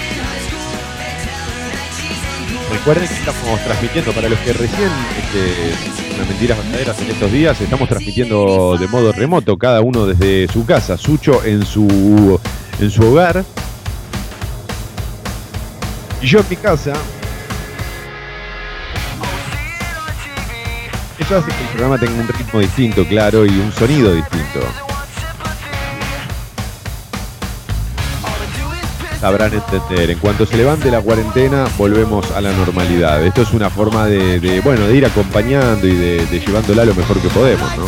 Recuerden 2.70 3.08
que 3.08 3.14
estamos 3.14 3.60
transmitiendo 3.64 4.12
para 4.12 4.28
los 4.28 4.38
que 4.40 4.52
recién, 4.52 4.90
este, 5.18 6.14
unas 6.14 6.28
mentiras 6.28 6.58
verdaderas 6.58 7.00
en 7.00 7.10
estos 7.10 7.32
días, 7.32 7.60
estamos 7.60 7.88
transmitiendo 7.88 8.76
de 8.78 8.88
modo 8.88 9.12
remoto, 9.12 9.56
cada 9.56 9.80
uno 9.80 10.06
desde 10.06 10.52
su 10.52 10.66
casa, 10.66 10.96
Sucho 10.96 11.44
en 11.44 11.64
su, 11.64 12.40
en 12.80 12.90
su 12.90 13.02
hogar, 13.02 13.44
y 16.20 16.26
yo 16.26 16.40
en 16.40 16.46
mi 16.50 16.56
casa. 16.56 16.92
Eso 21.18 21.36
hace 21.36 21.48
que 21.48 21.62
el 21.62 21.68
programa 21.68 21.98
tenga 21.98 22.20
un 22.20 22.28
ritmo 22.28 22.60
distinto, 22.60 23.06
claro, 23.06 23.46
y 23.46 23.50
un 23.50 23.72
sonido 23.72 24.14
distinto. 24.14 24.85
Sabrán 29.26 29.52
entender. 29.54 30.10
En 30.10 30.20
cuanto 30.20 30.46
se 30.46 30.56
levante 30.56 30.88
la 30.88 31.00
cuarentena, 31.00 31.64
volvemos 31.76 32.30
a 32.30 32.40
la 32.40 32.52
normalidad. 32.52 33.24
Esto 33.24 33.42
es 33.42 33.52
una 33.54 33.68
forma 33.68 34.06
de, 34.06 34.60
bueno, 34.62 34.86
de 34.86 34.94
ir 34.94 35.04
acompañando 35.04 35.84
y 35.84 35.96
de, 35.96 36.40
llevándola 36.46 36.84
lo 36.84 36.94
mejor 36.94 37.18
que 37.18 37.26
podemos, 37.30 37.68
¿no? 37.76 37.86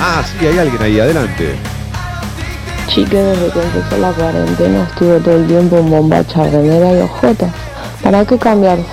Ah, 0.00 0.22
sí, 0.22 0.46
hay 0.46 0.56
alguien 0.56 0.80
ahí, 0.80 1.00
adelante. 1.00 1.56
Chique, 2.86 3.16
desde 3.16 3.50
que 3.50 3.60
empezó 3.60 3.96
la 3.98 4.12
cuarentena 4.12 4.84
estuve 4.84 5.18
todo 5.18 5.34
el 5.38 5.46
tiempo 5.48 5.78
en 5.78 5.90
bombacha, 5.90 6.44
remera 6.44 6.92
y 6.92 7.00
ojotas. 7.00 7.50
¿Para 8.04 8.24
qué 8.24 8.38
cambiarse? 8.38 8.84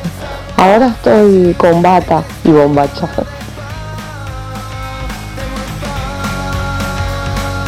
Ahora 0.58 0.88
estoy 0.88 1.54
con 1.60 1.84
bata 1.84 2.24
y 2.44 2.50
bombacha. 2.50 3.08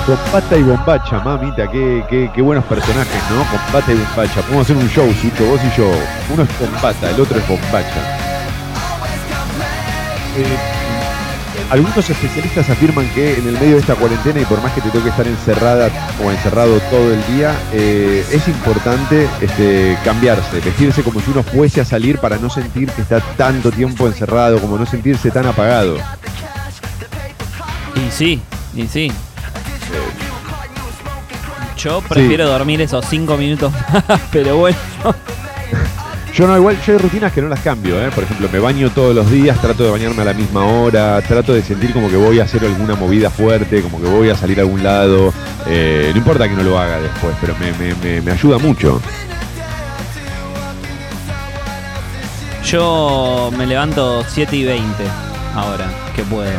Con 0.09 0.17
pata 0.31 0.57
y 0.57 0.63
bombacha, 0.63 1.19
mamita, 1.19 1.69
qué, 1.69 2.03
qué, 2.09 2.31
qué 2.33 2.41
buenos 2.41 2.65
personajes, 2.65 3.21
¿no? 3.29 3.43
Con 3.43 3.59
pata 3.71 3.93
y 3.93 3.95
bombacha. 3.95 4.41
Podemos 4.41 4.65
hacer 4.65 4.77
un 4.77 4.89
show, 4.89 5.07
Sucho, 5.13 5.45
vos 5.45 5.61
y 5.63 5.77
yo. 5.77 5.87
Uno 6.33 6.41
es 6.41 6.49
con 6.53 6.67
pata, 6.81 7.11
el 7.11 7.21
otro 7.21 7.37
es 7.37 7.47
bombacha. 7.47 8.17
Eh, 10.35 10.57
algunos 11.69 12.09
especialistas 12.09 12.67
afirman 12.71 13.07
que 13.13 13.37
en 13.37 13.49
el 13.49 13.53
medio 13.53 13.75
de 13.75 13.81
esta 13.81 13.93
cuarentena 13.93 14.41
y 14.41 14.45
por 14.45 14.59
más 14.63 14.73
que 14.73 14.81
te 14.81 14.89
toque 14.89 15.09
estar 15.09 15.27
encerrada 15.27 15.91
o 16.25 16.31
encerrado 16.31 16.79
todo 16.89 17.13
el 17.13 17.23
día, 17.35 17.53
eh, 17.71 18.25
es 18.31 18.47
importante 18.47 19.27
este, 19.41 19.95
cambiarse, 20.03 20.59
vestirse 20.59 21.03
como 21.03 21.19
si 21.19 21.29
uno 21.29 21.43
fuese 21.43 21.81
a 21.81 21.85
salir 21.85 22.17
para 22.17 22.37
no 22.37 22.49
sentir 22.49 22.89
que 22.89 23.03
está 23.03 23.19
tanto 23.37 23.69
tiempo 23.71 24.07
encerrado, 24.07 24.59
como 24.59 24.75
no 24.75 24.87
sentirse 24.87 25.29
tan 25.29 25.45
apagado. 25.45 25.97
Y 27.95 28.09
sí, 28.09 28.41
y 28.73 28.87
sí. 28.87 29.11
Yo 31.83 32.01
prefiero 32.01 32.47
dormir 32.47 32.81
esos 32.81 33.05
cinco 33.09 33.37
minutos 33.37 33.71
más, 34.07 34.21
pero 34.31 34.57
bueno. 34.57 34.77
Yo 36.33 36.47
no, 36.47 36.55
igual, 36.55 36.77
yo 36.85 36.93
hay 36.93 36.99
rutinas 36.99 37.33
que 37.33 37.41
no 37.41 37.49
las 37.49 37.59
cambio, 37.59 37.99
¿eh? 38.01 38.09
Por 38.13 38.23
ejemplo, 38.23 38.47
me 38.51 38.59
baño 38.59 38.89
todos 38.91 39.15
los 39.15 39.29
días, 39.31 39.59
trato 39.59 39.83
de 39.83 39.89
bañarme 39.91 40.21
a 40.21 40.25
la 40.25 40.33
misma 40.33 40.63
hora, 40.63 41.21
trato 41.21 41.53
de 41.53 41.61
sentir 41.63 41.91
como 41.91 42.09
que 42.09 42.15
voy 42.17 42.39
a 42.39 42.43
hacer 42.43 42.63
alguna 42.63 42.95
movida 42.95 43.29
fuerte, 43.29 43.81
como 43.81 43.99
que 44.01 44.07
voy 44.07 44.29
a 44.29 44.35
salir 44.35 44.59
a 44.59 44.61
algún 44.61 44.83
lado. 44.83 45.33
Eh, 45.67 46.09
no 46.13 46.17
importa 46.19 46.47
que 46.47 46.55
no 46.55 46.63
lo 46.63 46.77
haga 46.79 47.01
después, 47.01 47.35
pero 47.41 47.55
me, 47.59 47.71
me- 47.73 47.95
me- 47.95 48.21
me 48.21 48.31
ayuda 48.31 48.57
mucho. 48.57 49.01
Yo 52.63 53.51
me 53.57 53.65
levanto 53.65 54.23
7 54.27 54.55
y 54.55 54.63
20 54.65 55.03
ahora, 55.55 55.89
que 56.15 56.23
puedo. 56.23 56.51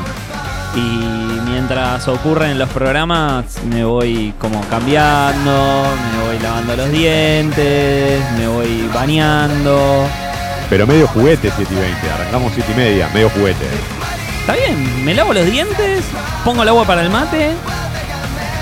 Y 0.75 1.41
mientras 1.51 2.07
ocurren 2.07 2.59
los 2.59 2.69
programas, 2.71 3.45
me 3.65 3.85
voy 3.85 4.33
como 4.39 4.61
cambiando, 4.69 5.85
me 6.13 6.27
voy 6.29 6.39
lavando 6.41 6.77
los 6.77 6.91
dientes, 6.91 8.23
me 8.39 8.47
voy 8.47 8.89
bañando. 8.95 10.07
Pero 10.69 10.87
medio 10.87 11.09
juguete 11.09 11.51
7 11.55 11.75
y 11.75 11.77
20, 11.77 12.11
arrancamos 12.11 12.53
7 12.55 12.73
y 12.73 12.77
media, 12.77 13.09
medio 13.13 13.29
juguete. 13.31 13.67
Está 14.41 14.55
bien, 14.55 15.05
me 15.05 15.15
lavo 15.15 15.35
los 15.35 15.45
dientes, 15.45 16.05
pongo 16.45 16.63
el 16.63 16.69
agua 16.69 16.85
para 16.85 17.03
el 17.03 17.11
mate, 17.11 17.51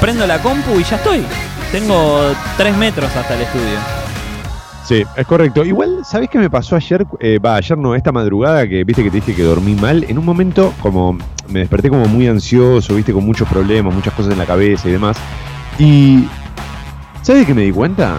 prendo 0.01 0.26
la 0.26 0.39
compu 0.39 0.80
y 0.80 0.85
ya 0.85 0.97
estoy. 0.97 1.22
Tengo 1.70 2.32
3 2.56 2.76
metros 2.76 3.14
hasta 3.14 3.35
el 3.35 3.43
estudio. 3.43 3.98
Sí, 4.89 5.05
es 5.16 5.27
correcto. 5.27 5.66
Igual, 5.66 6.02
¿sabés 6.02 6.31
qué 6.31 6.39
me 6.39 6.48
pasó 6.48 6.74
ayer? 6.74 7.06
Eh, 7.20 7.39
Va, 7.39 7.56
ayer 7.56 7.77
no, 7.77 7.94
esta 7.94 8.10
madrugada 8.10 8.66
que 8.66 8.85
viste 8.85 9.05
que 9.05 9.10
te 9.10 9.16
dije 9.16 9.35
que 9.35 9.43
dormí 9.43 9.74
mal. 9.74 10.02
En 10.09 10.16
un 10.16 10.24
momento, 10.24 10.73
como 10.81 11.12
me 11.47 11.59
desperté 11.59 11.90
como 11.90 12.06
muy 12.06 12.27
ansioso, 12.27 12.94
viste, 12.94 13.12
con 13.12 13.23
muchos 13.23 13.47
problemas, 13.51 13.94
muchas 13.94 14.15
cosas 14.15 14.32
en 14.32 14.39
la 14.39 14.47
cabeza 14.47 14.89
y 14.89 14.93
demás. 14.93 15.19
Y. 15.78 16.27
¿Sabes 17.20 17.44
qué 17.44 17.52
me 17.52 17.65
di 17.65 17.70
cuenta? 17.70 18.15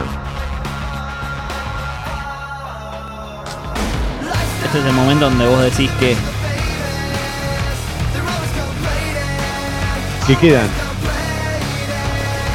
Este 4.65 4.77
es 4.77 4.85
el 4.85 4.93
momento 4.93 5.25
donde 5.27 5.47
vos 5.47 5.63
decís 5.63 5.89
que 5.99 6.15
Que 10.27 10.35
quedan 10.35 10.67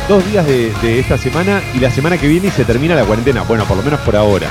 dos 0.08 0.24
días 0.30 0.46
de, 0.46 0.72
de 0.82 1.00
esta 1.00 1.16
semana 1.18 1.62
y 1.74 1.78
la 1.80 1.90
semana 1.90 2.18
que 2.18 2.28
viene 2.28 2.48
y 2.48 2.50
se 2.50 2.64
termina 2.64 2.94
la 2.94 3.04
cuarentena. 3.04 3.42
Bueno, 3.42 3.64
por 3.64 3.76
lo 3.76 3.82
menos 3.82 4.00
por 4.00 4.16
ahora. 4.16 4.48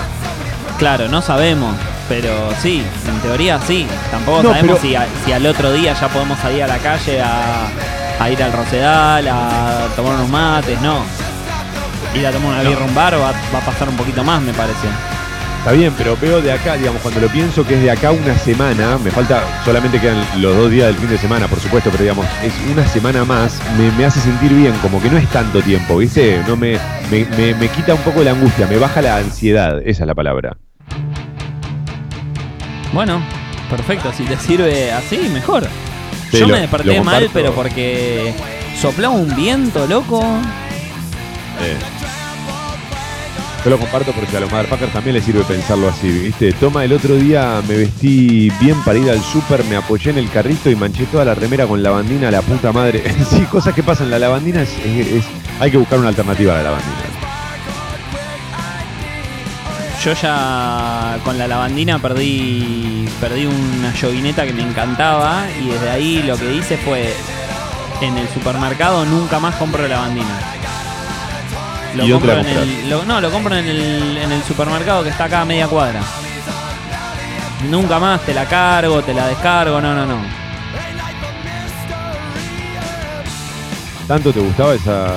Claro, 0.77 1.07
no 1.07 1.21
sabemos, 1.21 1.75
pero 2.09 2.31
sí, 2.61 2.83
en 3.07 3.19
teoría 3.21 3.59
sí. 3.65 3.87
Tampoco 4.11 4.43
No, 4.43 4.49
sabemos 4.49 4.79
pero- 4.81 4.89
si, 4.89 4.95
a- 4.95 5.07
si 5.25 5.31
al 5.31 5.45
otro 5.45 5.71
día 5.71 5.93
ya 5.93 6.07
podemos 6.09 6.39
salir 6.39 6.63
a 6.63 6.67
la 6.67 6.77
calle 6.79 7.21
a, 7.21 7.67
a 8.19 8.29
ir 8.29 8.41
al 8.41 8.51
Rosedal, 8.51 9.27
a 9.27 9.87
tomar 9.95 10.15
unos 10.15 10.29
mates, 10.29 10.79
no. 10.81 10.99
Ir 12.15 12.25
a 12.27 12.31
tomar 12.31 12.53
una 12.53 12.63
No. 12.63 12.69
birra 12.69 12.81
a 12.83 12.87
un 12.87 12.95
bar 12.95 13.13
va, 13.15 13.31
va 13.53 13.59
a 13.59 13.65
pasar 13.65 13.89
un 13.89 13.95
poquito 13.95 14.23
más, 14.23 14.41
me 14.41 14.53
parece. 14.53 14.87
Está 15.63 15.71
bien, 15.71 15.93
pero 15.97 16.17
veo 16.17 16.41
de 16.41 16.51
acá, 16.51 16.75
digamos, 16.75 17.01
cuando 17.01 17.21
lo 17.21 17.29
pienso 17.29 17.65
que 17.65 17.75
es 17.75 17.81
de 17.81 17.89
acá 17.89 18.11
una 18.11 18.37
semana, 18.37 18.97
me 18.97 19.09
falta, 19.11 19.41
solamente 19.63 19.97
quedan 19.97 20.17
los 20.41 20.57
dos 20.57 20.69
días 20.69 20.87
del 20.87 20.97
fin 20.97 21.07
de 21.09 21.17
semana, 21.17 21.47
por 21.47 21.57
supuesto, 21.61 21.89
pero 21.89 22.03
digamos, 22.03 22.25
es 22.43 22.51
una 22.69 22.85
semana 22.85 23.23
más, 23.23 23.61
me, 23.77 23.89
me 23.93 24.03
hace 24.03 24.19
sentir 24.19 24.51
bien, 24.53 24.73
como 24.81 25.01
que 25.01 25.09
no 25.09 25.17
es 25.17 25.25
tanto 25.29 25.61
tiempo, 25.61 25.97
¿viste? 25.99 26.43
No 26.49 26.57
me, 26.57 26.77
me, 27.09 27.23
me- 27.37 27.55
me 27.55 27.69
quita 27.69 27.93
un 27.93 28.01
poco 28.01 28.21
la 28.23 28.31
angustia, 28.31 28.67
me 28.67 28.75
baja 28.77 29.01
la 29.01 29.15
ansiedad, 29.17 29.77
esa 29.85 30.03
es 30.03 30.07
la 30.07 30.13
palabra. 30.13 30.57
Bueno, 32.91 33.21
perfecto, 33.69 34.11
si 34.11 34.23
te 34.25 34.37
sirve 34.37 34.91
así, 34.91 35.17
mejor. 35.33 35.63
Sí, 36.29 36.39
Yo 36.39 36.47
lo- 36.47 36.55
me 36.55 36.59
desperté 36.61 37.01
mal, 37.01 37.29
pero 37.33 37.53
porque 37.55 38.33
soplaba 38.81 39.13
un 39.15 39.33
viento, 39.33 39.87
loco. 39.87 40.21
Eh. 41.61 41.77
Yo 43.63 43.69
lo 43.69 43.79
comparto 43.79 44.11
porque 44.11 44.35
a 44.35 44.41
los 44.41 44.51
motherfuckers 44.51 44.91
también 44.91 45.15
les 45.15 45.23
sirve 45.23 45.41
pensarlo 45.45 45.87
así, 45.87 46.11
¿viste? 46.11 46.51
Toma, 46.51 46.83
el 46.83 46.91
otro 46.91 47.15
día 47.15 47.61
me 47.65 47.77
vestí 47.77 48.51
bien 48.59 48.83
para 48.83 48.99
ir 48.99 49.09
al 49.09 49.21
súper, 49.21 49.63
me 49.65 49.77
apoyé 49.77 50.11
en 50.11 50.17
el 50.17 50.29
carrito 50.29 50.69
y 50.69 50.75
manché 50.75 51.05
toda 51.05 51.23
la 51.23 51.33
remera 51.33 51.65
con 51.65 51.81
lavandina, 51.81 52.29
la 52.29 52.41
puta 52.41 52.73
madre. 52.73 53.03
sí, 53.29 53.43
cosas 53.43 53.73
que 53.73 53.81
pasan, 53.81 54.11
la 54.11 54.19
lavandina 54.19 54.63
es, 54.63 54.69
Hay 55.61 55.71
que 55.71 55.77
buscar 55.77 55.97
una 55.97 56.09
alternativa 56.09 56.53
a 56.53 56.57
la 56.57 56.63
lavandina. 56.63 56.93
Yo 60.03 60.13
ya 60.13 61.19
con 61.23 61.37
la 61.37 61.47
lavandina 61.47 61.99
perdí 61.99 63.07
perdí 63.21 63.45
una 63.45 63.93
yoguineta 63.93 64.45
que 64.45 64.51
me 64.51 64.63
encantaba 64.63 65.45
y 65.61 65.69
desde 65.69 65.89
ahí 65.89 66.23
lo 66.23 66.35
que 66.35 66.53
hice 66.53 66.75
fue 66.75 67.13
en 68.01 68.17
el 68.17 68.27
supermercado 68.27 69.05
nunca 69.05 69.39
más 69.39 69.55
compro 69.55 69.87
lavandina. 69.87 70.62
Lo 71.95 73.05
no, 73.05 73.21
lo 73.21 73.31
compro 73.31 73.55
en 73.55 73.65
el, 73.65 74.17
en 74.17 74.31
el 74.31 74.43
supermercado 74.43 75.03
que 75.03 75.09
está 75.09 75.25
acá 75.25 75.41
a 75.41 75.45
media 75.45 75.67
cuadra. 75.67 76.01
Nunca 77.69 77.99
más 77.99 78.21
te 78.25 78.33
la 78.33 78.45
cargo, 78.45 79.01
te 79.01 79.13
la 79.13 79.27
descargo, 79.27 79.79
no, 79.79 79.93
no, 79.93 80.05
no. 80.05 80.43
¿Tanto 84.07 84.33
te 84.33 84.39
gustaba 84.41 84.73
esa. 84.75 85.07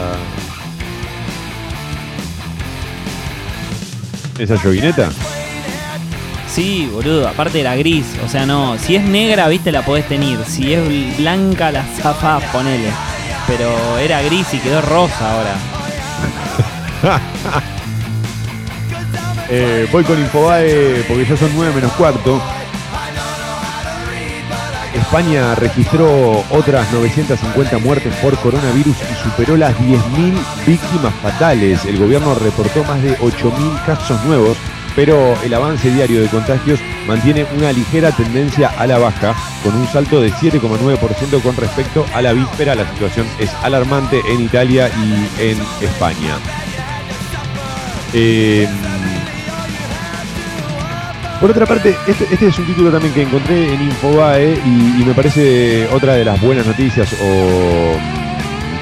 esa 4.39 4.63
yoguineta? 4.63 5.11
Sí, 6.49 6.89
boludo, 6.93 7.29
aparte 7.29 7.61
era 7.61 7.75
gris, 7.75 8.07
o 8.25 8.29
sea, 8.29 8.47
no, 8.47 8.79
si 8.79 8.97
es 8.97 9.03
negra, 9.03 9.49
viste, 9.49 9.73
la 9.73 9.85
podés 9.85 10.09
tener, 10.09 10.39
si 10.47 10.73
es 10.73 11.19
blanca, 11.19 11.71
la 11.71 11.83
zafás, 11.83 12.43
ponele. 12.45 12.91
Pero 13.47 13.99
era 13.99 14.23
gris 14.23 14.55
y 14.55 14.59
quedó 14.59 14.81
rosa 14.81 15.33
ahora. 15.33 15.76
Eh, 19.49 19.87
voy 19.93 20.03
con 20.03 20.19
Infobae 20.19 21.05
porque 21.07 21.25
ya 21.25 21.37
son 21.37 21.53
9 21.55 21.73
menos 21.73 21.93
cuarto. 21.93 22.43
España 24.93 25.55
registró 25.55 26.45
otras 26.51 26.93
950 26.93 27.79
muertes 27.79 28.13
por 28.17 28.37
coronavirus 28.39 28.97
y 28.97 29.23
superó 29.23 29.57
las 29.57 29.73
10.000 29.79 30.35
víctimas 30.67 31.15
fatales. 31.23 31.85
El 31.85 31.99
gobierno 31.99 32.35
reportó 32.35 32.83
más 32.85 33.01
de 33.03 33.17
8.000 33.19 33.85
casos 33.85 34.21
nuevos, 34.25 34.57
pero 34.97 35.41
el 35.45 35.55
avance 35.55 35.93
diario 35.93 36.21
de 36.23 36.29
contagios 36.29 36.81
mantiene 37.07 37.47
una 37.57 37.71
ligera 37.71 38.11
tendencia 38.11 38.73
a 38.77 38.85
la 38.89 38.99
baja, 38.99 39.33
con 39.63 39.77
un 39.77 39.87
salto 39.87 40.21
de 40.21 40.33
7,9% 40.33 41.41
con 41.41 41.57
respecto 41.57 42.05
a 42.13 42.21
la 42.21 42.33
víspera. 42.33 42.75
La 42.75 42.91
situación 42.91 43.29
es 43.39 43.55
alarmante 43.63 44.21
en 44.29 44.41
Italia 44.41 44.89
y 44.89 45.41
en 45.41 45.59
España. 45.83 46.37
Eh, 48.19 48.67
por 51.39 51.51
otra 51.51 51.67
parte, 51.67 51.95
este, 52.07 52.25
este 52.33 52.47
es 52.47 52.59
un 52.59 52.65
título 52.65 52.91
también 52.91 53.13
que 53.13 53.23
encontré 53.23 53.75
en 53.75 53.83
Infobae 53.83 54.59
y, 54.65 55.03
y 55.03 55.05
me 55.05 55.13
parece 55.13 55.87
otra 55.89 56.15
de 56.15 56.25
las 56.25 56.41
buenas 56.41 56.65
noticias 56.65 57.15
o... 57.21 58.26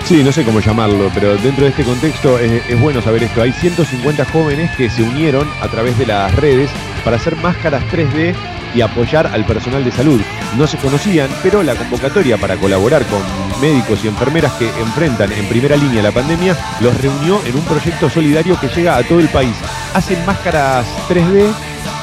Sí, 0.05 0.23
no 0.23 0.33
sé 0.33 0.45
cómo 0.45 0.61
llamarlo, 0.61 1.11
pero 1.15 1.35
dentro 1.39 1.65
de 1.65 1.71
este 1.71 1.83
contexto 1.83 2.39
es, 2.39 2.69
es 2.69 2.79
bueno 2.79 3.01
saber 3.01 3.23
esto. 3.23 3.41
Hay 3.41 3.53
150 3.53 4.27
jóvenes 4.27 4.71
que 4.77 4.91
se 4.91 5.03
unieron 5.03 5.49
a 5.63 5.69
través 5.69 5.97
de 5.99 6.05
las 6.05 6.35
redes 6.35 6.71
para 7.03 7.17
hacer 7.17 7.37
máscaras 7.37 7.83
3D 7.91 8.35
y 8.75 8.83
apoyar 8.83 9.27
al 9.29 9.47
personal 9.47 9.83
de 9.83 9.91
salud. 9.91 10.21
No 10.59 10.67
se 10.67 10.77
conocían, 10.77 11.31
pero 11.43 11.63
la 11.63 11.75
convocatoria 11.75 12.37
para 12.37 12.57
colaborar 12.57 13.07
con 13.07 13.23
médicos 13.63 14.05
y 14.05 14.09
enfermeras 14.09 14.53
que 14.53 14.69
enfrentan 14.79 15.33
en 15.33 15.47
primera 15.47 15.77
línea 15.77 16.03
la 16.03 16.13
pandemia 16.13 16.55
los 16.81 17.01
reunió 17.01 17.41
en 17.47 17.55
un 17.55 17.65
proyecto 17.65 18.11
solidario 18.11 18.61
que 18.61 18.69
llega 18.69 18.97
a 18.97 19.03
todo 19.05 19.21
el 19.21 19.29
país. 19.29 19.57
Hacen 19.95 20.25
máscaras 20.27 20.87
3D 21.09 21.51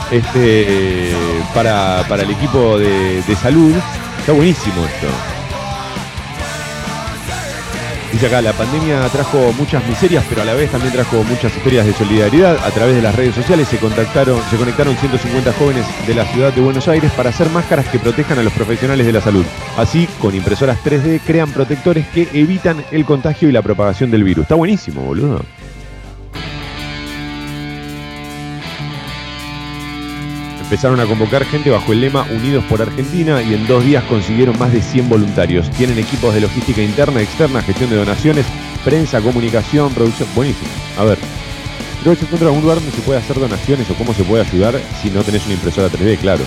este, 0.09 1.13
para, 1.53 2.03
para 2.09 2.23
el 2.23 2.31
equipo 2.31 2.79
de, 2.79 3.21
de 3.21 3.35
salud. 3.35 3.75
Está 4.19 4.31
buenísimo 4.31 4.85
esto. 4.85 5.40
Dice 8.11 8.27
acá, 8.27 8.41
la 8.41 8.51
pandemia 8.51 9.07
trajo 9.07 9.53
muchas 9.53 9.87
miserias, 9.87 10.25
pero 10.27 10.41
a 10.41 10.45
la 10.45 10.53
vez 10.53 10.69
también 10.69 10.91
trajo 10.91 11.23
muchas 11.23 11.55
historias 11.55 11.85
de 11.85 11.93
solidaridad. 11.93 12.57
A 12.65 12.69
través 12.71 12.95
de 12.95 13.01
las 13.01 13.15
redes 13.15 13.33
sociales 13.35 13.69
se 13.69 13.77
contactaron, 13.77 14.37
se 14.49 14.57
conectaron 14.57 14.97
150 14.97 15.53
jóvenes 15.53 15.85
de 16.05 16.13
la 16.13 16.25
ciudad 16.25 16.51
de 16.51 16.59
Buenos 16.59 16.89
Aires 16.89 17.09
para 17.13 17.29
hacer 17.29 17.49
máscaras 17.49 17.87
que 17.87 17.99
protejan 17.99 18.37
a 18.37 18.43
los 18.43 18.51
profesionales 18.51 19.05
de 19.05 19.13
la 19.13 19.21
salud. 19.21 19.45
Así, 19.77 20.07
con 20.19 20.35
impresoras 20.35 20.77
3D 20.83 21.21
crean 21.25 21.51
protectores 21.51 22.05
que 22.07 22.27
evitan 22.33 22.83
el 22.91 23.05
contagio 23.05 23.47
y 23.47 23.53
la 23.53 23.61
propagación 23.61 24.11
del 24.11 24.25
virus. 24.25 24.43
Está 24.43 24.55
buenísimo, 24.55 25.01
boludo. 25.01 25.41
Empezaron 30.71 31.01
a 31.01 31.05
convocar 31.05 31.43
gente 31.43 31.69
bajo 31.69 31.91
el 31.91 31.99
lema 31.99 32.25
Unidos 32.31 32.63
por 32.63 32.81
Argentina 32.81 33.41
y 33.41 33.55
en 33.55 33.67
dos 33.67 33.83
días 33.83 34.05
consiguieron 34.05 34.57
más 34.57 34.71
de 34.71 34.81
100 34.81 35.09
voluntarios. 35.09 35.69
Tienen 35.71 35.99
equipos 35.99 36.33
de 36.33 36.39
logística 36.39 36.81
interna, 36.81 37.21
externa, 37.21 37.61
gestión 37.61 37.89
de 37.89 37.97
donaciones, 37.97 38.45
prensa, 38.85 39.19
comunicación, 39.19 39.93
producción. 39.93 40.29
Buenísimo. 40.33 40.69
A 40.97 41.03
ver, 41.03 41.17
creo 42.01 42.13
que 42.13 42.19
se 42.21 42.25
encuentra 42.25 42.47
algún 42.47 42.61
lugar 42.61 42.77
donde 42.77 42.95
se 42.95 43.01
puede 43.01 43.19
hacer 43.19 43.37
donaciones 43.37 43.89
o 43.91 43.95
cómo 43.95 44.13
se 44.13 44.23
puede 44.23 44.45
ayudar 44.47 44.79
si 45.01 45.09
no 45.09 45.23
tenés 45.23 45.43
una 45.43 45.55
impresora 45.55 45.89
3D, 45.89 46.17
claro. 46.19 46.45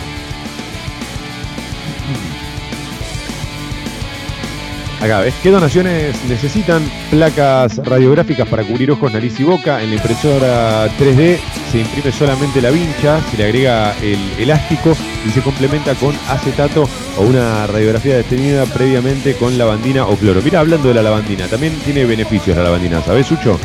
Acá, 5.01 5.21
¿ves? 5.21 5.35
¿Qué 5.43 5.51
donaciones 5.51 6.16
necesitan? 6.29 6.83
Placas 7.11 7.77
radiográficas 7.79 8.49
para 8.49 8.65
cubrir 8.65 8.91
ojos, 8.91 9.12
nariz 9.12 9.39
y 9.39 9.45
boca. 9.45 9.83
En 9.83 9.91
la 9.91 9.97
impresora 9.97 10.87
3D 10.99 11.39
se 11.71 11.81
imprime 11.81 12.11
solamente 12.11 12.62
la 12.62 12.71
vincha, 12.71 13.21
se 13.31 13.37
le 13.37 13.45
agrega 13.45 13.95
el 14.01 14.19
elástico 14.39 14.97
y 15.27 15.31
se 15.31 15.43
complementa 15.43 15.95
con 15.95 16.15
acetato 16.29 16.89
o 17.19 17.23
una 17.23 17.66
radiografía 17.66 18.16
detenida 18.16 18.65
previamente 18.66 19.35
con 19.35 19.59
lavandina 19.59 20.07
o 20.07 20.16
cloro. 20.16 20.41
Mira, 20.43 20.61
hablando 20.61 20.89
de 20.89 20.95
la 20.95 21.03
lavandina, 21.03 21.47
también 21.49 21.75
tiene 21.85 22.05
beneficios 22.05 22.57
la 22.57 22.62
lavandina, 22.62 23.03
¿sabes, 23.03 23.27
Sucho? 23.27 23.59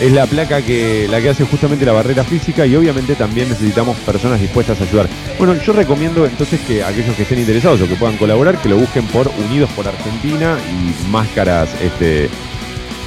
Es 0.00 0.12
la 0.12 0.26
placa 0.26 0.60
que 0.60 1.06
la 1.08 1.20
que 1.20 1.30
hace 1.30 1.44
justamente 1.44 1.86
la 1.86 1.92
barrera 1.92 2.24
física 2.24 2.66
y 2.66 2.74
obviamente 2.74 3.14
también 3.14 3.48
necesitamos 3.48 3.96
personas 3.98 4.40
dispuestas 4.40 4.80
a 4.80 4.84
ayudar. 4.84 5.08
Bueno, 5.38 5.54
yo 5.54 5.72
recomiendo 5.72 6.26
entonces 6.26 6.60
que 6.60 6.82
aquellos 6.82 7.14
que 7.14 7.22
estén 7.22 7.38
interesados 7.38 7.80
o 7.80 7.88
que 7.88 7.94
puedan 7.94 8.16
colaborar, 8.16 8.58
que 8.58 8.68
lo 8.68 8.76
busquen 8.76 9.06
por 9.06 9.28
Unidos 9.28 9.70
por 9.76 9.86
Argentina 9.86 10.56
y 10.70 11.10
máscaras, 11.10 11.68
este, 11.80 12.28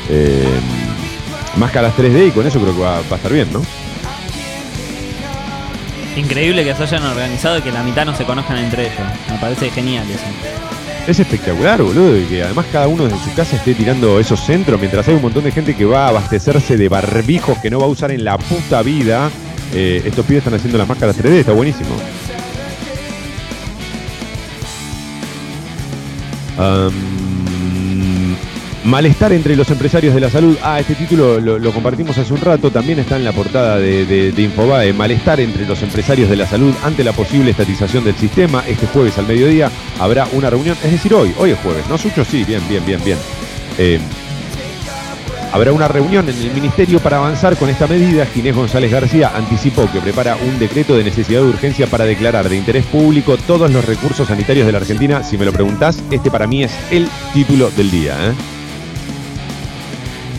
eh, 0.10 0.60
máscaras 1.58 1.94
3D 1.98 2.30
y 2.30 2.32
con 2.32 2.48
eso 2.48 2.60
creo 2.60 2.74
que 2.74 2.82
va, 2.82 3.02
va 3.02 3.12
a 3.12 3.16
estar 3.16 3.34
bien, 3.34 3.52
¿no? 3.52 3.62
Increíble 6.16 6.64
que 6.64 6.74
se 6.74 6.84
hayan 6.84 7.04
organizado 7.04 7.60
y 7.60 7.62
que 7.62 7.72
la 7.72 7.84
mitad 7.84 8.06
no 8.06 8.16
se 8.16 8.24
conozcan 8.24 8.58
entre 8.58 8.88
ellos. 8.88 9.08
Me 9.30 9.38
parece 9.38 9.70
genial 9.70 10.10
eso. 10.10 10.67
Es 11.08 11.22
espectacular, 11.22 11.82
boludo, 11.82 12.18
y 12.18 12.26
que 12.26 12.44
además 12.44 12.66
cada 12.70 12.90
uno 12.90 13.06
desde 13.06 13.18
su 13.24 13.34
casa 13.34 13.56
esté 13.56 13.74
tirando 13.74 14.20
esos 14.20 14.42
centros 14.42 14.78
mientras 14.78 15.08
hay 15.08 15.16
un 15.16 15.22
montón 15.22 15.46
de 15.46 15.54
gente 15.54 15.74
que 15.74 15.86
va 15.86 16.06
a 16.06 16.10
abastecerse 16.10 16.76
de 16.76 16.90
barbijos 16.90 17.58
que 17.60 17.70
no 17.70 17.80
va 17.80 17.86
a 17.86 17.88
usar 17.88 18.12
en 18.12 18.26
la 18.26 18.38
puta 18.38 18.82
vida. 18.82 19.32
Eh, 19.74 20.02
estos 20.04 20.26
pibes 20.26 20.40
están 20.40 20.56
haciendo 20.56 20.78
las 20.78 20.86
máscaras 20.86 21.18
3D, 21.18 21.32
está 21.40 21.54
buenísimo. 21.54 21.92
Am, 26.58 26.92
Malestar 28.88 29.34
entre 29.34 29.58
los 29.58 29.70
empresarios 29.70 30.16
de 30.16 30.22
la 30.22 30.30
salud. 30.30 30.58
Ah, 30.64 30.80
este 30.80 30.96
título 30.96 31.42
lo, 31.42 31.74
compartimos 31.74 32.18
hace 32.18 32.34
un 32.34 32.40
rato. 32.40 32.72
También 32.72 33.00
está 33.00 33.18
en 33.18 33.26
la 33.26 33.34
portada 33.34 33.78
de 33.78 34.34
Infobae. 34.38 34.94
Malestar 34.94 35.42
entre 35.42 35.66
los 35.66 35.84
empresarios 35.84 36.30
de 36.30 36.38
la 36.38 36.48
salud 36.48 36.74
ante 36.86 37.04
la 37.04 37.12
posible 37.12 37.52
estatización 37.52 38.06
del 38.06 38.16
sistema. 38.16 38.64
Este 38.66 38.88
jueves 38.88 39.18
al 39.18 39.28
mediodía 39.28 39.70
habrá 40.00 40.26
una 40.32 40.50
reunión. 40.50 40.78
Es 40.86 40.92
decir, 40.94 41.14
hoy. 41.14 41.34
Hoy 41.38 41.52
es 41.52 41.60
jueves. 41.60 41.84
¿No, 41.90 41.98
Sucho? 41.98 42.24
Sí, 42.24 42.46
bien, 42.46 42.62
bien, 42.70 42.86
bien, 42.86 43.04
bien. 43.04 43.18
Eh, 43.78 44.00
Habrá 45.52 45.74
una 45.74 45.88
reunión 45.88 46.30
en 46.30 46.38
el 46.38 46.54
ministerio 46.54 47.00
para 47.00 47.18
avanzar 47.18 47.58
con 47.58 47.68
esta 47.70 47.88
medida. 47.88 48.26
Ginés 48.26 48.56
González 48.56 48.92
García 48.92 49.32
anticipó 49.36 49.90
que 49.92 50.00
prepara 50.00 50.38
un 50.38 50.60
decreto 50.60 50.96
de 50.96 51.04
necesidad 51.04 51.42
de 51.42 51.48
urgencia 51.48 51.88
para 51.88 52.06
declarar 52.06 52.48
de 52.48 52.56
interés 52.56 52.86
público 52.86 53.36
todos 53.36 53.70
los 53.72 53.84
recursos 53.84 54.30
sanitarios 54.30 54.66
de 54.66 54.72
la 54.72 54.78
Argentina. 54.78 55.24
Si 55.24 55.38
me 55.38 55.46
lo 55.46 55.52
preguntás, 55.52 56.02
este 56.10 56.32
para 56.32 56.48
mí 56.48 56.64
es 56.64 56.78
el 56.92 57.10
título 57.34 57.70
del 57.72 57.92
día. 57.92 58.14
¿eh? 58.30 58.57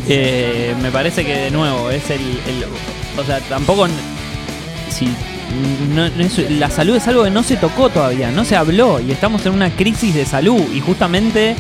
Eh, 0.09 0.75
me 0.81 0.91
parece 0.91 1.25
que 1.25 1.35
de 1.37 1.51
nuevo 1.51 1.91
es 1.91 2.09
el, 2.11 2.21
el- 2.21 2.65
o 3.19 3.25
sea, 3.25 3.41
tampoco 3.41 3.87
si 4.91 5.07
no- 5.95 6.09
no 6.09 6.23
es- 6.25 6.51
la 6.51 6.71
salud 6.71 6.97
es 6.97 7.07
algo 7.09 7.25
que 7.25 7.31
no 7.31 7.43
se 7.43 7.57
tocó 7.57 7.89
todavía, 7.91 8.31
no 8.31 8.45
se 8.45 8.57
habló 8.57 9.01
y 9.01 9.11
estamos 9.11 9.45
en 9.47 9.53
una 9.53 9.71
crisis 9.71 10.15
de 10.15 10.25
salud 10.25 10.61
y 10.75 10.81
justamente 10.81 11.57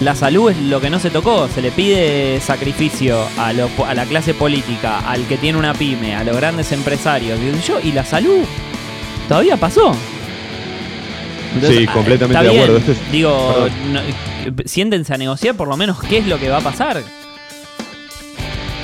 la 0.00 0.14
salud 0.14 0.50
es 0.50 0.58
lo 0.58 0.80
que 0.80 0.90
no 0.90 0.98
se 0.98 1.10
tocó, 1.10 1.48
se 1.48 1.60
le 1.62 1.70
pide 1.70 2.40
sacrificio 2.40 3.24
a, 3.38 3.52
lo- 3.52 3.68
a 3.86 3.94
la 3.94 4.04
clase 4.06 4.32
política, 4.34 5.00
al 5.00 5.26
que 5.26 5.36
tiene 5.36 5.58
una 5.58 5.74
pyme, 5.74 6.14
a 6.16 6.24
los 6.24 6.36
grandes 6.36 6.72
empresarios, 6.72 7.38
y 7.40 7.66
yo, 7.66 7.78
y 7.82 7.92
la 7.92 8.04
salud 8.04 8.40
todavía 9.28 9.56
pasó. 9.56 9.94
Sí, 11.68 11.86
ah, 11.88 11.92
completamente 11.92 12.42
de 12.42 12.48
acuerdo. 12.64 12.80
Digo, 13.12 13.66
no- 13.92 14.00
siéntense 14.64 15.14
a 15.14 15.18
negociar 15.18 15.54
por 15.54 15.68
lo 15.68 15.76
menos 15.76 16.00
qué 16.02 16.18
es 16.18 16.26
lo 16.26 16.38
que 16.40 16.48
va 16.48 16.56
a 16.58 16.60
pasar. 16.60 17.02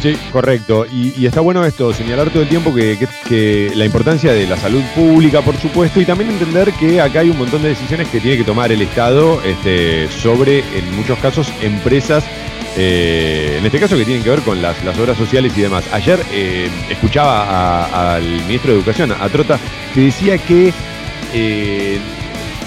Sí, 0.00 0.16
correcto. 0.32 0.86
Y, 0.90 1.26
está 1.26 1.40
bueno 1.40 1.64
esto, 1.64 1.92
señalar 1.92 2.30
todo 2.30 2.42
el 2.42 2.48
tiempo 2.48 2.72
que, 2.74 3.70
la 3.74 3.84
importancia 3.84 4.32
de 4.32 4.46
la 4.46 4.56
salud 4.56 4.82
pública, 4.94 5.42
por 5.42 5.56
supuesto, 5.58 6.00
y 6.00 6.06
también 6.06 6.30
entender 6.30 6.72
que 6.72 7.00
acá 7.00 7.20
hay 7.20 7.30
un 7.30 7.38
montón 7.38 7.62
de 7.62 7.68
decisiones 7.68 8.08
que 8.08 8.20
tiene 8.20 8.38
que 8.38 8.44
tomar 8.44 8.72
el 8.72 8.80
Estado 8.80 9.42
este, 9.42 10.08
sobre, 10.08 10.60
en 10.76 10.96
muchos 10.96 11.18
casos, 11.18 11.52
empresas. 11.60 12.24
eh, 12.76 13.56
en 13.58 13.66
este 13.66 13.78
caso 13.78 13.96
que 13.96 14.04
tienen 14.04 14.22
que 14.22 14.30
ver 14.30 14.40
con 14.40 14.62
las, 14.62 14.76
obras 14.98 15.18
sociales 15.18 15.52
y 15.56 15.60
demás. 15.60 15.84
Ayer 15.92 16.18
eh, 16.32 16.70
escuchaba 16.88 18.14
al 18.14 18.24
ministro 18.46 18.72
de 18.72 18.78
Educación, 18.78 19.12
a 19.12 19.28
Trota, 19.28 19.58
que 19.92 20.00
decía 20.02 20.38
que 20.38 20.72
eh, 21.34 21.98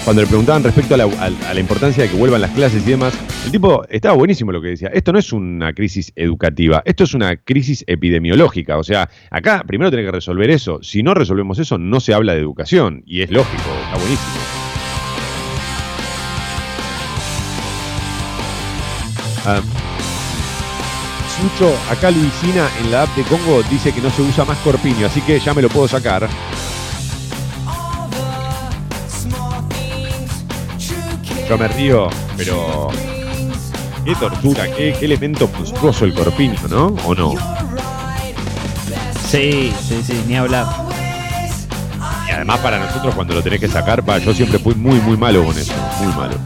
cuando 0.04 0.20
le 0.20 0.28
preguntaban 0.28 0.62
respecto 0.62 0.94
a 0.94 0.98
la, 0.98 1.60
importancia 1.60 2.02
de 2.04 2.10
que 2.10 2.16
vuelvan 2.16 2.42
las 2.42 2.50
clases 2.50 2.86
y 2.86 2.90
demás, 2.90 3.18
el 3.46 3.50
tipo 3.50 3.84
estaba 3.88 4.14
buenísimo 4.14 4.52
lo 4.52 4.60
que 4.60 4.68
decía. 4.68 4.88
Esto 4.88 5.12
no 5.12 5.18
es 5.18 5.32
una 5.32 5.72
crisis 5.72 6.12
educativa, 6.14 6.82
esto 6.84 7.04
es 7.04 7.14
una 7.14 7.36
crisis 7.36 7.84
epidemiológica. 7.86 8.76
O 8.76 8.84
sea, 8.84 9.08
acá 9.30 9.64
primero 9.66 9.90
tiene 9.90 10.04
que 10.04 10.12
resolver 10.12 10.50
eso. 10.50 10.82
Si 10.82 11.02
no 11.02 11.14
resolvemos 11.14 11.58
eso, 11.58 11.78
no 11.78 12.00
se 12.00 12.12
habla 12.12 12.34
de 12.34 12.40
educación. 12.40 13.02
Y 13.06 13.22
es 13.22 13.30
lógico, 13.30 13.62
está 13.86 13.98
buenísimo. 13.98 14.34
Ah, 19.46 19.62
Sucho, 21.40 21.74
acá 21.90 22.10
Luisina 22.10 22.68
en 22.80 22.90
la 22.90 23.02
app 23.02 23.16
de 23.16 23.22
Congo 23.24 23.62
dice 23.64 23.92
que 23.92 24.00
no 24.00 24.10
se 24.10 24.22
usa 24.22 24.44
más 24.44 24.58
corpiño, 24.58 25.06
así 25.06 25.20
que 25.22 25.40
ya 25.40 25.54
me 25.54 25.62
lo 25.62 25.68
puedo 25.68 25.88
sacar. 25.88 26.28
Yo 31.48 31.58
me 31.58 31.68
río, 31.68 32.08
pero. 32.36 32.88
Qué 34.04 34.14
tortura, 34.16 34.66
qué, 34.66 34.94
qué 34.98 35.06
elemento 35.06 35.48
monstruoso 35.56 36.04
el 36.04 36.14
corpiño, 36.14 36.58
¿no? 36.68 36.88
¿O 37.06 37.14
no? 37.14 37.34
Sí, 39.28 39.72
sí, 39.88 40.02
sí, 40.06 40.24
ni 40.28 40.36
hablar. 40.36 40.66
Y 42.28 42.30
además 42.30 42.60
para 42.60 42.78
nosotros 42.78 43.14
cuando 43.14 43.34
lo 43.34 43.42
tenés 43.42 43.60
que 43.60 43.68
sacar, 43.68 44.04
yo 44.20 44.34
siempre 44.34 44.58
fui 44.58 44.74
muy, 44.74 45.00
muy 45.00 45.16
malo 45.16 45.42
con 45.44 45.56
eso, 45.58 45.72
muy 46.02 46.12
malo. 46.14 46.36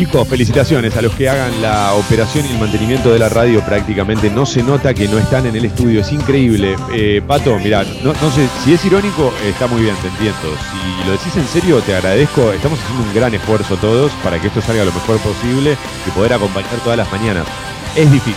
Chicos, 0.00 0.26
felicitaciones 0.26 0.96
a 0.96 1.02
los 1.02 1.14
que 1.14 1.28
hagan 1.28 1.60
la 1.60 1.92
operación 1.92 2.46
y 2.46 2.52
el 2.52 2.58
mantenimiento 2.58 3.12
de 3.12 3.18
la 3.18 3.28
radio. 3.28 3.60
Prácticamente 3.60 4.30
no 4.30 4.46
se 4.46 4.62
nota 4.62 4.94
que 4.94 5.06
no 5.06 5.18
están 5.18 5.44
en 5.44 5.54
el 5.54 5.66
estudio. 5.66 6.00
Es 6.00 6.10
increíble. 6.10 6.74
Eh, 6.94 7.20
Pato, 7.20 7.58
mirá, 7.58 7.84
no, 8.02 8.14
sé, 8.30 8.48
si 8.64 8.72
es 8.72 8.82
irónico, 8.86 9.30
está 9.44 9.66
muy 9.66 9.82
bien, 9.82 9.94
te 9.96 10.08
entiendo. 10.08 10.56
Si 10.72 11.06
lo 11.06 11.12
decís 11.12 11.36
en 11.36 11.46
serio, 11.46 11.82
te 11.82 11.94
agradezco. 11.94 12.50
Estamos 12.50 12.78
haciendo 12.80 13.04
un 13.10 13.14
gran 13.14 13.34
esfuerzo 13.34 13.76
todos 13.76 14.10
para 14.24 14.40
que 14.40 14.46
esto 14.46 14.62
salga 14.62 14.86
lo 14.86 14.92
mejor 14.92 15.18
posible 15.18 15.76
y 16.06 16.10
poder 16.12 16.32
acompañar 16.32 16.80
todas 16.82 16.96
las 16.96 17.12
mañanas. 17.12 17.46
Es 17.94 18.10
difícil. 18.10 18.34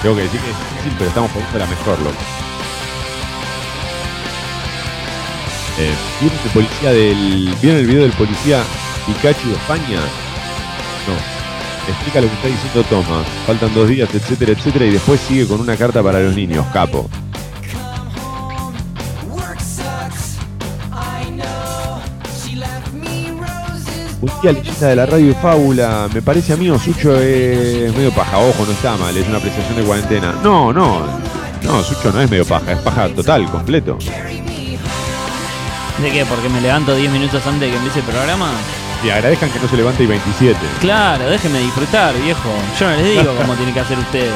Tengo 0.00 0.16
que 0.16 0.22
decir 0.22 0.40
que 0.40 0.50
es 0.50 0.56
difícil, 0.56 0.92
pero 0.96 1.08
estamos 1.10 1.30
poniendo 1.30 1.58
la 1.58 1.66
mejor, 1.66 1.98
loco. 1.98 2.16
Eh, 5.78 5.94
¿Vieron 6.80 6.96
el. 6.96 7.54
¿Vieron 7.60 7.80
el 7.80 7.86
video 7.86 8.02
del 8.04 8.12
policía 8.12 8.62
Pikachu 9.06 9.48
de 9.50 9.54
España? 9.56 10.00
No. 11.06 11.42
Explica 11.88 12.20
lo 12.20 12.28
que 12.28 12.34
está 12.34 12.48
diciendo 12.48 12.84
Thomas. 12.88 13.26
Faltan 13.46 13.74
dos 13.74 13.88
días, 13.88 14.08
etcétera, 14.14 14.52
etcétera, 14.52 14.86
y 14.86 14.90
después 14.90 15.20
sigue 15.20 15.46
con 15.46 15.60
una 15.60 15.76
carta 15.76 16.02
para 16.02 16.20
los 16.20 16.34
niños, 16.34 16.64
capo. 16.72 17.08
Un 24.20 24.30
día 24.40 24.52
leyenda 24.52 24.86
de 24.86 24.94
la 24.94 25.06
radio 25.06 25.30
y 25.32 25.34
fábula, 25.34 26.08
me 26.14 26.22
parece 26.22 26.52
a 26.52 26.56
mí 26.56 26.66
Sucho 26.78 27.20
es 27.20 27.92
medio 27.96 28.12
paja, 28.12 28.38
ojo, 28.38 28.64
no 28.64 28.70
está 28.70 28.96
mal, 28.96 29.16
es 29.16 29.26
una 29.26 29.38
apreciación 29.38 29.76
de 29.76 29.82
cuarentena. 29.82 30.32
No, 30.44 30.72
no, 30.72 31.04
no, 31.64 31.82
Sucho 31.82 32.12
no 32.12 32.20
es 32.20 32.30
medio 32.30 32.44
paja, 32.44 32.70
es 32.70 32.78
paja 32.78 33.08
total, 33.08 33.50
completo. 33.50 33.98
¿De 36.00 36.10
qué? 36.12 36.24
¿Porque 36.24 36.48
me 36.48 36.60
levanto 36.60 36.94
10 36.94 37.10
minutos 37.10 37.44
antes 37.44 37.62
de 37.62 37.70
que 37.70 37.76
empiece 37.76 37.98
el 37.98 38.04
programa? 38.04 38.52
Y 39.04 39.10
agradezcan 39.10 39.50
que 39.50 39.58
no 39.58 39.68
se 39.68 39.76
levante 39.76 40.04
y 40.04 40.06
27. 40.06 40.56
Claro, 40.80 41.28
déjenme 41.28 41.58
disfrutar, 41.58 42.14
viejo. 42.22 42.48
Yo 42.78 42.88
no 42.88 42.96
les 42.96 43.04
digo 43.04 43.34
cómo 43.40 43.54
tiene 43.54 43.72
que 43.72 43.80
hacer 43.80 43.98
ustedes. 43.98 44.32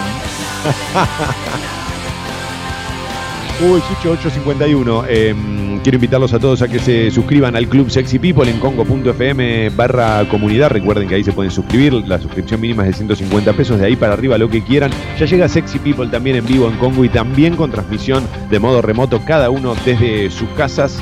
Uy, 3.60 3.80
Sucho 3.88 4.10
851. 4.10 5.05
eh, 5.09 5.34
quiero 5.82 5.97
invitarlos 5.97 6.34
a 6.34 6.38
todos 6.38 6.60
a 6.62 6.68
que 6.68 6.78
se 6.78 7.10
suscriban 7.10 7.56
al 7.56 7.68
Club 7.68 7.88
Sexy 7.88 8.18
People 8.18 8.51
en 8.51 8.59
congo.fm 8.59 9.70
barra 9.70 10.28
comunidad. 10.28 10.70
Recuerden 10.70 11.09
que 11.09 11.14
ahí 11.14 11.24
se 11.24 11.32
pueden 11.32 11.51
suscribir. 11.52 11.94
La 12.06 12.18
suscripción 12.18 12.60
mínima 12.60 12.82
es 12.82 12.88
de 12.88 12.94
150 12.94 13.52
pesos. 13.55 13.78
De 13.78 13.86
ahí 13.86 13.97
para 13.97 14.12
arriba 14.14 14.36
lo 14.36 14.51
que 14.51 14.62
quieran. 14.62 14.90
Ya 15.18 15.26
llega 15.26 15.48
Sexy 15.48 15.78
People 15.78 16.09
también 16.09 16.36
en 16.36 16.44
vivo 16.47 16.68
en 16.68 16.76
Congo 16.76 17.05
y 17.05 17.09
también 17.09 17.56
con 17.56 17.70
transmisión 17.70 18.24
de 18.51 18.59
modo 18.59 18.82
remoto, 18.82 19.20
cada 19.24 19.48
uno 19.48 19.74
desde 19.86 20.30
sus 20.30 20.48
casas. 20.51 21.01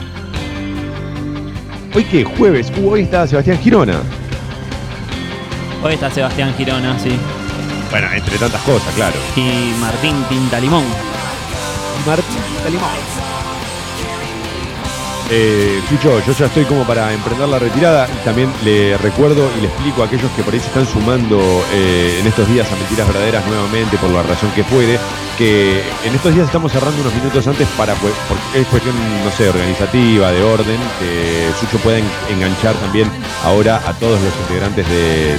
Hoy 1.95 2.05
que 2.05 2.25
jueves, 2.25 2.73
Uh, 2.77 2.89
hoy 2.91 3.03
está 3.03 3.27
Sebastián 3.27 3.59
Girona. 3.59 4.01
Hoy 5.83 5.95
está 5.95 6.11
Sebastián 6.11 6.53
Girona, 6.57 6.99
sí. 6.99 7.11
Bueno, 7.91 8.09
entre 8.13 8.37
tantas 8.37 8.61
cosas, 8.63 8.93
claro. 8.95 9.15
Y 9.37 9.73
Martín 9.81 10.17
Tintalimón. 10.29 10.85
Martín 12.05 12.43
Talimón. 12.65 13.24
Eh, 15.31 15.81
Chucho, 15.89 16.21
yo 16.27 16.33
ya 16.33 16.47
estoy 16.47 16.65
como 16.65 16.85
para 16.87 17.13
emprender 17.13 17.49
la 17.49 17.59
retirada. 17.59 18.07
También 18.25 18.51
le 18.63 18.97
recuerdo 18.99 19.49
y 19.59 19.63
le 19.63 19.69
explico 19.69 20.03
a 20.03 20.07
aquellos 20.07 20.31
que 20.33 20.43
por 20.43 20.53
ahí 20.53 20.61
se 20.61 20.67
están 20.67 20.87
sumando 20.87 21.39
eh, 21.73 22.19
en 22.21 22.27
estos 22.27 22.49
días 22.49 22.71
a 22.71 22.77
Mentiras 22.77 23.07
Verdaderas 23.09 23.47
nuevamente, 23.47 23.97
por 23.97 24.11
la 24.11 24.23
razón 24.23 24.51
que 24.55 24.63
fuere, 24.65 24.99
que 25.39 25.81
en 26.05 26.15
estos 26.15 26.35
días 26.35 26.47
estamos 26.47 26.71
cerrando 26.73 27.01
unos 27.01 27.15
minutos 27.15 27.47
antes 27.49 27.67
para, 27.77 27.95
pues, 27.95 28.13
porque 28.29 28.61
es 28.61 28.67
cuestión, 28.67 28.95
no 29.25 29.31
sé, 29.31 29.49
organizativa, 29.49 30.31
de 30.31 30.43
orden, 30.43 30.79
que 31.01 31.49
Sucho 31.59 31.79
pueda 31.83 31.99
en- 31.99 32.05
enganchar 32.31 32.75
también 32.77 33.09
ahora 33.45 33.81
a 33.87 33.93
todos 33.95 34.21
los 34.21 34.33
integrantes 34.43 34.87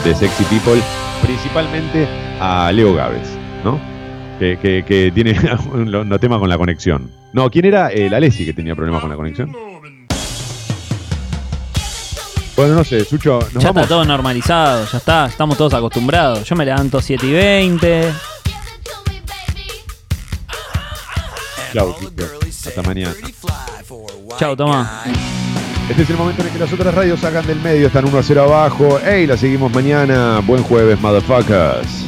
de, 0.03 0.15
Sexy 0.15 0.43
People, 0.45 0.81
principalmente 1.21 2.07
a 2.39 2.71
Leo 2.71 2.93
Gávez, 2.95 3.27
¿no? 3.63 3.79
Que, 4.39 4.57
que- 4.57 4.83
que 4.83 5.11
tiene 5.13 5.37
un, 5.73 6.17
tema 6.19 6.39
con 6.39 6.49
la 6.49 6.57
conexión. 6.57 7.09
No, 7.33 7.49
¿quién 7.49 7.65
era? 7.65 7.89
El 7.89 8.13
Alessi 8.13 8.45
que 8.45 8.53
tenía 8.53 8.75
problemas 8.75 9.01
con 9.01 9.09
la 9.09 9.15
conexión. 9.17 9.51
Bueno, 12.55 12.75
no 12.75 12.83
sé, 12.85 13.03
Sucho, 13.03 13.39
nos 13.53 13.61
ya 13.63 13.69
vamos. 13.69 13.83
está 13.83 13.87
todo 13.95 14.05
normalizado, 14.05 14.85
ya 14.89 14.97
está, 14.97 15.25
estamos 15.25 15.57
todos 15.57 15.73
acostumbrados. 15.73 16.47
Yo 16.47 16.55
me 16.55 16.63
levanto 16.65 17.01
7 17.01 17.25
y 17.27 17.33
20. 17.33 18.13
Chau, 21.73 21.93
Sucho. 21.99 22.25
Hasta 22.67 22.81
mañana. 22.83 23.13
Chau, 24.39 24.55
toma. 24.55 25.03
Este 25.89 26.01
es 26.03 26.09
el 26.09 26.17
momento 26.17 26.41
en 26.41 26.47
el 26.47 26.53
que 26.53 26.59
las 26.59 26.73
otras 26.73 26.95
radios 26.95 27.19
sacan 27.19 27.45
del 27.45 27.59
medio, 27.59 27.87
están 27.87 28.05
1 28.05 28.17
a 28.17 28.23
0 28.23 28.43
abajo. 28.43 28.99
¡Ey! 29.05 29.27
La 29.27 29.37
seguimos 29.37 29.71
mañana. 29.73 30.39
Buen 30.45 30.63
jueves, 30.63 30.99
motherfuckers. 30.99 32.05